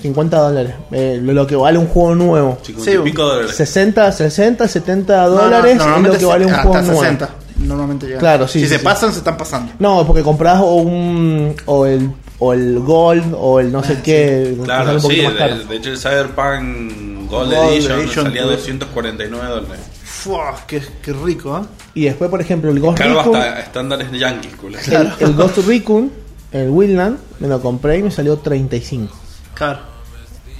[0.00, 0.74] 50 dólares.
[0.90, 2.58] Eh, lo, que vale un juego nuevo.
[2.62, 3.54] 50 Sí, y pico dólares.
[3.56, 7.00] 60, 60, 70 No, no, dólares es normalmente lo que vale un hasta juego nuevo.
[7.00, 7.30] 60.
[7.58, 8.18] Normalmente llega.
[8.18, 8.84] Claro, sí, Si sí, se sí.
[8.84, 9.72] pasan, se están pasando.
[9.78, 14.02] No, porque compras o un o el o el Gold o el no sé qué,
[14.02, 15.16] que sale Claro, sí.
[15.16, 18.48] De, de hecho, el Cyberpunk Gold, Gold Edition, Edition, salía tú.
[18.50, 19.80] 249 dólares.
[20.22, 21.66] Fua, qué, qué rico, ¿eh?
[21.94, 24.78] Y después, por ejemplo, el Ghost Caro Recon, hasta estándares yankees, culo.
[24.78, 26.12] el, el Ghost Recon,
[26.52, 29.12] el Wildland, me lo compré y me salió 35.
[29.54, 29.80] Claro.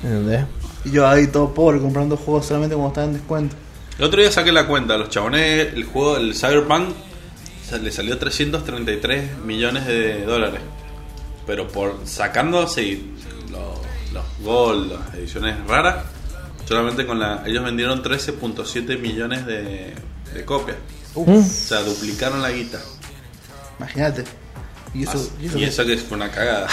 [0.03, 0.47] ¿Entendés?
[0.85, 3.57] Y yo ahí todo pobre comprando juegos solamente cuando estaban en descuento.
[3.99, 6.89] El otro día saqué la cuenta, los chabones, el juego, el Cyberpunk,
[7.81, 10.61] le salió 333 millones de dólares.
[11.47, 13.15] Pero por sacando así
[13.51, 13.79] los,
[14.13, 16.05] los Gold, las ediciones raras,
[16.67, 17.43] solamente con la.
[17.47, 19.93] Ellos vendieron 13.7 millones de,
[20.35, 20.77] de copias.
[21.15, 21.39] Uf, Mm.
[21.39, 22.81] O sea, duplicaron la guita.
[23.79, 24.25] imagínate.
[24.95, 26.69] Y eso, y eso- Y eso que es una cagada.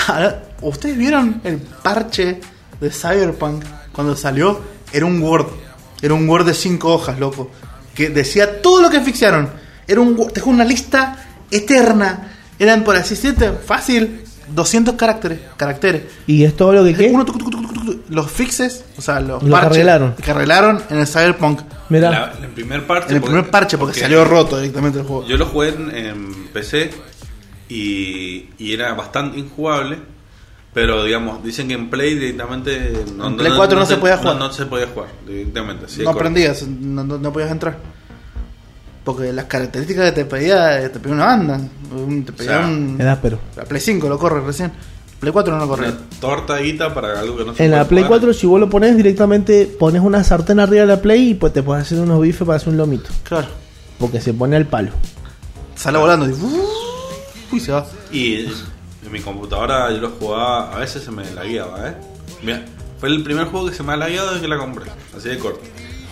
[0.61, 2.39] ¿Ustedes vieron el parche
[2.79, 3.63] de Cyberpunk
[3.93, 4.61] cuando salió?
[4.91, 5.47] Era un Word.
[6.01, 7.51] Era un Word de 5 hojas, loco.
[7.93, 9.49] Que decía todo lo que asfixiaron.
[9.87, 12.33] Era un Word- te dejó una lista eterna.
[12.57, 15.39] Eran por así decirte, fácil, 200 caracteres.
[15.55, 16.03] caracteres.
[16.27, 17.07] Y es todo lo que?
[17.09, 17.58] Uno, tuc, tuc, tuc, tuc, tuc,
[18.09, 20.13] los fixes, o sea, los parches arreglaron.
[20.15, 21.61] que arreglaron en el Cyberpunk.
[21.89, 23.09] Mira, La- el primer parche.
[23.09, 25.25] En el primer parche, porque, salió roto directamente el juego.
[25.27, 26.91] Yo lo jugué en, en PC
[27.69, 29.97] y, y era bastante injugable.
[30.71, 32.93] Pero digamos, dicen que en Play directamente.
[33.01, 34.35] En Play 4 no se podía jugar.
[34.35, 35.85] No, no se podía jugar directamente.
[35.85, 36.19] así de no corto.
[36.19, 37.77] aprendías, no, no, no podías entrar.
[39.03, 41.59] Porque las características que te pedía, eh, te pedía una banda.
[41.91, 42.97] un- Te pedía O sea, un.
[42.99, 43.39] era pero.
[43.55, 44.71] La Play 5 lo corre recién.
[45.19, 45.87] Play 4 no lo corre.
[45.89, 48.21] Una torta de guita para algo que no se En la Play jugar.
[48.21, 51.51] 4 si vos lo pones directamente, pones una sartén arriba de la Play y pues
[51.53, 53.09] te puedes hacer unos bifes para hacer un lomito.
[53.23, 53.47] Claro.
[53.99, 54.91] Porque se pone al palo.
[55.75, 56.33] Sale volando y.
[57.51, 57.85] Uy, se va.
[58.11, 61.93] Y en mi computadora yo lo jugaba, a veces se me lagueaba, ¿eh?
[62.41, 62.63] Mira,
[62.99, 64.85] fue el primer juego que se me ha lagueado desde que la compré,
[65.17, 65.61] así de corto.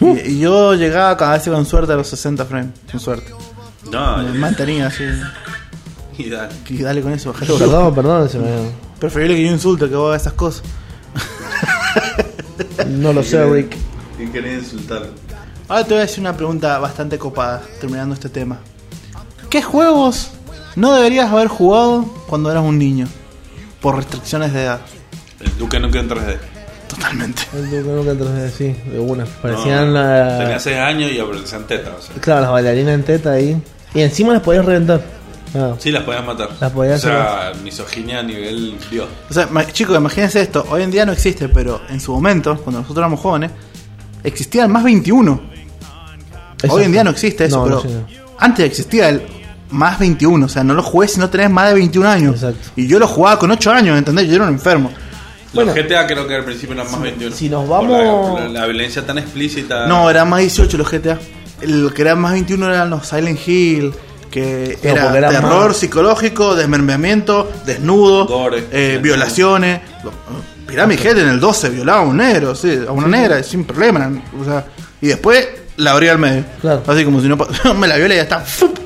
[0.01, 2.71] Y, y yo llegaba cada vez con suerte a los 60 frames.
[2.89, 3.31] Sin suerte.
[3.91, 5.03] No, Me mantenía así.
[6.17, 6.53] y dale.
[6.69, 7.33] Y dale con eso.
[7.33, 8.86] Perdón, perdón, se me...
[8.99, 10.63] Preferible que yo insulte que vos hagas esas cosas.
[12.87, 13.75] no lo sé, Rick.
[14.19, 15.03] Y quería insultar.
[15.67, 18.59] Ahora te voy a decir una pregunta bastante copada, terminando este tema.
[19.49, 20.31] ¿Qué juegos
[20.75, 23.07] no deberías haber jugado cuando eras un niño?
[23.81, 24.79] Por restricciones de edad.
[25.39, 26.37] El Duque Nukem en 3D.
[26.87, 27.43] Totalmente.
[27.53, 29.25] El Duke Nukem 3D, sí, de una.
[29.25, 31.93] Parecían No, la- Tenía 6 años y aparecían tetas.
[31.99, 32.15] O sea.
[32.21, 33.61] Claro, las bailarinas en teta ahí.
[33.93, 35.01] Y encima las podías reventar.
[35.57, 35.75] Ah.
[35.79, 36.49] Sí, las podías matar.
[36.59, 39.07] Las podías o sea, misoginia a nivel Dios.
[39.29, 40.65] O sea, chicos, imagínense esto.
[40.69, 43.51] Hoy en día no existe, pero en su momento, cuando nosotros éramos jóvenes,
[44.23, 45.41] existía el más 21.
[46.61, 46.91] Eso Hoy en sí.
[46.93, 48.05] día no existe eso, No, pero no, sí, no.
[48.39, 49.21] antes existía el
[49.69, 50.45] más 21.
[50.45, 52.35] O sea, no lo jugué si no tenés más de 21 años.
[52.35, 52.69] Exacto.
[52.75, 54.27] Y yo lo jugaba con 8 años, ¿entendés?
[54.27, 54.91] Yo era un enfermo.
[55.53, 57.35] Bueno, los GTA creo que al principio eran más 21.
[57.35, 59.87] si nos Por vamos- La, la- la violencia tan explícita.
[59.87, 61.17] No, era más 18 los GTA.
[61.61, 63.93] El que era más 21 eran los Silent Hill,
[64.41, 68.67] que era, terror más- psicológico, desmembramiento, desnudo, Gore.
[68.71, 69.81] eh, violaciones.
[70.67, 74.11] Pyramid Head en el 12 violaba a un negro, sí, a una negra, sin problema.
[74.39, 74.65] O sea,
[75.01, 76.43] y después la abría al medio.
[76.61, 76.83] Claro.
[76.85, 77.37] Así como si no
[77.79, 78.77] me la viola y ya está ¡fup!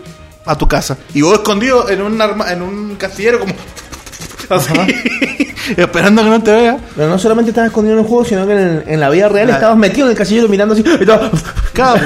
[0.46, 0.98] a tu casa.
[1.14, 3.54] Y vos escondido en un, arma- en un casillero como...
[4.50, 4.74] Así,
[5.78, 6.78] esperando que no te vea.
[6.96, 9.46] Pero no solamente estabas escondido en el juego, sino que en, en la vida real
[9.48, 9.60] Claro.
[9.60, 10.84] estabas metido en el casillero mirando así.
[10.86, 11.32] y estabas-
[11.74, 12.02] Claro.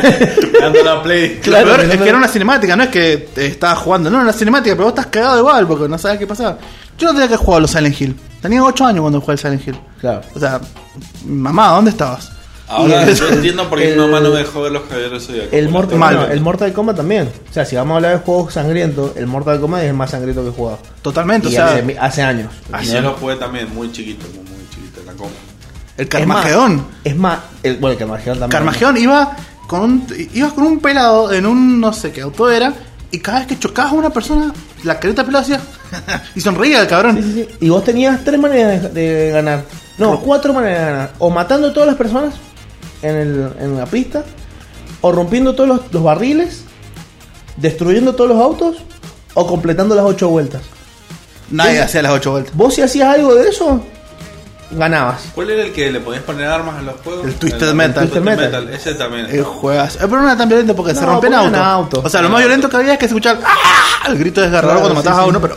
[0.61, 1.39] Dando la play.
[1.41, 4.23] Claro, Claro, es que era una cinemática, no es que te estabas jugando, no, era
[4.25, 6.57] una cinemática, pero vos estás cagado igual porque no sabes qué pasaba.
[6.97, 8.15] Yo no tenía que jugar a los Silent Hill.
[8.41, 9.79] Tenía 8 años cuando jugué al Silent Hill.
[9.99, 10.21] Claro.
[10.35, 10.61] O sea,
[11.25, 12.31] mamá, ¿dónde estabas?
[12.67, 15.53] Ahora yo entiendo por qué el- mi mamá no me dejó ver los caballeros zodiacos.
[15.53, 17.29] El Mortal, bueno, el Mortal Kombat también.
[17.49, 20.09] O sea, si vamos a hablar de juegos sangrientos, el Mortal Kombat es el más
[20.11, 20.79] sangriento que he jugado.
[21.01, 22.51] Totalmente, Y o sea, hace, hace años.
[22.81, 25.29] Y yo lo jugué también muy chiquito, muy, muy chiquito la coma.
[25.97, 26.45] el Es más-
[27.03, 28.49] Es más, el, bueno, el Carmageddon también.
[28.49, 29.35] Carmageddon iba
[29.67, 32.73] con un, ibas con un pelado en un no sé qué auto era
[33.11, 34.51] y cada vez que chocabas a una persona,
[34.83, 35.61] la careta pelada hacía
[36.35, 37.17] y sonreía el cabrón.
[37.17, 37.55] Sí, sí, sí.
[37.61, 39.63] Y vos tenías tres maneras de, de ganar.
[39.97, 41.11] No, cuatro maneras de ganar.
[41.19, 42.33] O matando a todas las personas
[43.09, 44.23] en, el, en la pista,
[45.01, 46.63] o rompiendo todos los, los barriles,
[47.57, 48.77] destruyendo todos los autos,
[49.33, 50.61] o completando las ocho vueltas.
[51.51, 52.55] Nadie hacía las 8 vueltas.
[52.55, 53.79] Vos si hacías algo de eso,
[54.71, 55.25] ganabas.
[55.35, 57.25] ¿Cuál era el que le podías poner armas a los juegos?
[57.27, 58.09] El Twisted Metal.
[58.09, 58.69] Twisted Twisted Metal.
[58.73, 59.27] Ese también.
[59.27, 59.95] El juegas.
[60.01, 61.61] El problema era tan violento porque se No, ponían autos.
[61.61, 62.05] autos.
[62.05, 64.07] O sea, lo más violento que había es que se escuchaba ¡Ah!
[64.09, 65.55] el grito desgarrador Claro, cuando sí, matabas a uno, pero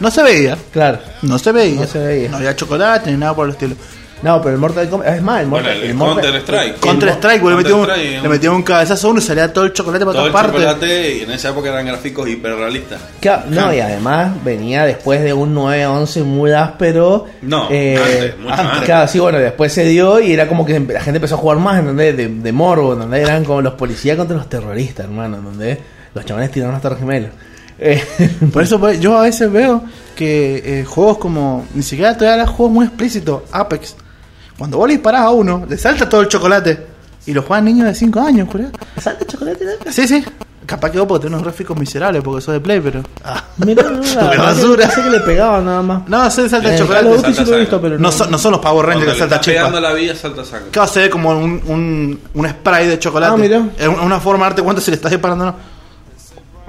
[0.00, 0.58] no se veía.
[0.72, 0.98] Claro.
[1.22, 1.80] No se veía.
[1.82, 2.28] No se veía.
[2.30, 3.76] No había chocolate ni nada por el estilo.
[4.22, 5.14] No, pero el Mortal Kombat.
[5.14, 6.74] Es más, el Bueno, Mortal el Mortal- Counter Strike.
[6.74, 9.20] el- Counter Strike, güey, le Counter metíamos un, Strike, le metíamos un cabezazo a uno
[9.20, 10.60] y salía todo el chocolate para Todo el todas partes.
[10.62, 13.00] chocolate y en esa época eran gráficos hiperrealistas.
[13.20, 17.26] Claro, no, y además venía después de un 9-11 muy áspero.
[17.42, 18.82] No, eh, antes, mucho antes.
[18.84, 21.58] Claro, sí, bueno, después se dio y era como que la gente empezó a jugar
[21.58, 22.16] más, ¿entendés?
[22.16, 25.78] De, de morbo, donde eran como los policías contra los terroristas, hermano, donde
[26.14, 27.30] los chavales tiraron hasta los gemelos.
[27.78, 28.02] Eh,
[28.52, 29.84] Por eso pues, yo a veces veo
[30.16, 31.64] que eh, juegos como.
[31.74, 33.42] Ni siquiera te dan juegos muy explícitos.
[33.52, 33.94] Apex.
[34.58, 36.86] Cuando vos le disparás a uno, le salta todo el chocolate.
[37.26, 38.70] Y lo juegan niños de 5 años, creo.
[39.00, 39.64] ¿Salta chocolate?
[39.64, 39.92] ¿no?
[39.92, 40.24] Sí, sí.
[40.66, 43.02] Capaz que vos podés tener unos gráficos miserables porque sos de Play, pero.
[43.24, 43.42] Ah.
[43.64, 44.86] Mirá, no, la basura.
[44.86, 46.08] Pensé que le pegaban nada más.
[46.08, 47.18] No, se salta el Eh, chocolate.
[47.20, 49.36] Salta sí lo he visto, pero No son, no son los Power Rangers que salta
[49.36, 49.88] estás pegando chispa.
[49.88, 50.70] la vida, salta sangre.
[50.70, 53.32] Claro, se ve como un, un, un spray de chocolate.
[53.34, 53.62] Ah, mira.
[53.78, 55.56] Es una- forma de darte cuenta si le estás disparando o no.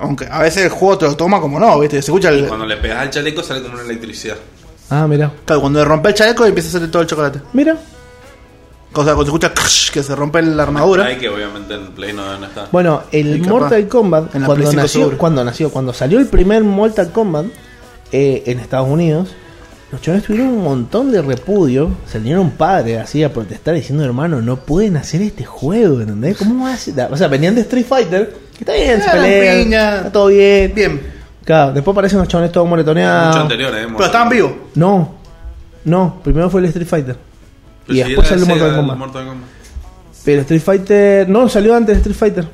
[0.02, 2.02] Aunque a veces el juego te lo toma como no, ¿viste?
[2.02, 2.48] Se escucha el.
[2.48, 4.38] Cuando le pegas al chaleco sale como una electricidad.
[4.90, 5.32] Ah, mira.
[5.46, 7.42] Claro, cuando le rompe el chaleco empieza a salir todo el chocolate.
[7.54, 7.78] Mira.
[8.94, 9.54] O sea, cuando se escucha
[9.94, 11.06] que se rompe la armadura.
[11.06, 12.70] Hay que obviamente en Play no deben estar.
[12.72, 15.18] Bueno, el Y capaz, Mortal Kombat, en la cuando Play 5 nació, seguro.
[15.18, 17.46] cuando nació, cuando salió el primer Mortal Kombat
[18.12, 19.30] eh, en Estados Unidos,
[19.92, 24.58] los chavales tuvieron un montón de repudio, salieron padres así a protestar diciendo, hermano, no
[24.58, 26.38] pueden hacer este juego, ¿entendés?
[26.38, 26.96] ¿Cómo va a hacer?
[27.12, 29.96] O sea, venían de Street Fighter, que está bien, se pelean, piña.
[29.98, 30.74] está todo bien.
[30.74, 31.19] Bien.
[31.50, 33.30] Claro, después aparecen los chavales todos moretoneados.
[33.30, 33.88] Mucho anterior, eh.
[33.92, 34.52] Pero estaban vivos.
[34.76, 35.16] No,
[35.84, 37.18] no, primero fue el Street Fighter.
[37.88, 38.98] Pero y si después salió el Mortal el Kombat.
[39.00, 39.50] Mortal Kombat.
[40.24, 42.48] Pero Street Fighter, no, salió antes de Street Fighter.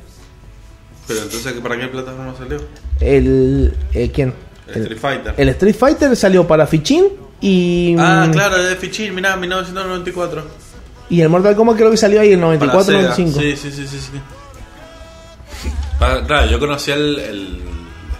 [1.06, 2.56] Pero entonces, ¿para qué plataforma salió?
[2.98, 4.32] El, eh, ¿quién?
[4.66, 5.34] El Street Fighter.
[5.36, 7.04] El Street Fighter salió para Fichín
[7.42, 7.94] y.
[7.98, 10.42] Ah, mm, claro, es de Fichín, mirá, 1994.
[11.10, 13.10] Y el Mortal Kombat creo que salió ahí en Para 94, Sega.
[13.10, 13.40] 95.
[13.40, 13.98] Sí, sí, sí, sí.
[13.98, 15.70] sí.
[15.98, 17.75] Para- claro, yo conocía el, el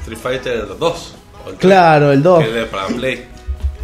[0.06, 1.14] Street Fighter 2.
[1.46, 2.44] o el Claro, el 2.
[2.44, 3.24] Que era para Play.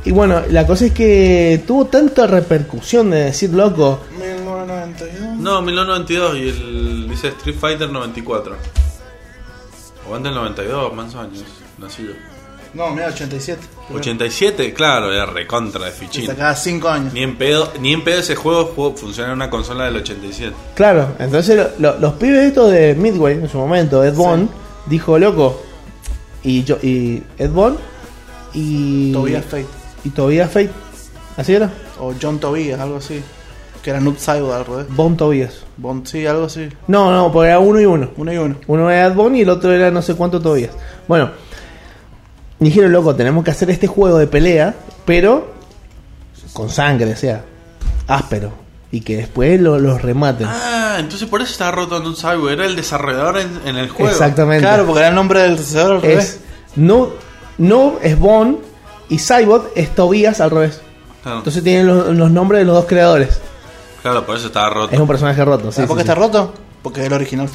[0.05, 5.37] Y bueno, la cosa es que tuvo tanta repercusión de decir, loco, 1992.
[5.39, 8.57] No, 1992 y el dice Street Fighter 94.
[10.09, 11.45] O antes del 92, más años.
[11.79, 12.13] Nací yo.
[12.75, 13.61] No, mira, 87.
[13.95, 16.23] 87, claro, era recontra de Fichín.
[16.23, 17.13] Hasta cada 5 años.
[17.13, 20.55] Ni en pedo, ni en pedo ese juego, juego funciona en una consola del 87.
[20.75, 24.49] claro, entonces lo- lo- los pibes estos de Midway en su momento, Ed Bond,
[24.87, 25.63] dijo, loco,
[26.43, 27.77] y yo y Ed Boon
[28.55, 29.67] y Tobias Fate.
[30.05, 30.71] y Tobias Fate.
[31.37, 31.71] ¿Así era?
[31.99, 33.23] O John Tobias, algo así.
[33.83, 34.87] Que era Noob Saibot al revés.
[34.91, 35.65] Bon Tobias.
[35.77, 36.69] Bond, sí, algo así.
[36.87, 38.11] No, no, porque era uno y uno.
[38.17, 38.57] Uno y uno.
[38.69, 40.71] Uno era Ed Boon y el otro era no sé cuánto Tobias.
[41.09, 41.31] Bueno,
[42.61, 44.75] dijeron, loco, tenemos que hacer este juego de pelea,
[45.05, 45.53] pero
[46.53, 47.45] con sangre, o sea,
[48.07, 48.53] áspero.
[48.93, 50.47] Y que después lo- los rematen.
[50.49, 52.53] Ah, entonces por eso estaba roto en un cyber.
[52.53, 54.11] Era el desarrollador en, en el juego.
[54.13, 54.61] Exactamente.
[54.63, 56.41] Claro, porque era el nombre del sucesor al es revés.
[56.77, 57.09] no,
[57.59, 58.59] no es Bond
[59.09, 60.81] y Cybot es Tobias al revés.
[61.23, 63.41] Claro, Entonces tienen los, los nombres de los dos creadores.
[64.03, 64.93] claro, por eso estaba roto.
[64.95, 65.71] Es un personaje roto.
[65.71, 66.09] Sí, ¿Sabes por qué sí.
[66.11, 66.53] está roto?
[66.83, 67.49] Porque es el original.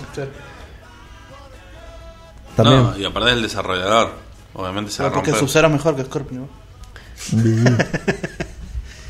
[2.56, 2.82] También.
[2.84, 4.12] No, y aparte del desarrollador.
[4.56, 5.48] Obviamente se va a porque romper.
[5.48, 6.48] Sub-Zero es mejor que Scorpion.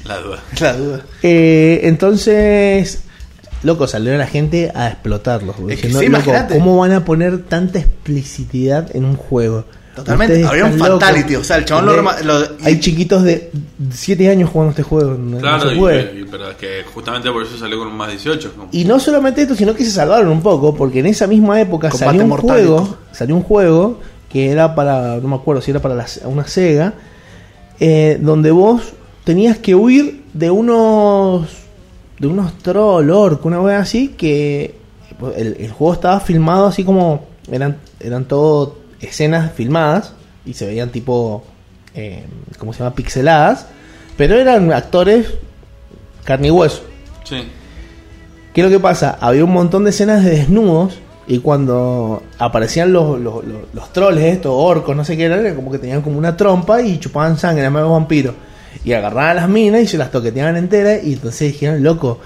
[0.05, 0.39] La duda.
[0.59, 1.01] La duda.
[1.23, 3.03] Eh, entonces,
[3.63, 5.55] loco, salió la gente a explotarlos.
[5.69, 6.37] Es que diciendo, sí, loco.
[6.53, 9.65] ¿cómo van a poner tanta explicicidad en un juego?
[9.95, 10.45] Totalmente.
[10.45, 11.01] Había un locos.
[11.01, 13.51] fatality, o sea, el chabón lo lo- Hay chiquitos de
[13.91, 15.15] 7 años jugando este juego.
[15.15, 16.19] No Claro, se y- puede.
[16.19, 18.51] y- pero es que justamente por eso salió con un más 18.
[18.53, 21.59] como- Y no solamente esto, sino que se salvaron un poco, porque en esa misma
[21.59, 23.99] época Combate salió un mortal juego, salió un juego
[24.31, 26.93] que era para, no me acuerdo si era para la- una Sega,
[27.79, 28.93] eh, donde vos
[29.27, 31.49] tenías que huir de unos
[32.17, 34.75] de unos troll orc, una vez así, que
[35.35, 40.13] el, el juego estaba filmado así como eran eran todo escenas filmadas
[40.45, 41.43] y se veían tipo,
[41.93, 42.25] eh,
[42.57, 42.95] ¿cómo se llama?
[42.95, 43.67] Pixeladas,
[44.15, 45.33] pero eran actores
[46.23, 46.83] carne y hueso.
[47.25, 47.49] Sí.
[48.53, 49.17] ¿Qué es lo que pasa?
[49.19, 54.23] Había un montón de escenas de desnudos y cuando aparecían los, los, los, los troles,
[54.23, 57.37] estos orcos, no sé qué eran, era como que tenían como una trompa y chupaban
[57.37, 58.33] sangre, eran medio vampiros.
[58.83, 62.19] Y agarraban las minas y se las toqueteaban enteras y entonces dijeron, loco,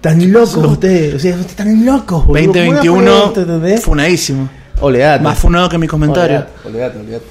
[0.00, 3.40] tan locos ustedes, o sea, ustedes están locos, boludo, ¿cómo van a poner 2021, esto,
[3.42, 3.84] entendés?
[3.84, 4.48] funadísimo.
[4.80, 5.22] Oleate.
[5.22, 6.44] Más funado que mis comentarios.
[6.64, 7.24] Oleate, oleate.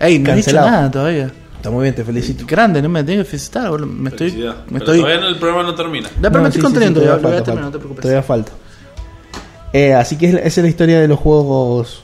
[0.00, 0.70] Ey, no he dicho Cancelado.
[0.70, 1.30] nada todavía.
[1.56, 2.44] Está muy bien, te felicito.
[2.44, 3.86] Grande, no me tengo que felicitar, boludo.
[3.86, 4.32] Me estoy.
[4.32, 4.98] Me Pero estoy.
[4.98, 6.08] todavía no- el programa no termina.
[6.08, 8.02] Ya, pero No, me sí, estoy sí, sí, conteniendo, ya, todavía falta, no te preocupes.
[8.02, 8.52] Todavía falta.
[9.72, 12.02] Eh, así que es- esa es la historia de los juegos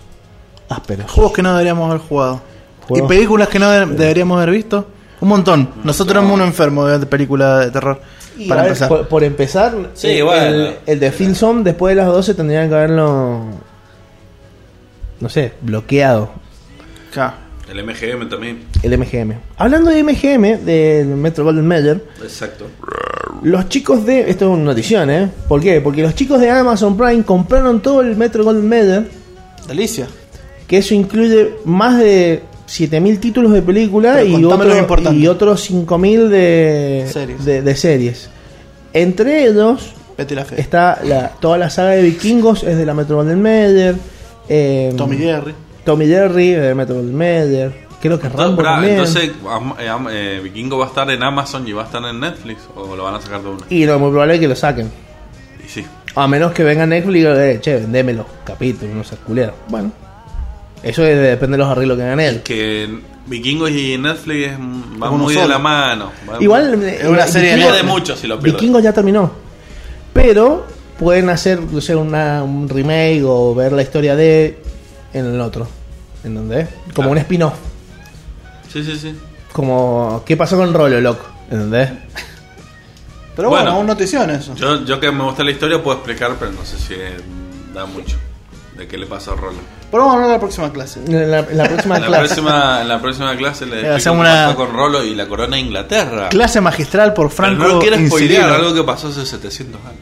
[0.68, 1.10] ásperos.
[1.10, 2.40] Juegos que no deberíamos haber jugado.
[2.86, 4.86] Juegos- Y películas que no de- deberíamos haber visto.
[5.20, 5.68] Un montón.
[5.84, 8.00] Nosotros éramos uno enfermo de películas de terror.
[8.36, 8.88] Y, para a ver, empezar.
[8.88, 10.42] Por, por empezar, Sí, el, bueno.
[10.46, 13.42] el, el de Filson después de las 12 tendrían que haberlo,
[15.20, 16.30] no sé, bloqueado.
[17.12, 17.34] Claro.
[17.70, 18.64] El MGM también.
[18.82, 19.34] El MGM.
[19.58, 22.66] Hablando de MGM, del Metro Golden Mayer, Exacto.
[23.42, 24.30] los chicos de.
[24.30, 25.28] Esto es una notición, ¿eh?
[25.48, 25.80] ¿Por qué?
[25.82, 29.10] Porque los chicos de Amazon Prime compraron todo el Metro Golden Mayer,
[29.66, 30.06] Delicia.
[30.66, 37.08] que eso incluye más de 7000 títulos de película Pero y, otro- otros 5000 de
[37.10, 37.44] Series.
[37.44, 38.30] De, de series.
[38.92, 40.60] Entre ellos Betty la Fe.
[40.60, 43.96] está la, toda la saga de vikingos, es de la Metro Golden Mayer.
[44.48, 45.54] eh, Tommy Jerry.
[45.84, 47.88] Tommy Jerry, de Metro Golden Mayer.
[48.00, 48.92] Creo que Rambo también.
[48.98, 52.60] entonces, eh, eh, Vikingo va a estar en Amazon y va a estar en Netflix.
[52.76, 53.66] ¿O lo van a sacar de una?
[53.70, 54.88] Y lo muy probable es que lo saquen.
[55.64, 55.84] Y sí.
[56.14, 59.54] A menos que venga Netflix y diga, eh, che, vendémelo, capítulos, no seas culero.
[59.68, 59.90] Bueno,
[60.82, 62.42] eso es- depende de los arreglos que hagan él.
[62.42, 62.88] Que
[63.26, 66.10] Vikingos y Netflix es- van Uno muy de la mano.
[66.26, 68.54] Van- Igual, Es una eh, serie de Vikingos- de muchos si lo pierden.
[68.60, 69.30] Vikingos ya terminó.
[70.12, 70.66] Pero
[70.98, 74.62] pueden hacer, no sé, una, un remake o ver la historia de
[75.12, 75.68] en el otro.
[76.24, 76.64] ¿En dónde?
[76.94, 77.10] Como Claro.
[77.12, 77.54] un spin-off.
[78.72, 79.14] Sí, sí, sí.
[79.52, 81.24] Como, ¿qué pasó con Rolo, loco?
[81.50, 81.90] ¿Entendés?
[83.36, 83.76] Pero bueno, Bueno.
[83.78, 84.54] aún notición eso.
[84.56, 87.16] Yo, yo que me gusta la historia puedo explicar, pero no sé si eh,
[87.72, 88.16] da mucho.
[88.76, 89.58] De qué le pasó a Rolo.
[89.90, 91.00] Pero vamos a hablar de la próxima clase.
[91.06, 92.24] En la, la próxima En la, clase.
[92.26, 95.62] próxima, en la próxima clase le hacemos qué una- con Rolo y la corona de
[95.62, 96.28] Inglaterra.
[96.28, 97.68] Clase magistral por Pero Franco.
[97.68, 100.00] no quiero spoilear algo que pasó hace 700 años.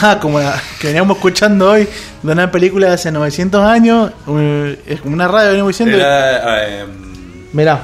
[0.00, 1.88] Ah, como la que veníamos escuchando hoy
[2.22, 4.12] de una película de hace 900 años.
[4.28, 5.96] eh, es como una radio venimos diciendo.
[5.96, 6.84] Era eh,
[7.52, 7.80] Mirá,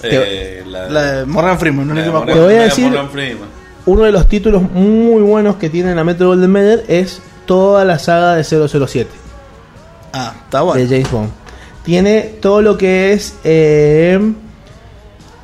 [0.00, 2.48] te- eh, la, La de Morgan Freeman, no la de que me Morgan- acuerdo.
[2.48, 3.48] Te voy a de decir- Freeman.
[3.86, 7.98] uno de los títulos muy buenos que tiene la Metro Golden Mayer es toda la
[7.98, 9.10] saga de 007
[10.18, 10.86] Ah, está de bueno.
[10.88, 11.30] James Bond.
[11.84, 14.18] Tiene todo lo que es eh,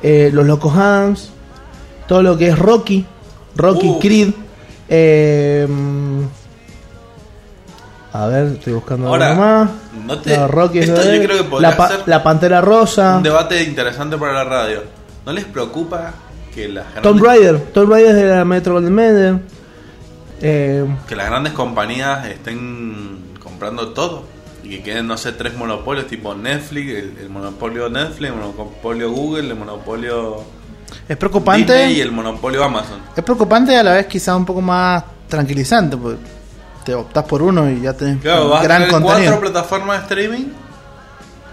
[0.01, 1.29] eh, los Locos Adams,
[2.07, 3.05] todo lo que es Rocky,
[3.55, 3.99] Rocky Uh.
[3.99, 4.29] Creed.
[4.89, 5.67] eh,
[8.15, 9.69] a ver, estoy buscando Ahora, algo más.
[10.05, 12.61] no te- No, Rocky esto es- yo creo que podría la, pa- ser la Pantera
[12.61, 14.83] Rosa, Un debate interesante para la radio.
[15.25, 16.13] ¿No les preocupa
[16.53, 19.39] que las Raider, Tomb Raider es de la Metro Golden Mayer.
[20.41, 24.25] Eh, que las grandes compañías estén comprando todo?
[24.63, 29.11] Y que queden, no sé, tres monopolios tipo Netflix, el, el monopolio Netflix, el monopolio
[29.11, 30.43] Google, el monopolio
[31.07, 31.73] Es preocupante.
[31.73, 32.99] Disney y el monopolio Amazon.
[33.15, 35.97] Es preocupante y a la vez quizá un poco más tranquilizante.
[35.97, 36.17] Porque
[36.85, 39.31] te optas por uno y ya tenés Claro, vas a gran tener contenido.
[39.31, 40.45] cuatro plataformas de streaming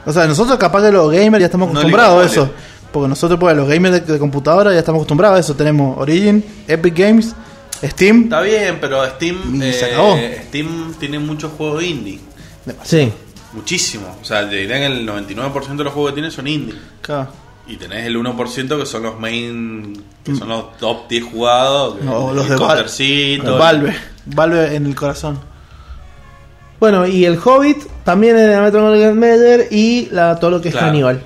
[0.07, 2.51] O sea, nosotros capaz que los gamers ya estamos No acostumbrados a eso.
[2.93, 5.55] Porque nosotros, pues, los gamers de, de computadora ya estamos acostumbrados a eso.
[5.55, 7.35] Tenemos Origin, Epic Games,
[7.85, 8.25] Steam.
[8.25, 10.17] Está bien, pero Steam, Y se eh, acabó.
[10.49, 12.19] Steam tiene muchos juegos indie.
[12.85, 13.13] Sí.
[13.53, 14.17] Muchísimo.
[14.21, 16.75] O sea, te diría que el 99% de los juegos que tiene son indie.
[17.03, 17.29] Claro.
[17.67, 21.99] Y tenés el 1% que son los main, que son los top 10 jugados.
[21.99, 22.69] que- los de Val-
[23.59, 23.97] Valve.
[24.27, 25.39] Valve en el corazón.
[26.81, 30.71] Bueno, y el Hobbit también es de la Metro Mayer y la, todo lo que
[30.71, 30.75] es.
[30.77, 31.23] Hannibal.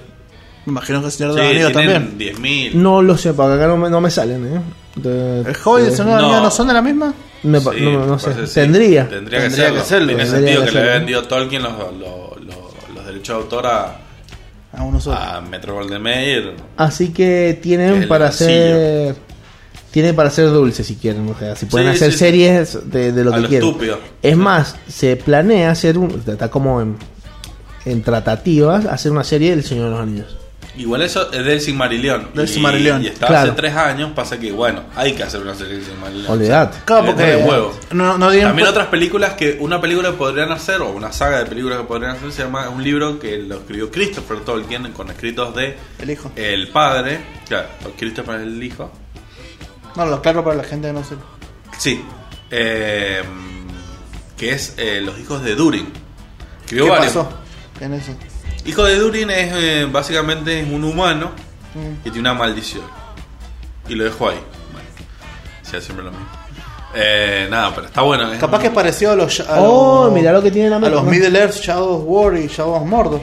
[0.66, 2.18] Me imagino que el Señor de Sí, los también.
[2.18, 2.74] 10.000.
[2.74, 4.60] No lo sé, porque acá no me, no me salen, ¿eh?
[4.96, 7.14] De- ¿El Hobbit y el Señor de no son de la misma?
[7.44, 8.46] Me pa- Sí, no, sé.
[8.46, 8.54] sí.
[8.54, 9.08] Tendría.
[9.08, 9.80] Tendría que Tendría serlo.
[9.80, 10.06] que serlo.
[10.08, 10.98] Tiene Tendría sentido que que, le serlo.
[10.98, 13.96] vendió Tolkien los, los, los- los derechos de autor a,
[14.72, 15.16] A uno solo.
[15.16, 16.54] a Metro Golden Mayer.
[16.76, 19.14] Así que tienen para hacer.
[19.90, 21.28] Tienen para hacer dulce si quieren.
[21.28, 23.68] O sea, si pueden Sí, hacer series de, de lo A que lo quieran.
[23.68, 23.98] estúpido.
[24.22, 26.20] Es más, se planea hacer un.
[26.26, 26.96] Está como en,
[27.84, 30.36] en tratativas hacer una serie del Señor de los Anillos.
[30.76, 32.30] Igual eso es del Silmarillion.
[32.34, 33.02] Del Y- Silmarillion.
[33.04, 33.52] Y está Claro.
[33.52, 34.10] hace tres años.
[34.14, 36.32] Pasa que, bueno, hay que hacer una serie del Silmarillion.
[36.32, 36.78] Olvidate.
[36.84, 37.78] Claro, Eh, porque de huevo.
[37.92, 41.46] no, no También otras películas que una película que podrían hacer o una saga de
[41.46, 45.54] películas que podrían hacer se llama un libro que lo escribió Christopher Tolkien con escritos
[45.54, 46.32] de El hijo.
[46.34, 48.90] el padre, claro, Christopher es el hijo.
[49.94, 51.14] No, lo aclaro para la gente que no sé.
[51.78, 52.04] Sí.
[52.50, 53.22] eh,
[54.36, 55.86] que es eh, los hijos de Durin.
[56.62, 57.12] Escribió ¿Qué varios.
[57.14, 57.28] pasó
[57.80, 58.12] en eso?
[58.64, 61.30] Hijo de Durin es eh, básicamente es un humano
[61.74, 62.04] Mm.
[62.04, 62.84] que tiene una maldición.
[63.88, 64.38] Y lo dejó ahí.
[64.72, 64.88] Bueno,
[65.62, 66.26] sea siempre lo mismo.
[66.94, 68.32] Eh, nada, pero está bueno.
[68.32, 70.70] es Capaz un- que es parecido a los, a Oh, los- mira lo que tiene
[70.70, 71.10] la a los ¿no?
[71.10, 73.20] Middle Earth, Shadow of War y Shadow of Mordor.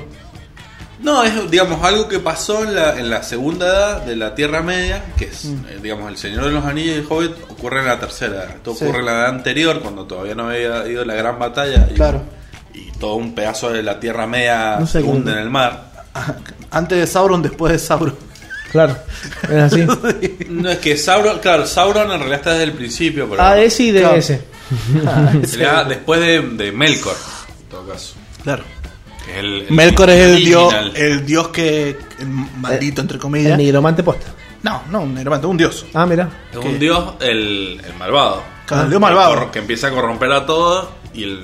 [1.00, 4.62] No, es digamos algo que pasó en la, en la segunda edad de la Tierra
[4.62, 7.88] Media, que es, eh, digamos, el Señor de los Anillos y el Hobbit ocurre en
[7.88, 8.50] la tercera edad.
[8.50, 8.84] Esto Sí.
[8.84, 11.88] ocurre en la edad anterior, cuando todavía no había ido la gran batalla.
[11.90, 12.22] Y, Claro.
[12.74, 15.92] Y todo un pedazo de la Tierra Media No sé se hunde en el mar.
[16.72, 18.16] Antes de Sauron, después de Sauron.
[18.72, 18.96] Claro,
[19.44, 19.86] es así.
[20.50, 23.84] No, es que Sauron, claro, Sauron en realidad está desde el principio, pero A, S
[23.84, 24.16] y Claro.
[24.16, 24.40] DS.
[25.50, 27.16] sería después de, de Melkor,
[27.64, 28.14] en todo caso.
[28.44, 28.64] Claro.
[29.38, 31.98] El, el Melkor es el dios, el dios que.
[32.20, 33.58] el maldito, entre El comillas.
[33.58, 34.28] nigromante posta.
[34.64, 35.86] No, no, un negromante, un dios.
[35.94, 36.30] Ah, mira.
[36.52, 38.42] Es un dios, el, el malvado.
[38.66, 38.90] Claro, el Ah.
[38.90, 39.52] dios malvado.
[39.52, 41.42] Que empieza a corromper a todos y el,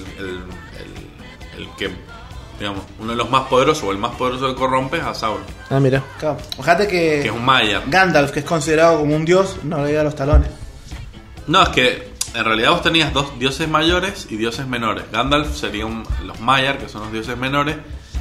[1.57, 1.89] el, que,
[2.59, 5.43] digamos, uno de los más poderosos o el más poderoso que corrompe es a Sauron,
[5.69, 6.03] Ah, mira.
[6.19, 6.37] Claro.
[6.57, 7.81] Fíjate que, que es un Maya.
[7.87, 10.49] Gandalf, que es considerado como un dios, no le llega a los talones.
[11.47, 15.05] No, es que en realidad vos tenías dos dioses mayores y dioses menores.
[15.11, 17.77] Gandalf serían los Maiar, que son los dioses menores,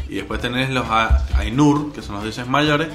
[0.08, 2.88] y después tenés los A- Ainur, que son los dioses mayores.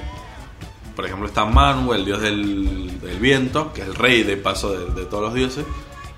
[0.95, 4.72] Por ejemplo está Manu, el dios del, del viento, que es el rey de paso
[4.72, 5.65] de, de todos los dioses.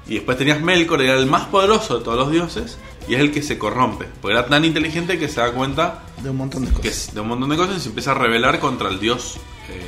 [0.08, 2.78] Y después tenías Melkor, era el más poderoso de todos los dioses,
[3.08, 4.06] y es el que se corrompe.
[4.22, 6.92] Porque era tan inteligente que se da cuenta De un montón de que cosas.
[7.10, 9.38] es de un montón de cosas y se empieza a rebelar contra el dios.
[9.70, 9.82] eh,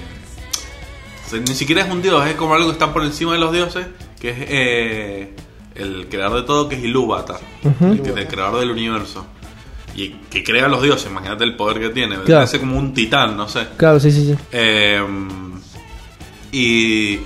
[1.26, 3.40] o sea, ni siquiera es un dios, es como algo que está por encima de
[3.40, 3.88] los dioses,
[4.20, 5.34] que es eh,
[5.76, 7.40] el creador de todo, que es Ilúvatar,
[7.82, 9.26] el, que- el creador del universo.
[9.98, 12.16] Y que crea a los dioses, imagínate el poder que tiene.
[12.18, 12.42] Claro.
[12.42, 13.66] Parece como un titán, no sé.
[13.78, 14.36] Claro, sí, sí, sí.
[14.52, 15.02] Eh,
[16.52, 17.20] y,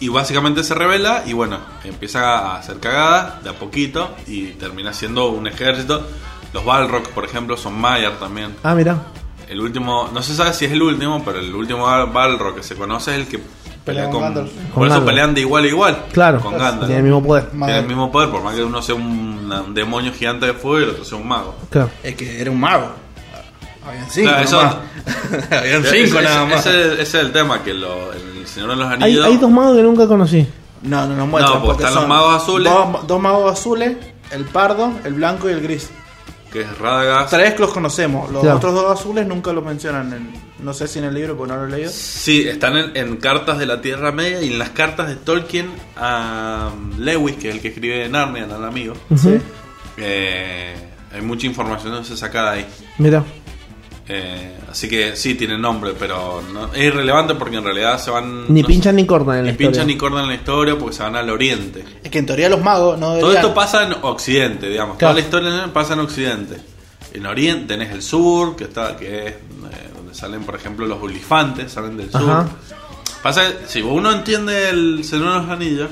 [0.00, 4.92] y básicamente se revela y bueno, empieza a hacer cagadas de a poquito y termina
[4.92, 6.06] siendo un ejército.
[6.52, 8.54] Los Balrog, por ejemplo, son Maiar también.
[8.62, 8.96] Ah, mira.
[9.48, 12.62] El último, no se sabe si es el último, pero el último Bal- Balrog que
[12.62, 13.40] se conoce es el que
[13.84, 14.22] pelea con con.
[14.22, 14.50] Gandalf.
[14.52, 15.06] Por Con eso Gandalf.
[15.06, 16.04] pelean de igual a igual.
[16.12, 16.40] Claro.
[16.40, 16.86] Con Gandalf.
[16.86, 17.50] Tiene el mismo poder.
[17.50, 20.80] Tiene el mismo poder, por más que uno sea un, un demonio gigante de fuego
[20.80, 21.54] y el otro sea un mago.
[21.70, 21.90] Claro.
[22.02, 22.94] Es que era un mago.
[23.86, 24.28] Habían cinco.
[24.30, 24.76] Claro, eso- nomás.
[25.50, 26.66] Habían cinco ese- nada más.
[26.66, 29.26] Ese, ese es el tema, que lo, el Señor de los Hay, Anillos.
[29.26, 30.46] hay dos magos que nunca conocí.
[30.82, 31.58] No, no nos muestran.
[31.60, 32.72] No, porque están los magos azules.
[32.72, 33.96] Dos, dos magos azules,
[34.30, 35.90] el pardo, el blanco y el gris.
[36.52, 37.30] que es Radagast.
[37.30, 38.30] Tres que los conocemos.
[38.30, 38.56] Los Claro.
[38.58, 40.12] otros dos azules nunca los mencionan.
[40.12, 41.90] en- no sé si en el libro, porque no lo he leído.
[41.92, 45.70] Sí, están en, en cartas de la Tierra Media y en las cartas de Tolkien
[45.96, 48.94] a um, Lewis, que es el que escribe Narnia, al amigo.
[49.10, 49.40] Ujú.
[49.98, 50.74] Eh,
[51.12, 52.66] hay mucha información que se saca de ahí.
[52.98, 53.22] Mira.
[54.06, 58.52] Eh, así que sí, tiene nombre, pero no- es irrelevante porque en realidad se van.
[58.52, 59.94] Ni no pinchan ni cortan en la ni pinchan historia.
[59.94, 61.84] ni cortan en la historia porque se van al oriente.
[62.02, 64.98] Es que en teoría los magos no Todo esto pasa en Occidente, digamos.
[64.98, 65.14] Claro.
[65.14, 66.56] Toda la historia pasa en Occidente.
[67.14, 69.38] En Oriente tenés el sur, que está que es eh,
[69.96, 72.22] donde salen, por ejemplo, los olifantes, salen del sur.
[72.22, 72.48] Ajá.
[73.22, 75.88] Pasa si uno entiende el Señor de los Anillos,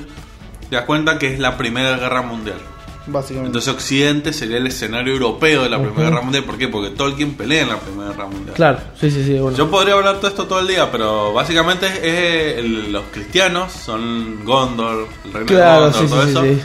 [0.69, 2.57] te das cuenta que es la Primera Guerra Mundial.
[3.05, 3.47] Básicamente.
[3.47, 6.43] Entonces Occidente sería el escenario europeo de la Primera Guerra Mundial.
[6.45, 6.67] ¿Por qué?
[6.69, 8.55] Porque Tolkien pelea en la Primera Guerra Mundial.
[8.55, 9.37] Claro, sí, sí, sí.
[9.39, 9.57] Bueno.
[9.57, 14.45] Yo podría hablar todo esto todo el día, pero básicamente es, el- los cristianos son
[14.45, 16.43] Gondor, el reino claro, de Gondor, sí, todo sí, sí, eso.
[16.43, 16.61] sí.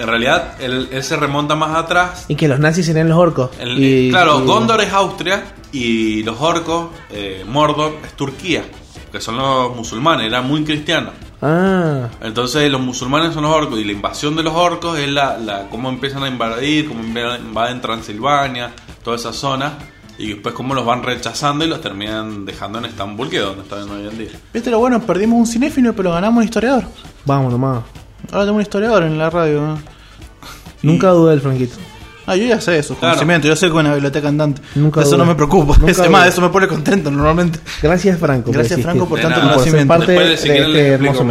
[0.00, 2.24] En realidad, él, él se remonta más atrás.
[2.28, 3.50] Y que los nazis serían los orcos.
[3.58, 8.64] El- Y- claro, y- Gondor es Austria Y los orcos, eh, Mordor, es Turquía,
[9.12, 11.12] que son los musulmanes, eran muy cristianos.
[11.40, 15.38] Ah, Entonces los musulmanes son los orcos y la invasión de los orcos es la,
[15.38, 18.72] la cómo empiezan a invadir, cómo inv- invaden Transilvania,
[19.04, 19.74] toda esa zona
[20.18, 23.62] y después cómo los van rechazando y los terminan dejando en Estambul, que es donde
[23.62, 24.30] están hoy en día.
[24.52, 25.00] ¿Viste lo bueno?
[25.00, 26.84] Perdimos un cinéfilo, pero ganamos un historiador.
[27.24, 27.84] vamos nomás.
[28.32, 29.60] Ahora tengo un historiador en la radio.
[29.60, 29.78] ¿no?
[30.82, 31.76] Nunca dudé del Franquito.
[32.30, 33.14] Ah, yo ya sé eso, Claro.
[33.14, 33.48] conocimiento.
[33.48, 34.60] Yo sé que es una biblioteca andante.
[34.74, 35.76] Nunca eso no me preocupa.
[35.78, 37.58] Nunca Es más, eso me pone contento normalmente.
[37.82, 38.52] Gracias, Franco.
[38.52, 38.80] Gracias.
[38.80, 39.52] Franco, por De tanto nada.
[39.54, 39.88] Por conocimiento.
[39.94, 41.26] parte Después, de, si de quieren, este hermoso.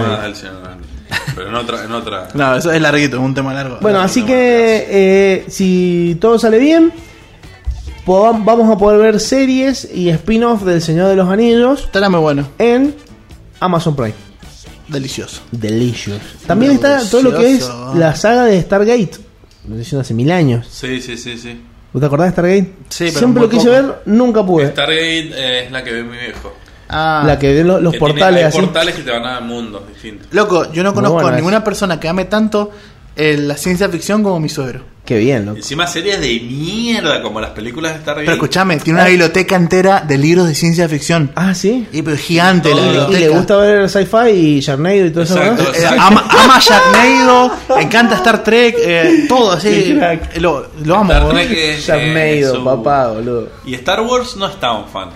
[1.35, 1.83] Pero en otra...
[1.85, 3.77] En otra No, eso es larguito, es un tema largo.
[3.81, 6.91] Bueno, así que eh, si todo sale bien,
[8.05, 12.47] vamos a poder ver series y spin-off del Señor de los Anillos Estará muy bueno.
[12.57, 12.95] en
[13.59, 14.13] Amazon Prime.
[14.87, 15.41] Delicioso.
[15.51, 16.21] Delicious.
[16.47, 17.91] También está todo lo que es Delicioso.
[17.95, 19.11] la saga de Stargate.
[19.67, 20.67] Lo diciendo hace mil años.
[20.69, 21.61] Sí, sí, sí, sí.
[21.93, 22.73] ¿Vos te acordás de Stargate?
[22.89, 23.71] Sí, pero Siempre lo quise poco.
[23.81, 24.67] ver, nunca pude.
[24.67, 26.53] Stargate eh, es la que ve mi viejo.
[26.89, 28.59] Ah, La que ve lo- los Que tiene- portales hay así.
[28.59, 30.27] portales que te van a mundos distintos.
[30.31, 32.71] Loco, yo no conozco a ninguna persona que ame tanto
[33.17, 34.81] la ciencia ficción como mi suegro.
[35.05, 35.57] Qué bien, loco.
[35.57, 38.25] Encima series de mierda como las películas de Stargate.
[38.25, 41.31] Pero escúchame, tiene una biblioteca entera de libros de ciencia ficción.
[41.35, 41.87] Ah, sí.
[41.93, 42.85] Y pero gigante la Todo.
[42.85, 43.19] Y, biblioteca.
[43.19, 45.41] le gusta ver sci-fi y Sharknado y todo eso.
[45.41, 45.55] Eh,
[45.97, 49.97] ama, ama Sharknado, le encanta Star Trek, eh, todo así.
[49.97, 51.11] Eh, Lo, lo amo.
[51.13, 51.41] Star boludo.
[51.41, 53.49] Trek es, Sharknado, eh, su- papá, boludo.
[53.65, 55.09] Y Star Wars no es tan fan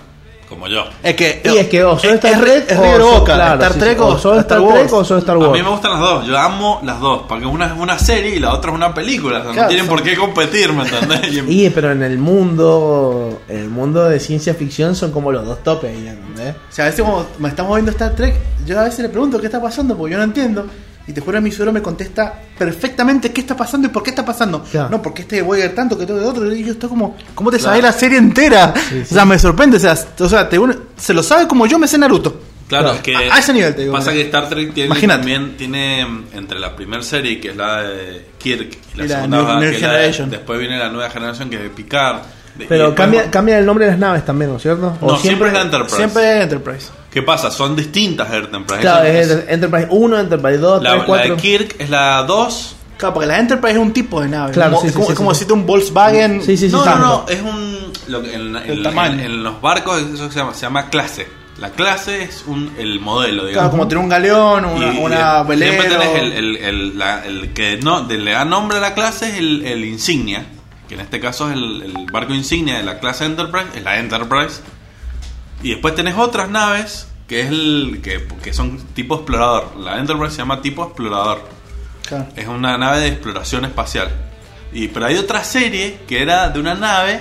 [0.52, 0.84] como yo.
[1.02, 3.34] Es que, Y es que o solo Star es, Trek es o River solo- Boca,
[3.34, 4.74] claro, Star Trek o, solo Star Wars.
[4.80, 5.52] Trek o solo Star A Wars.
[5.52, 8.38] mí me gustan las dos, yo amo las dos, porque una es una serie y
[8.40, 10.82] la otra es una película, o sea, Claro, no tienen son- por qué competir, ¿me
[10.84, 11.20] entendés?
[11.48, 15.62] Y- pero en el mundo, en el mundo de ciencia ficción son como los dos
[15.62, 16.54] topes, ahí, ¿entendés?
[16.70, 18.34] O sea, a veces como me estamos viendo Star Trek,
[18.66, 20.66] yo a veces le pregunto qué está pasando porque yo no entiendo.
[21.06, 24.24] Y te juro, mi suegro me contesta perfectamente qué está pasando y por qué está
[24.24, 24.62] pasando.
[24.70, 24.88] Claro.
[24.90, 26.54] No, porque este Voyager tanto que todo de otro.
[26.54, 27.70] Y yo estoy como, ¿cómo te Claro.
[27.72, 28.72] sabes la serie entera?
[28.76, 29.08] Sí, sí.
[29.10, 29.78] O sea, me sorprende.
[29.78, 30.58] O sea, o sea te
[30.96, 32.40] se lo sabe como yo me sé Naruto.
[32.68, 32.96] Claro, Claro.
[32.96, 33.92] es que A- a ese nivel te digo.
[33.92, 35.18] Pasa que Star Trek tiene Imagínate.
[35.18, 39.08] también tiene mm, entre la primera serie que es la de Kirk y la Y
[39.08, 40.30] la segunda New- que New es la de- Generation.
[40.30, 42.20] después viene la nueva generación que es de Picard.
[42.68, 44.96] Pero cambia, cambia el nombre de las naves también, ¿no es cierto?
[45.00, 45.96] No, siempre es la Enterprise.
[45.96, 46.88] Siempre es Enterprise.
[47.10, 47.50] ¿Qué pasa?
[47.50, 48.80] Son distintas Enterprise.
[48.80, 51.36] Claro, es es- Enterprise 1, Enterprise 2, la, 3, la 4.
[51.36, 52.76] de Kirk es la 2.
[52.98, 54.52] Claro, porque la Enterprise es un tipo de nave.
[54.52, 55.34] Claro, como, sí, es sí, como, sí, es como sí.
[55.36, 56.42] decirte un Volkswagen.
[56.42, 56.90] Sí, sí, sí, no, sí.
[56.90, 57.92] no, no, es un.
[58.08, 59.14] Lo que en, El en- tamaño.
[59.14, 61.26] en- en los barcos eso se llama, se llama clase.
[61.58, 63.70] La clase es un, el modelo, Claro, digamos.
[63.70, 65.82] como tener un galeón, una, Y- una siempre velero.
[66.00, 69.34] tenés el, el, el, la- el que no, le da nombre a la clase es
[69.38, 70.44] el, el insignia,
[70.88, 73.98] que en este caso es el, el barco insignia de la clase Enterprise, es la
[73.98, 74.60] Enterprise.
[75.62, 79.76] Y después tenés otras naves que es el que, que son tipo explorador.
[79.78, 81.48] La Enterprise se llama tipo explorador.
[82.06, 82.26] Claro.
[82.36, 84.10] Es una nave de exploración espacial.
[84.72, 87.20] Y pero hay otra serie que era de una nave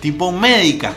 [0.00, 0.92] tipo médica.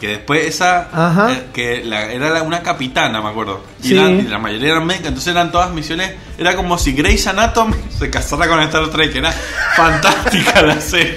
[0.00, 1.32] Que después esa Ajá.
[1.32, 3.62] eh, que la- era la- una capitana, me acuerdo.
[3.82, 3.94] Y, Sí.
[3.94, 6.12] eran- y la mayoría eran médicas, entonces eran todas misiones.
[6.36, 9.14] Era como si Grey's Anatomy se casara con Star Trek.
[9.14, 9.32] Era
[9.76, 11.16] fantástica la serie.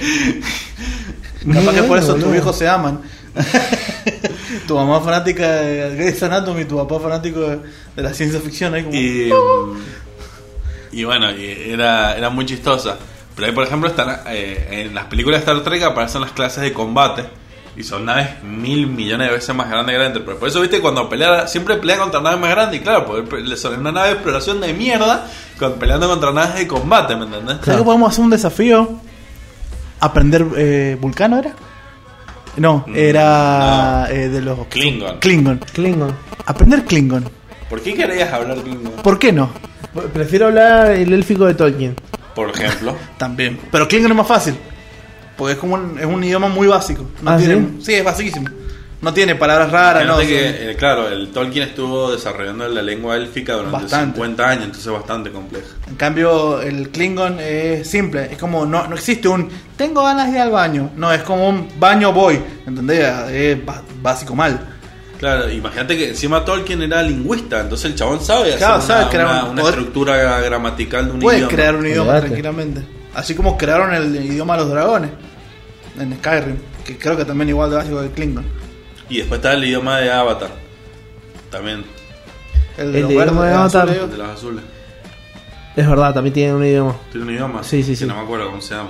[1.54, 3.02] Capaz que por eso tus hijos se aman.
[4.68, 7.60] tu mamá fanática de Grey's Anatomy, tu papá fanático de,
[7.96, 8.74] de la ciencia ficción.
[8.74, 8.96] Ahí como...
[8.96, 9.32] Y,
[10.92, 12.98] y bueno, y era, era muy chistosa.
[13.36, 16.64] Pero ahí, por ejemplo, están eh, en las películas de Star Trek aparecen las clases
[16.64, 17.24] de combate.
[17.78, 20.40] Y son naves mil millones de veces más grandes que la Enterprise.
[20.40, 22.80] Por eso, viste, cuando pelea, siempre pelea contra naves más grandes.
[22.82, 25.28] Y claro, porque son una nave de exploración de mierda
[25.60, 27.58] con- peleando contra naves de combate, ¿me entendés?
[27.64, 29.00] ¿Sabes que podemos hacer un desafío?
[30.00, 31.54] Aprender eh, vulcano era?
[32.58, 35.20] No, Mm, era eh, de los Klingon.
[35.20, 35.60] Klingon.
[35.60, 36.16] Klingon.
[36.48, 37.30] Aprender Klingon.
[37.70, 38.92] ¿Por qué querías hablar Klingon?
[39.04, 39.52] ¿Por qué no?
[40.14, 41.96] Prefiero hablar el élfico de Tolkien.
[42.34, 42.96] Por ejemplo.
[43.18, 43.60] También.
[43.72, 44.56] Pero Klingon es más fácil.
[45.38, 47.06] Porque es como un, es un idioma muy básico.
[47.22, 47.86] No ¿Ah, tiene, sí?
[47.86, 47.94] sí?
[47.94, 48.48] es basiquísimo.
[49.00, 50.18] No tiene palabras raras, no.
[50.18, 54.16] Que, eh, claro, el Tolkien estuvo desarrollando la lengua élfica durante Bastante.
[54.16, 55.68] 50 años, entonces es bastante compleja.
[55.88, 58.30] En cambio, el Klingon es simple.
[58.32, 60.90] Es como, no, no existe un tengo ganas de ir al baño.
[60.96, 62.42] No, es como un baño voy.
[62.66, 63.08] ¿Entendés?
[63.30, 63.58] Es
[64.02, 64.60] básico mal.
[65.20, 69.10] Claro, imagínate que encima Tolkien era lingüista, entonces el chabón sabe hacer Claro, una, sabe
[69.12, 71.56] crear una- un- una poder- estructura gramatical de un Puedes idioma.
[71.56, 72.82] crear un idioma tranquilamente.
[73.14, 75.10] Así como crearon el idioma de los dragones.
[76.00, 76.58] En Skyrim.
[76.86, 78.46] Que creo que también igual de básico que el Klingon.
[79.10, 80.50] Y después está el idioma de Avatar,
[81.50, 81.84] también,
[82.78, 83.90] El, El los idioma de Avatar.
[83.90, 84.12] azules.
[84.12, 84.64] de los azules.
[85.76, 86.96] Es verdad, también tiene un idioma.
[87.12, 88.06] Tiene un idioma, Sí, sí, que sí.
[88.06, 88.90] no me acuerdo cómo se llama,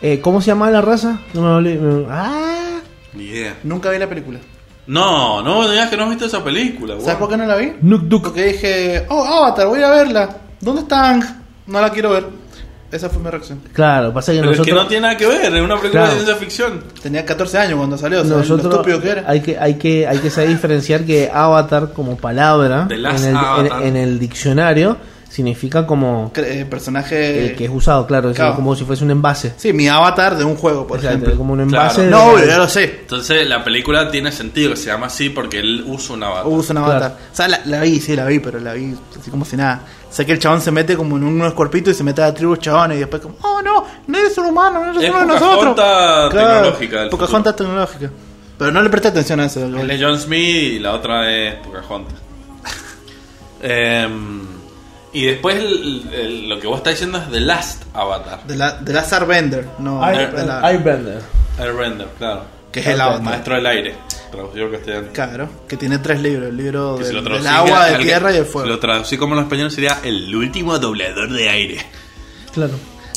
[0.00, 1.20] Eh, ¿Cómo se llama la raza?
[1.34, 2.06] No me olvidé.
[2.10, 2.80] Ah,
[3.14, 3.56] ni idea.
[3.62, 4.38] Nunca vi la película.
[4.86, 6.98] No, no, no digas que no has visto esa película.
[7.00, 7.72] ¿Sabes por qué no la vi?
[7.82, 8.22] Nuk Duk.
[8.24, 10.36] Porque dije, oh, Avatar, voy a verla.
[10.60, 11.22] ¿Dónde está Ang?
[11.66, 12.24] No la quiero ver.
[12.92, 13.58] Esa fue mi reacción.
[13.72, 14.76] Claro, pasa que Pero es nosotros.
[14.78, 16.08] que no tiene nada que ver, es una película Claro.
[16.08, 16.84] de ciencia ficción.
[17.02, 19.24] Tenía 14 años cuando salió, o sea, lo nosotros estúpido que era.
[19.26, 23.82] hay que hay que hay que saber diferenciar que avatar como palabra en el, en-
[23.82, 24.98] en el diccionario
[25.32, 27.46] significa como eh, personaje.
[27.46, 28.54] el que es usado claro, es claro.
[28.54, 31.38] como si fuese un envase Sí, mi avatar de un juego, por Exacto, ejemplo.
[31.38, 31.84] como un Claro.
[31.84, 32.84] envase de- No, ya lo sé.
[33.00, 36.46] Entonces la película tiene sentido que se llama así porque él usa una avatar.
[36.48, 36.90] Usa un Claro.
[37.00, 37.18] avatar.
[37.32, 39.80] O sea, la, la vi, sí, la vi, pero la vi así como si nada.
[40.10, 42.34] Sé que el chabón se mete como en unos cuerpitos y se mete a la
[42.34, 45.20] tribu chabones y después como, oh no, no eres un humano, no eres Es uno
[45.20, 45.74] de nosotros.
[45.74, 48.10] Pocahontas tecnológica Pocahontas tecnológica.
[48.58, 49.64] Pero no le presté atención a eso.
[49.64, 52.14] Él es John Smith y la otra es Pocahontas.
[53.62, 54.42] Em,
[55.12, 58.44] y después el- el- lo que vos estás diciendo es The Last Avatar.
[58.46, 61.20] De la, de la Bender, no Air- de la- Airbender.
[61.58, 62.42] Airbender, claro.
[62.72, 63.22] que es el avatar.
[63.22, 63.94] maestro del aire,
[64.30, 65.06] traducido al castellano.
[65.12, 68.50] Claro, que tiene tres libros: el libro si del, agua, de tierra y el Si
[68.52, 68.68] fuego.
[68.68, 71.86] lo traducí como en español sería el último doblador de aire.
[72.54, 72.72] claro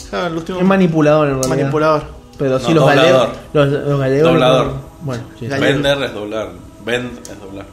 [0.10, 2.04] Claro, el último es manipulador en realidad manipulador.
[2.38, 3.36] pero sí No, los galegos doblador.
[3.54, 4.74] los, los galegos Doblador.
[5.02, 5.48] bueno sí.
[5.48, 6.50] Vender es doblar.
[6.86, 7.66] Vend es doblar.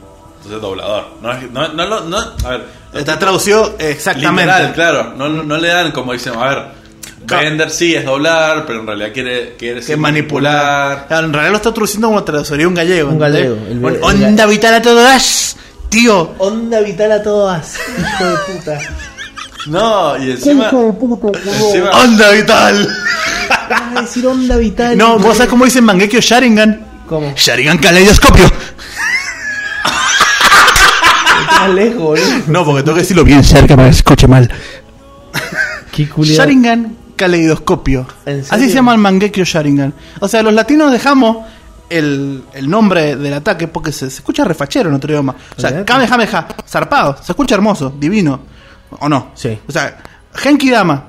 [0.43, 1.05] Entonces doblador.
[1.21, 2.65] No, es- no, no, lo- no, a ver.
[2.93, 4.51] Está traducido exactamente.
[4.51, 5.13] Literal, claro.
[5.15, 6.83] No, no le dan como dicen, a ver.
[7.25, 11.07] Vender sí es doblar, pero en realidad quiere, quiere Que manipular.
[11.07, 13.09] Claro, en realidad lo está traduciendo como traduciría un gallego.
[13.11, 15.55] Un gallego, el- Bueno, el- onda vital a todas,
[15.87, 16.33] tío.
[16.39, 18.79] onda vital a todas hijo de puta
[19.67, 20.69] No, y encima.
[20.69, 22.87] encima Onda vital.
[23.69, 26.85] vas a decir onda vital No, vos sabés cómo dicen Mangekyo Sharingan.
[27.07, 27.33] ¿Cómo?
[27.37, 28.45] Sharingan caleidoscopio.
[31.67, 34.49] Lejos boludo No, porque tengo que decirlo bien cerca para que se escuche mal.
[35.91, 36.07] qué.
[36.21, 38.07] Sharingan caleidoscopio.
[38.25, 39.93] ¿En Así se llama el Mangekyo Sharingan.
[40.19, 41.37] O sea, los latinos dejamos
[41.89, 45.35] el, el nombre del ataque porque se, se escucha refachero en otro idioma.
[45.57, 45.85] O sea.
[45.85, 48.39] Kamehameha, zarpado, se escucha hermoso, divino.
[48.99, 49.31] ¿O no?
[49.35, 49.57] Sí.
[49.67, 49.97] O sea,
[50.33, 51.05] Genki Dama.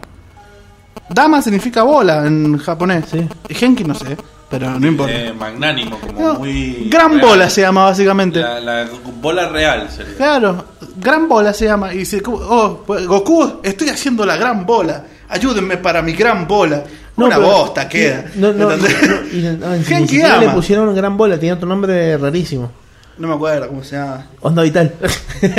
[1.09, 3.05] Dama significa bola en japonés.
[3.11, 3.27] Sí.
[3.49, 4.17] Y Genki no sé,
[4.51, 5.13] pero no importa.
[5.13, 6.89] eh, magnánimo, como No, muy.
[6.91, 7.27] gran real.
[7.29, 8.41] bola se llama básicamente.
[8.41, 8.87] La, la
[9.21, 10.17] bola real sería.
[10.17, 10.65] Claro,
[10.97, 11.93] gran bola se llama.
[11.95, 15.05] Y dice, como, oh, pues, Goku, estoy haciendo la gran bola.
[15.29, 16.85] Ayúdenme para mi gran bola.
[17.17, 18.25] Una pero- bosta queda.
[18.37, 18.69] No, no,
[19.85, 22.71] Genki le pusieron gran bola, tenía otro nombre rarísimo.
[23.19, 24.27] No me acuerdo cómo se llama.
[24.41, 24.93] Onda vital.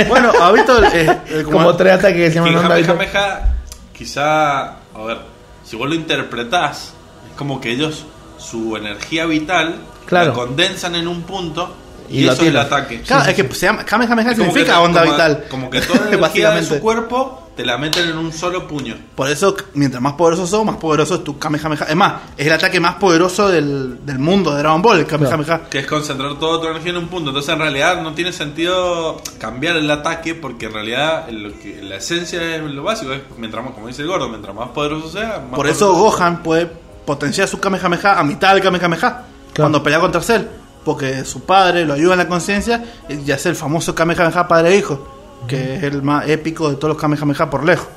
[0.08, 2.96] Bueno, ha visto el, el- el- como- como tres ataques que se llaman onda vital.
[2.98, 3.54] Kamehameha,
[3.94, 5.18] quizá, a ver,
[5.64, 6.92] si vos lo interpretás,
[7.30, 8.04] es como que ellos,
[8.50, 10.28] su energía vital, Claro.
[10.28, 11.74] la condensan en un punto
[12.08, 13.00] y, eso es el ataque.
[13.02, 15.44] Claro, es que se llama Kamehameha Es como significa que- onda como- vital.
[15.50, 18.94] Como que toda la energía de su cuerpo te la meten en un solo puño.
[19.16, 21.86] Por eso, mientras más poderoso sos, más poderoso es tu Kamehameha.
[21.88, 25.62] Es más, es el ataque más poderoso del, del mundo de Dragon Ball, el Kamehameha.
[25.70, 27.30] Que es concentrar toda tu energía en un punto.
[27.30, 31.96] Entonces, en realidad, no tiene sentido cambiar el ataque porque en realidad lo que, la
[31.96, 33.12] esencia es lo básico.
[33.14, 36.42] Es mientras más, como dice el gordo, mientras más poderoso sea, más Por eso Gohan
[36.44, 36.70] puede
[37.06, 39.22] potenciar su Kamehameha a mitad del Kamehameha
[39.56, 40.42] cuando pelea contra Cell.
[40.84, 44.76] Porque su padre lo ayuda en la conciencia y hace el famoso Kamehameha padre e
[44.76, 45.06] hijo,
[45.48, 47.88] que es el más épico de todos los Kamehameha por lejos.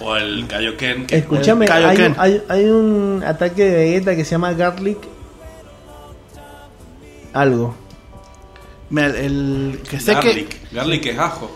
[0.00, 1.06] O el Kaioken.
[1.06, 2.14] Que Escúchame, El hay, Kaioken.
[2.18, 4.98] hay, hay un ataque de Vegeta que se llama Garlic.
[7.32, 7.74] Algo.
[8.90, 10.28] El, el que sé que.
[10.28, 10.72] Garlic.
[10.72, 11.50] Garlic es ajo.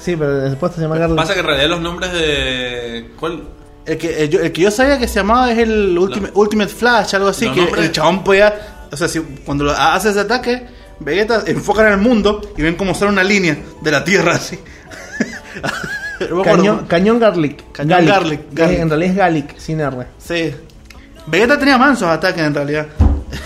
[0.00, 1.16] Sí, pero después se llama Garlic.
[1.16, 3.10] Pasa que en realidad los nombres de.
[3.20, 3.42] ¿Cuál?
[3.84, 6.72] El que, el, yo- el que yo sabía que se llamaba es el Ultimate, Ultimate
[6.72, 8.54] Flash, algo así, que el chabón podía,
[8.92, 10.66] o sea, si, cuando lo hace ese ataque,
[11.00, 14.58] Vegeta enfocan en el mundo y ven cómo sale una línea de la Tierra así.
[16.44, 17.72] Cañón, cañón Garlic.
[17.72, 18.78] Cañón Garlic, Es- Garlic.
[18.80, 20.06] En realidad es Garlic, sin R.
[20.18, 20.54] Sí.
[21.26, 22.86] Vegeta tenía mansos ataques en realidad.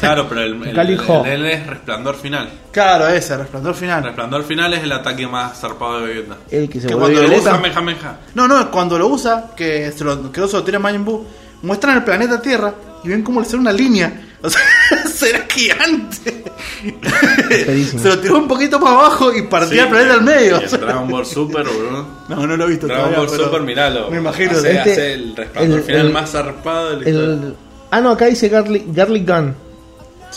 [0.01, 1.25] Claro, pero el, el, Calijo.
[1.25, 2.49] el- el es resplandor final.
[2.71, 4.03] Claro, ese, resplandor final.
[4.05, 6.37] Resplandor final es el ataque más zarpado de Vegeta.
[6.51, 7.53] El que se Que cuando lo violeta.
[7.53, 8.19] Kamehameha.
[8.35, 11.25] No, no, cuando lo usa, que se lo, que no se lo tira Majin Buu,
[11.63, 12.75] muestran el planeta Tierra
[13.05, 14.23] y ven cómo le sale una línea.
[14.43, 14.61] O sea,
[15.09, 16.45] será gigante.
[17.99, 20.61] Se lo tiró un poquito para abajo y partía el Sí, planeta al medio.
[20.61, 22.07] y el Dragon Ball Super, bro.
[22.29, 24.11] No, no lo he visto Dragon todavía, Ball pero Super, miralo.
[24.11, 24.53] Me imagino.
[24.53, 27.33] Hace, Este- hace el resplandor el- final el- más zarpado de la historia.
[27.49, 27.55] El,
[27.91, 29.55] ah, no, acá dice Garlic, Garlic Gun.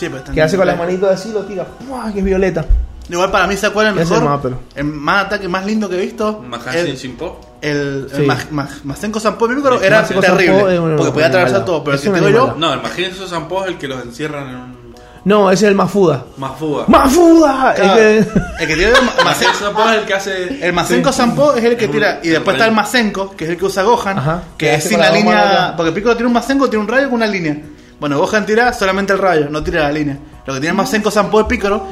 [0.00, 1.64] Sí, pero está en Que hace con las manitos así, lo tira.
[1.64, 2.10] ¡Pua!
[2.12, 2.64] Que es violeta.
[3.10, 4.16] Igual para mí, ¿se acuerdan mejor?
[4.18, 4.40] es más,
[4.76, 6.42] El más ataque más lindo que he visto.
[6.48, 7.40] Mahashin el, Shinpo.
[7.60, 8.22] el, el Sí.
[8.22, 10.76] Ma- Ma- Masenko Sampo de Piccolo era Masenko terrible.
[10.76, 11.84] Sampo es porque podía atravesar todo.
[11.84, 12.54] Pero Es el que un te digo yo.
[12.56, 14.80] No, imagínense esos Sampo el que los encierran en un.
[15.24, 16.24] No, ese es el Mafuda.
[16.38, 17.74] ¡Mafuda!
[17.74, 18.92] Claro, Es que- el que
[19.24, 20.66] Masen- esos Sampo es el que hace.
[20.66, 22.20] El Masenko Sampo es el que Es tira.
[22.22, 24.18] Y después está el Masenko, que es el que usa Gohan.
[24.18, 24.42] Ajá.
[24.56, 25.74] Que Que es sin la línea.
[25.76, 27.56] Porque Piccolo tiene un Masenko, tiene un rayo con una línea.
[28.00, 30.18] Bueno, Gohan tira solamente el rayo, no tira la línea.
[30.46, 31.86] Lo que tiene Masenko Sampo de Piccolo,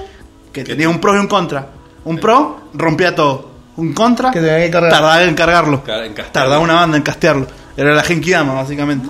[0.52, 1.68] que tenía un pro y un contra.
[2.04, 3.50] Un pro rompía todo.
[3.76, 4.90] Un contra Que tenía que cargar.
[4.90, 5.84] tardaba en cargarlo.
[5.84, 6.14] Car- en.
[6.14, 7.46] Tardaba una banda en castearlo.
[7.76, 9.08] Era la Genkidama, básicamente.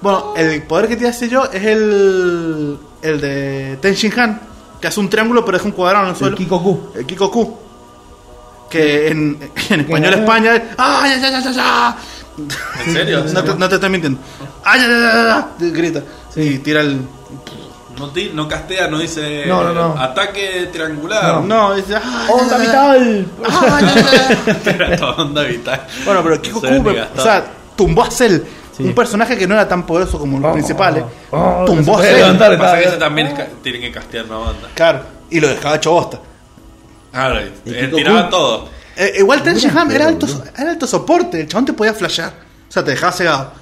[0.00, 4.40] Bueno, el poder que te hace yo es el, el de Ten Shin Han,
[4.80, 6.32] que hace un triángulo pero deja un cuadrado en el suelo.
[6.36, 6.90] El Kikoku.
[6.96, 7.58] El Kikoku.
[8.70, 9.38] Que en,
[9.70, 10.62] en español España es.
[10.78, 11.94] ¡Ay, ay, ay, ay, ay, ay!
[12.86, 13.24] ¿En serio?
[13.32, 14.18] No te, no te estoy mintiendo.
[14.64, 15.72] ¡Ay, ay, ay, ay, ay!
[16.36, 17.00] Y tira el.
[17.98, 20.00] No, no castea, no dice No, no, no.
[20.00, 21.42] ataque triangular.
[21.42, 21.96] No, dice.
[21.96, 23.26] ¡Ay, ¡Onda vital!
[24.64, 25.86] Era toda onda vital.
[26.04, 27.44] Bueno, pero ni me- o sea,
[27.76, 28.38] tumbó a Cell.
[28.76, 28.84] Sí.
[28.84, 31.04] Un personaje que no era tan poderoso como los principales.
[31.30, 32.16] oh, tumbó no a Cell.
[32.16, 32.50] levantar.
[32.52, 34.68] Lo que pasa es que estaba- ese también es ca- tienen que castear una banda.
[34.74, 35.00] Claro.
[35.28, 36.20] Y lo dejaba hecho bosta.
[37.12, 37.96] Claro, Y eh, Kikoku.
[37.96, 38.68] tiraba todo.
[38.96, 40.26] Eh, igual Ten Shin Han Mira, era alto,
[40.56, 41.40] era alto soporte.
[41.40, 42.32] El chabón te podía flashear.
[42.68, 43.52] O sea, te dejaba cegado.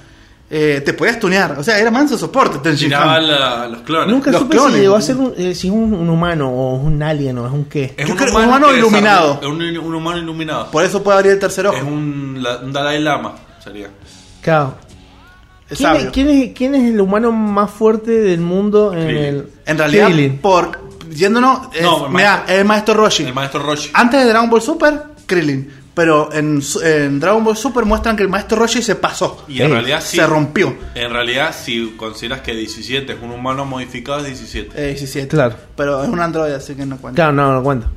[0.51, 1.59] Eh, te podías tunear.
[1.59, 4.07] O sea, era manso soporte Ten Tiraba la- los clones.
[4.09, 4.75] Nunca Los supe clones.
[4.75, 7.45] si llegó a ser un, eh, si es un, un humano o un alien o
[7.45, 7.93] es un qué.
[7.95, 9.39] Es Yo creo- un humano iluminado.
[9.47, 10.71] Un, un humano iluminado.
[10.71, 11.77] Por eso puede abrir el tercer ojo.
[11.77, 13.89] Es un, la- un Dalai Lama, sería.
[14.41, 14.75] Claro.
[15.69, 19.23] Es ¿Quién es, quién, es, quién es el humano más fuerte del mundo en Krillin.
[19.23, 19.47] el.
[19.67, 20.37] En realidad, Krillin.
[20.39, 20.79] por
[21.11, 23.23] yéndonos, es, No, el maestro- es el maestro Roshi.
[23.25, 23.91] El maestro Roshi.
[23.93, 25.71] Antes de Dragon Ball Super, Krillin.
[25.99, 29.43] Pero en, su- en Dragon Ball Super muestran que el maestro Roshi se pasó.
[29.49, 30.15] Y en realidad sí.
[30.15, 30.73] se rompió.
[30.95, 34.81] En realidad, si consideras que 17 es un humano modificado, es 17.
[34.81, 35.27] Eh, 17.
[35.27, 35.57] Claro.
[35.75, 37.17] Pero es un androide, así que no cuenta.
[37.17, 37.87] Claro, no, no cuenta.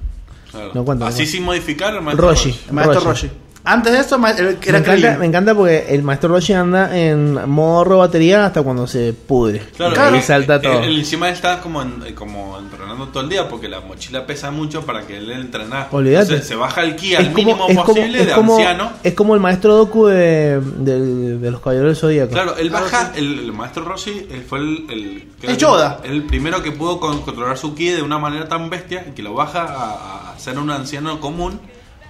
[0.50, 0.72] Claro.
[0.74, 1.30] no cuenta, no Así cuenta.
[1.32, 2.60] sin modificar, el maestro Roshi.
[2.66, 3.26] El maestro Roshi.
[3.28, 3.36] Roshi.
[3.64, 7.98] Antes de eso, era Me encanta, me encanta porque el maestro Roshi anda en modo
[7.98, 9.62] batería hasta cuando se pudre.
[9.76, 10.82] Claro, y ahí eh, salta todo.
[10.82, 15.06] Encima está como, en- como entrenando todo el día porque la mochila pesa mucho para
[15.06, 15.88] que él entrenar.
[15.92, 16.24] Olvídate.
[16.24, 18.54] Entonces, se baja el ki es al como, mínimo es como, posible es de como-
[18.56, 18.90] anciano.
[19.04, 22.32] es como el maestro Doku de, de, de los caballeros del Zodíaco.
[22.32, 23.20] Claro, él Claro, baja, sí.
[23.20, 26.00] el, el maestro Roshi él fue el, el, Yoda.
[26.02, 29.34] el primero que pudo con- controlar su ki de una manera tan bestia que lo
[29.34, 31.60] baja a, a ser un anciano común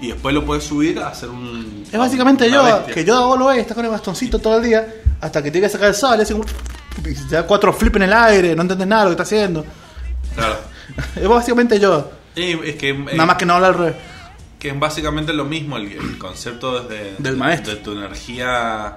[0.03, 1.85] y después lo puede subir a ser un.
[1.91, 2.85] Es básicamente bestia.
[2.93, 4.87] que Yoda vos lo ves, está con el bastoncito todo el día,
[5.21, 6.45] hasta que tiene que sacar el sable, así como...
[7.09, 9.35] y te da cuatro flips en el aire, no entendés nada de lo que está
[9.37, 9.65] haciendo.
[10.35, 10.57] Claro.
[11.17, 12.07] Es básicamente Yoda,
[12.37, 13.95] Y es que, eh, nada más que no habla al revés.
[14.59, 17.75] que es básicamente lo mismo el, el concepto desde Del maestro.
[17.75, 18.97] de tu energía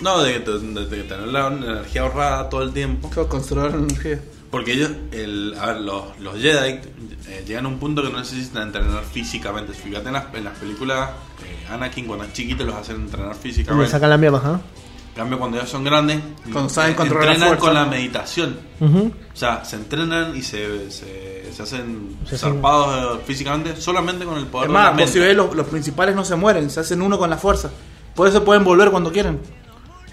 [0.00, 3.78] no de, tu- de- de tener la energía ahorrada todo el tiempo Claro, Conservar la
[3.78, 4.20] energía.
[4.50, 6.80] Porque ellos el, a ver, los, los Jedi
[7.28, 10.56] eh, llegan a un punto que no necesitan entrenar físicamente fíjate en las, en las
[10.58, 11.10] películas
[11.44, 14.60] eh, Anakin cuando es chiquito los hacen entrenar Le físicamente sacan la mierda, ¿ah?
[15.08, 16.20] en cambio cuando ellos son grandes
[16.52, 17.64] Cuando saben eh, controlar la entrenan fuerza.
[17.66, 23.22] con la meditación o sea, se entrenan y se, se, se hacen Se zarpados eh,
[23.26, 25.12] físicamente solamente con el poder Es de la mente.
[25.12, 27.70] si ves, los, los principales no se mueren, se hacen uno con la fuerza.
[28.14, 29.40] Por eso pueden volver cuando quieren.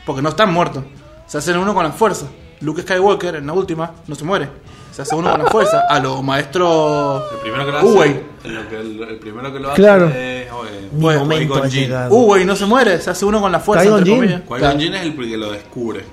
[0.05, 0.83] Porque no están muertos.
[1.25, 2.27] Se hacen uno con la fuerza.
[2.61, 4.49] Luke Skywalker, en la última, no se muere.
[4.91, 5.81] Se hace uno con la fuerza.
[5.89, 7.23] A los maestros.
[7.33, 8.09] El primero que lo Uwey.
[8.11, 10.05] hace, el, el- el primero que lo hace Claro.
[10.07, 10.49] es eh,
[10.93, 11.23] Mi Bueno.
[12.09, 13.85] Uwey no se muere, se hace uno con la fuerza.
[13.85, 14.41] Qui-Gon entre Jinn.
[14.47, 14.79] Claro.
[14.79, 16.05] Es el que lo descubre.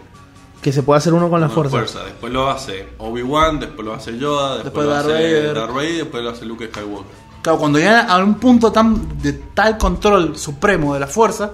[0.61, 2.05] Que se puede hacer uno con la con fuerza.
[2.05, 5.43] Después lo hace Obi-Wan, después lo hace Yoda, después, Después lo Darth hace.
[5.53, 7.13] Darth Vader, después lo hace Luke Skywalker.
[7.43, 11.51] Claro, cuando llegan a un punto tan de tal control supremo de la fuerza,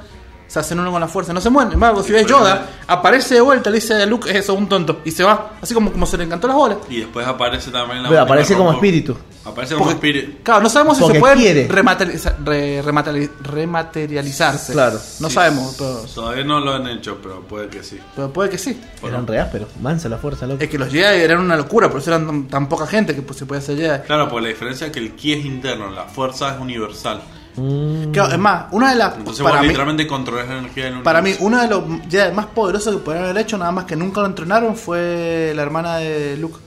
[0.49, 1.33] se hacen uno con la fuerza.
[1.33, 1.75] No se mueren.
[1.75, 5.01] Embargo, si ves Yoda, aparece de vuelta, le dice a Luke, eso, un tonto.
[5.05, 5.53] Y se va.
[5.63, 6.79] Así como, como se le encantó las bolas.
[6.91, 9.17] Y después aparece también la Pero aparece como espíritu.
[9.45, 10.39] Aparece como Porque- espíritu.
[10.43, 11.69] Claro, no sabemos si Porque se pueden quiere.
[11.69, 14.73] rematerializa- re- remateri- rematerializarse.
[14.73, 14.99] Claro.
[15.21, 15.35] No Sí.
[15.35, 17.99] sabemos, pero, Todavía no lo han hecho, pero puede que sí.
[18.15, 18.79] pero puede que sí.
[19.03, 19.69] Eran re ásperos.
[19.81, 20.63] Mansa la fuerza, loco.
[20.63, 23.23] Es que los Jedi eran una locura, por eso eran tan, tan poca gente que
[23.23, 24.01] pues, se podía hacer Jedi.
[24.07, 27.21] Claro, porque la diferencia es que el ki es interno, la fuerza es universal.
[27.57, 28.13] Mm.
[28.13, 29.17] Claro, es más, una de las.
[29.17, 31.45] Entonces para vos mí, literalmente controlas la energía del Para mí, universo.
[31.47, 31.69] uno de
[31.99, 35.53] los Jedi más poderosos que podrían haber hecho, nada más que nunca lo entrenaron, fue
[35.57, 36.59] la hermana de Luke.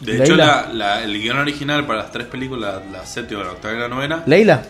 [0.00, 3.74] De hecho, la, la- el guion original para las tres películas, la séptima, la octava
[3.74, 4.62] y la novena, Leila.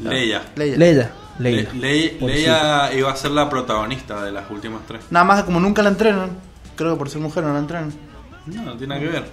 [0.00, 0.42] Leia.
[0.54, 0.76] Leia.
[0.76, 1.10] Leila.
[1.38, 1.70] Leila.
[1.74, 2.18] Le-.
[2.20, 5.00] Leia iba a ser la protagonista de las últimas tres.
[5.10, 6.30] Nada más que como nunca la entrenan,
[6.76, 7.92] creo que por ser mujer no la entrenan.
[8.46, 9.24] No, no tiene nada que ver.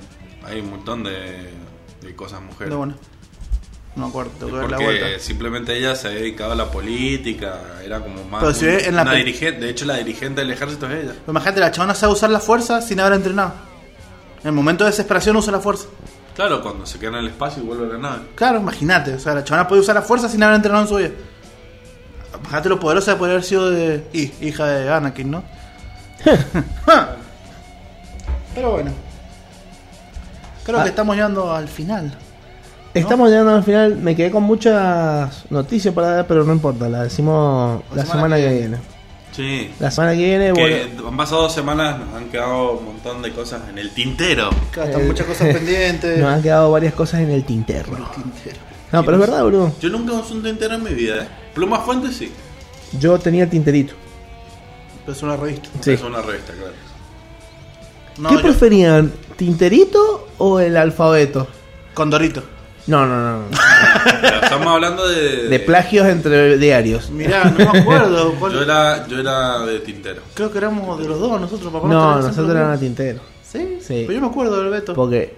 [0.45, 1.49] Hay un montón de,
[2.01, 2.65] de cosas mujeres.
[2.69, 2.95] Pero bueno,
[3.95, 7.99] no me acuerdo, tengo que la simplemente ella se había dedicado a la política, era
[7.99, 8.41] como más.
[8.41, 11.03] Pero si un- ve en la una dirigente, de hecho, la dirigente del ejército es
[11.03, 11.11] ella.
[11.11, 13.53] Pero imagínate, la chabona sabe usar la fuerza sin haber entrenado.
[14.41, 15.85] En el momento de desesperación usa la fuerza.
[16.35, 18.21] Claro, cuando se queda en el espacio y vuelve a la nave.
[18.35, 20.95] Claro, imagínate, o sea, la chabona puede usar la fuerza sin haber entrenado en su
[20.95, 21.09] vida.
[22.39, 24.03] Imagínate lo poderosa que podría haber sido de.
[24.11, 25.43] y, hija de Anakin, ¿no?
[28.55, 28.91] Pero bueno.
[30.65, 30.83] Creo Ah.
[30.83, 32.17] que estamos llegando al final.
[32.93, 33.95] Estamos llegando al final.
[33.97, 36.87] Me quedé con muchas noticias para dar, pero no importa.
[36.89, 38.77] La decimos la, semana, que viene.
[39.31, 39.71] Sí.
[39.79, 43.31] La semana que viene, Que han pasado dos semanas, nos han quedado un montón de
[43.31, 44.51] cosas en el tintero.
[44.71, 46.19] Claro, están Eh, muchas cosas pendientes.
[46.19, 47.89] nos han quedado varias cosas en el tintero.
[48.91, 49.71] No, pero es verdad, bro.
[49.81, 51.23] Yo nunca usé un tintero en mi vida.
[51.23, 51.27] ¿eh?
[51.55, 52.31] Pluma fuente sí.
[52.99, 53.95] Yo tenía tinterito.
[55.03, 55.67] Pero es una revista.
[55.81, 55.91] Sí.
[55.93, 56.73] Es una revista, claro.
[58.19, 59.11] No, ¿Qué yo- preferían?
[59.35, 61.47] ¿Tinterito o el alfabeto?
[61.95, 62.43] Condorito.
[62.87, 63.37] No, no, no.
[63.39, 63.45] no.
[64.21, 65.47] Pero estamos hablando de.
[65.47, 67.09] De plagios entre diarios.
[67.11, 68.33] Mirá, no me acuerdo.
[68.39, 70.21] cuál- Yo era, yo era de tintero.
[70.33, 71.87] Creo que éramos de los dos, nosotros, papá.
[71.87, 73.19] No, nosotros siempre éramos lo tintero.
[73.21, 73.33] mismo.
[73.43, 73.77] ¿Sí?
[73.81, 74.03] Sí.
[74.07, 74.93] Pero yo me acuerdo del Beto.
[74.95, 75.35] Porque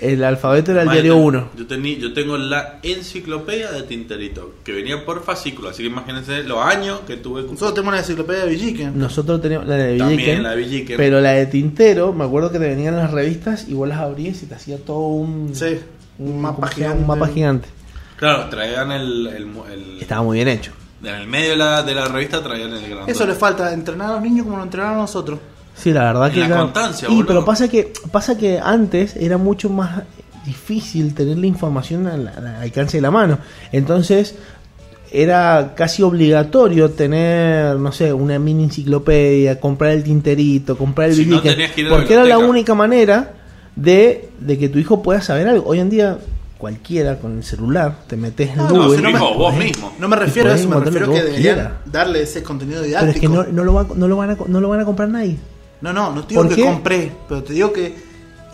[0.00, 1.48] el alfabeto era el Madre, diario yo- 1.
[1.56, 6.42] Yo, tení- yo tengo la enciclopedia de Tinterito, que venía por fascículo, así que imagínense
[6.44, 7.42] los años que tuve.
[7.42, 8.98] Nosotros tenemos una enciclopedia de Villiquen.
[8.98, 10.42] Nosotros teníamos la de También Villiquen.
[10.42, 10.96] la de Villiquen.
[10.98, 14.42] Pero la de Tintero, me acuerdo que te venían las revistas y vos las abrías
[14.42, 15.78] y te hacía todo un, Sí,
[16.18, 16.98] un mapa gigante.
[17.00, 17.68] un mapa gigante.
[18.16, 19.26] Claro, traían el.
[19.28, 20.72] el, mu- el- Estaba muy bien hecho.
[21.02, 23.08] en el medio de la, de la revista traían el gran.
[23.08, 25.38] Eso le falta, entrenar a los niños como lo entrenaron a nosotros.
[25.76, 29.14] Sí, la verdad En que la era- constancia, Y, pero pasa que pasa que antes
[29.14, 30.02] era mucho más
[30.44, 33.38] difícil tener la información al, al alcance de la mano.
[33.70, 34.34] Entonces
[35.10, 41.24] era casi obligatorio tener, no sé, una mini enciclopedia, comprar el tinterito, comprar el Si
[41.24, 43.34] no, Villiquen, tenías que ir a la porque era la única manera
[43.78, 45.68] de, de que tu hijo pueda saber algo.
[45.68, 46.18] Hoy en día
[46.58, 48.96] cualquiera con el celular te metes en No, Google.
[48.96, 49.92] si no me- y vos podés- mismo.
[49.98, 52.88] No me refiero a eso, me encontrar refiero a que deberían darle ese contenido Pero
[52.88, 53.14] didáctico.
[53.14, 55.08] es que no, no lo va- no lo van a, no lo van a comprar
[55.08, 55.36] nadie.
[55.80, 56.64] No, no, no te digo ¿Por que qué?
[56.64, 57.94] compré, pero te digo que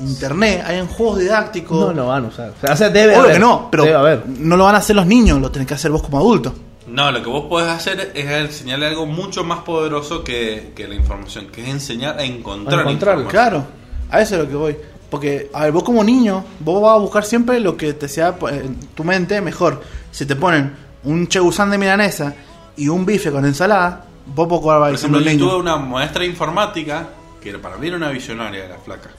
[0.01, 1.79] internet, hay en juegos didácticos.
[1.89, 2.51] No lo van a usar.
[2.51, 3.33] O sea, o sea, debe haber.
[3.35, 4.23] que no, pero Debe haber.
[4.29, 6.53] no lo van a hacer los niños, lo tenés que hacer vos como adulto.
[6.87, 10.95] No, lo que vos podés hacer es enseñarle algo mucho más poderoso que, que la
[10.95, 13.31] información, que es enseñar a encontrar A encontrarlo, información.
[13.31, 13.67] Claro,
[14.11, 14.77] a eso es lo que voy.
[15.15, 18.37] Porque, a ver, vos como niño, vos vas a buscar siempre lo que te sea
[18.37, 19.81] pues, en tu mente mejor.
[20.11, 20.75] Si te ponen
[21.05, 22.35] un chegusán de milanesa
[22.77, 27.11] y un bife con ensalada, vos poco Por ejemplo, yo tuve una maestra de informática,
[27.41, 29.11] que era- para mí era una visionaria, la flaca.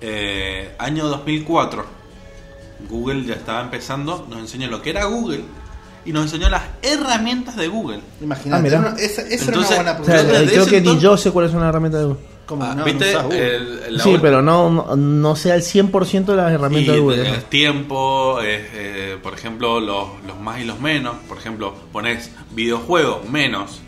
[0.00, 1.84] Eh, año 2004,
[2.88, 5.42] Google ya estaba empezando, nos enseñó lo que era Google
[6.06, 8.00] y nos enseñó las herramientas de Google.
[8.22, 11.14] Imagínate, Ah, esa, esa Entonces, era una buena O sea, eh, creo que ni yo
[11.18, 12.33] sé cuál es una herramienta de Google.
[12.46, 13.12] Como Ah, no, no ¿Viste?
[13.12, 17.28] El- Sí, pero no, no, no sé al 100% de las herramientas y de Google.
[17.30, 21.16] el tiempo, eh, eh, por ejemplo, los, los más y los menos.
[21.28, 23.80] Por ejemplo, pones videojuego menos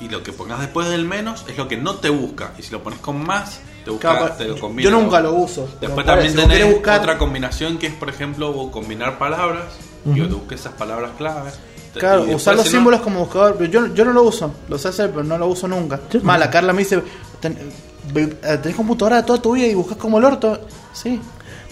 [0.00, 2.52] y lo que pongas después del menos es lo que no te busca.
[2.58, 4.88] Y si lo pones con más, te busca, Claro, te lo combina.
[4.90, 5.68] yo nunca lo uso.
[5.80, 9.64] Después también tenés buscar- otra combinación que es, por ejemplo, combinar palabras
[10.06, 10.28] y Ujú.
[10.28, 11.58] te busques esas palabras claves.
[11.94, 14.22] Claro, y después, usar los si no- símbolos como buscador, pero yo, yo no lo
[14.24, 16.00] uso, lo sé hacer, pero no lo uso nunca.
[16.22, 16.50] Más, la.
[16.50, 17.00] Carla me dice,
[17.40, 17.72] "Ten- ve- eh,
[18.14, 20.60] tenés computadora toda tu vida y buscas como el orto.
[20.92, 21.20] Sí.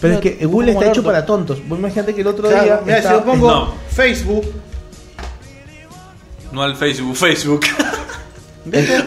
[0.00, 1.04] Pero es que Google está hecho orto.
[1.04, 1.66] para tontos.
[1.68, 2.80] Vos imagínate que el otro Claro, día.
[2.84, 3.74] mira, está- si yo pongo No.
[3.90, 4.44] Facebook,
[6.52, 7.60] No al Facebook, Facebook.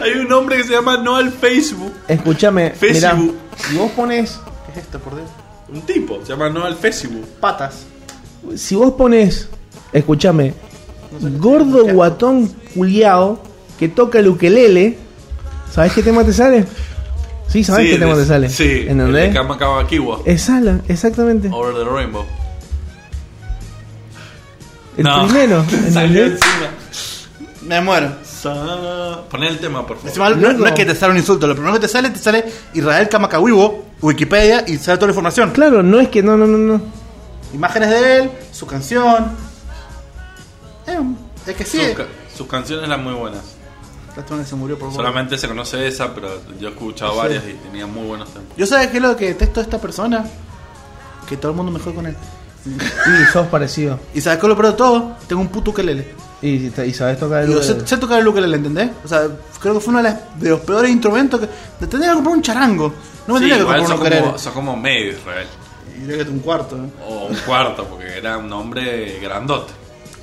[0.02, 1.92] Hay un hombre que se llama No al Facebook.
[2.08, 3.34] Escúchame, mirá, Facebook.
[3.68, 4.40] si vos pones.
[4.66, 5.28] ¿Qué es esto, por Dios?
[5.68, 7.24] Un tipo, se llama No al Facebook.
[7.40, 7.84] Patas.
[8.56, 9.48] Si vos pones.
[9.92, 10.54] Escúchame.
[11.38, 13.40] Gordo guatón culiao
[13.78, 14.98] que toca el ukelele.
[15.72, 16.64] ¿Sabés qué tema te sale?
[17.48, 18.48] Sí, ¿sabés Sí, qué tema te sale?
[18.50, 19.30] Sí, el de.
[19.32, 20.20] Kama Kawa Kiwa.
[20.24, 21.48] Es Alan, exactamente.
[21.52, 22.24] Over the Rainbow.
[24.96, 25.26] El No.
[25.26, 25.64] primero.
[25.92, 26.70] Salió encima.
[27.62, 28.12] Me muero.
[28.24, 30.08] Sa- Poné el tema, por favor.
[30.08, 32.18] Encima, no, no es que te sale un insulto, lo primero que te sale, te
[32.18, 32.44] sale
[32.74, 35.50] Israel Kamakawiwo, Wikipedia y sale toda la información.
[35.50, 36.80] Claro, no es que no, no, no, no.
[37.54, 39.32] Imágenes de él, su canción.
[40.86, 40.98] Eh,
[41.46, 41.78] es que sí.
[41.78, 42.06] Sus, ca-
[42.36, 43.55] sus canciones eran muy buenas.
[44.16, 47.18] Lástima que se murió por Solamente se conoce esa, pero yo he escuchado Sí.
[47.18, 48.48] varias y tenía muy buenos temas.
[48.56, 50.24] ¿Yo sabes qué es lo que detesto de esta persona?
[51.28, 52.16] Que todo el mundo me jode con él.
[52.66, 53.98] Y sos parecido.
[54.14, 55.12] Y sabes qué es lo peor de todo?
[55.28, 56.14] Tengo un puto ukelele.
[56.42, 57.88] Y, y sabes tocar el Digo, sé, ukelele.
[57.88, 58.90] sé tocar el ukelele, ¿entendés?
[59.04, 59.26] O sea,
[59.60, 61.46] creo que fue uno de, las- de los peores instrumentos que...
[61.46, 62.92] Te tendría que comprar un charango.
[63.26, 64.22] No me Sí, tendría que comprar un ukelele.
[64.22, 65.46] como, son como medio Israel.
[65.96, 66.76] Y diría que un cuarto.
[66.76, 66.88] ¿eh?
[67.06, 69.72] O un cuarto, porque era un hombre grandote,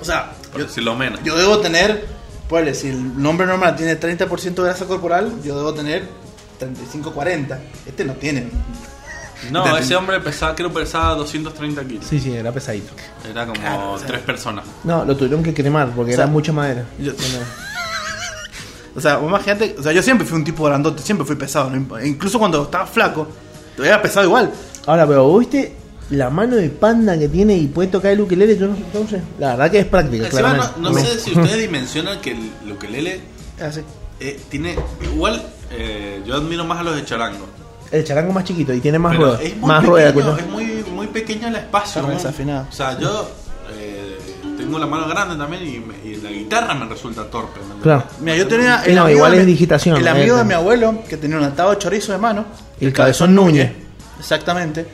[0.01, 1.19] O sea, por yo, decirlo menos.
[1.23, 2.22] yo debo tener...
[2.53, 6.03] Pues si el nombre normal tiene 30% de grasa corporal, yo debo tener
[6.59, 7.57] 35-40.
[7.87, 8.47] Este no tiene.
[9.49, 9.81] no, Entendí.
[9.83, 12.05] ese hombre pesaba, creo que pesaba 230 kilos.
[12.07, 12.93] Sí, sí, era pesadito.
[13.27, 14.65] Era como Claro, o sea- tres personas.
[14.83, 16.85] No, lo tuvieron que cremar porque O sea, era mucha madera.
[16.99, 17.39] yo- Bueno,
[18.95, 21.71] O sea, vos imagínate, o sea, yo siempre fui un tipo grandote, siempre fui pesado.
[21.71, 23.27] no Incluso cuando estaba flaco,
[23.75, 24.51] todavía era pesado igual.
[24.85, 25.75] Ahora, pero ¿vos viste
[26.09, 28.57] la mano de panda que tiene y puede tocar el ukelele?
[28.57, 29.21] Yo no, no sé.
[29.39, 30.29] La verdad que es práctica,
[30.77, 33.21] no, sé si ustedes dimensionan que el ukelele
[33.57, 33.81] Es así.
[34.19, 34.75] eh, tiene
[35.13, 35.41] igual.
[35.71, 37.47] eh, yo admiro más a los de charango.
[37.91, 39.41] El charango más chiquito y tiene más ruedas.
[39.41, 42.01] es muy Más pequeño, ruedas, es muy, muy pequeño el espacio.
[42.01, 42.09] ¿no?
[42.09, 42.67] desafinado.
[42.69, 43.29] O sea, yo
[43.77, 44.17] eh,
[44.57, 47.59] tengo la mano grande también y, me- y la guitarra me resulta torpe.
[47.83, 48.03] Claro.
[48.19, 48.83] Mira, yo tenía.
[48.95, 50.11] No, igual de es digitación, El ¿no?
[50.11, 52.45] amigo de Eh, mi abuelo, que tenía un atado de chorizo de mano.
[52.79, 53.71] El cabezón Núñez.
[54.19, 54.85] Exactamente.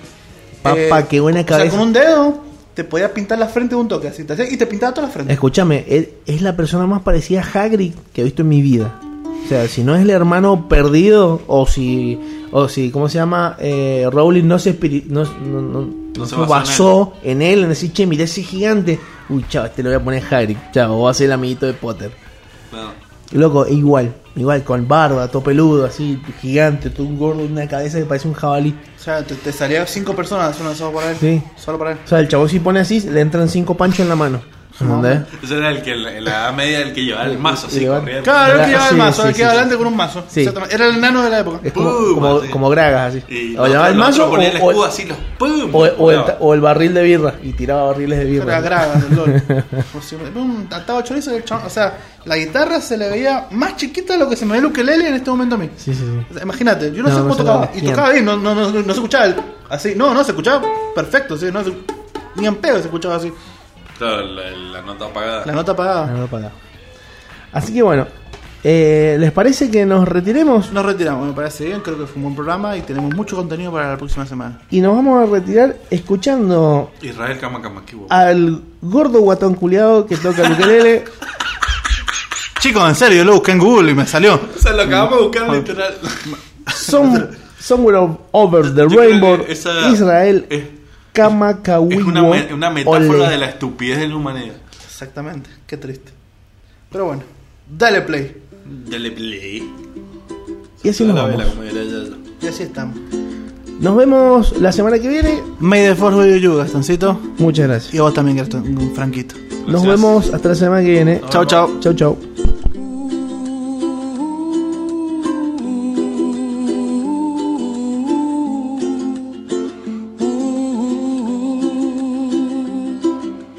[0.62, 1.78] Papá, qué buena O sea, cabeza.
[1.78, 2.38] con un dedo
[2.74, 5.34] te podía pintar la frente de un toque así, y te pintaba toda la frente.
[5.34, 5.86] Escúchame,
[6.26, 9.00] es la persona más parecida a Hagrid que he visto en mi vida.
[9.46, 12.20] O sea, si no es el hermano perdido, o si,
[12.52, 13.56] o si ¿cómo se llama?
[13.60, 14.78] Eh, Rowling no se,
[15.08, 19.00] no, no- no- no se basó en él, en decir, che, mira ese gigante.
[19.30, 20.58] Uy, chao, este lo voy a poner Hagrid.
[20.74, 22.12] Chao, voy a ser el amiguito de Potter.
[22.70, 22.92] Claro.
[23.32, 28.06] Loco, igual, igual, con barba, todo peludo, así, gigante, todo un gordo, una cabeza que
[28.06, 28.76] parece un jabalí.
[28.98, 31.18] O sea, te, te salía cinco personas una solo para él.
[31.20, 31.44] Sí.
[31.56, 31.98] Solo para él.
[32.04, 34.42] O sea, el chavo si pone así, le entran cinco panchos en la mano.
[34.82, 35.22] ¿Entendés?
[35.44, 38.24] Ese era el que en la, media el que llevaba el mazo así corriendo.
[38.24, 39.56] Claro, el que llevaba el mazo, sí, el que iba sí.
[39.56, 40.24] adelante con un mazo.
[40.70, 41.60] Era el enano de la época.
[41.64, 42.48] Es como, Pum, como, así.
[42.50, 43.24] como gragas así.
[43.28, 45.70] Y o llevaba el otro- mazo otro ponía el o, escudo o- así, los pum.
[45.76, 46.38] o- o el, Claro.
[46.40, 47.34] o el barril de birra.
[47.44, 48.46] Y tiraba barriles de birra.
[48.58, 49.44] Era graga del LOL.
[49.98, 54.14] O sea, pum, ataba chorizo el O sea, la guitarra se le veía más chiquita
[54.14, 55.70] de lo que se me ve el ukelele en este momento a mí.
[55.78, 56.26] Sí, sí, sí.
[56.30, 57.72] O sea, imagínate, yo no, No, sé no cómo tocaba.
[57.76, 59.36] Y tocaba bien, no, no, no, no se escuchaba el-
[59.70, 59.94] así.
[59.96, 60.62] No, no, se escuchaba
[60.96, 61.74] perfecto, sí, no se-
[62.36, 63.32] ni en pedo se escuchaba así.
[64.00, 65.46] Claro, la, la nota apagada.
[65.46, 66.04] La nota apagada.
[66.06, 66.52] Ah, no, para.
[67.52, 68.08] Así que bueno,
[68.64, 70.72] eh, ¿les parece que nos retiremos?
[70.72, 73.72] Nos retiramos, me parece bien, creo que fue un buen programa y tenemos mucho contenido
[73.72, 74.62] para la próxima semana.
[74.72, 78.08] Y nos vamos a retirar escuchando Israel Kamakamakibua.
[78.10, 81.06] al gordo guatón culiado que toca el ukelele.
[82.60, 84.36] Chicos, en serio, lo busqué en Google y me salió.
[84.36, 85.94] O sea, lo acabamos de buscar literal.
[86.74, 87.28] Some,
[87.60, 90.64] somewhere of- over the Yo rainbow, Israel Es,
[91.14, 93.30] Kamakawiwo es una, me- una metáfora Ole.
[93.30, 94.56] de la estupidez de la humanidad.
[94.86, 96.12] Exactamente, qué triste.
[96.92, 97.24] Pero bueno,
[97.78, 98.36] dale play.
[98.90, 99.72] Dale play.
[100.84, 101.38] Y así nos vamos.
[101.60, 102.18] vela.
[102.42, 102.98] Y así estamos.
[103.80, 105.42] Nos vemos la semana que viene.
[105.60, 107.20] May the Force be with you, Gastoncito.
[107.38, 107.94] Muchas gracias.
[107.94, 109.36] Y a vos también, Gaston, Franquito.
[109.68, 111.22] Nos vemos hasta la semana que viene.
[111.30, 111.80] Chao, chao.
[111.80, 112.18] Chau, chau.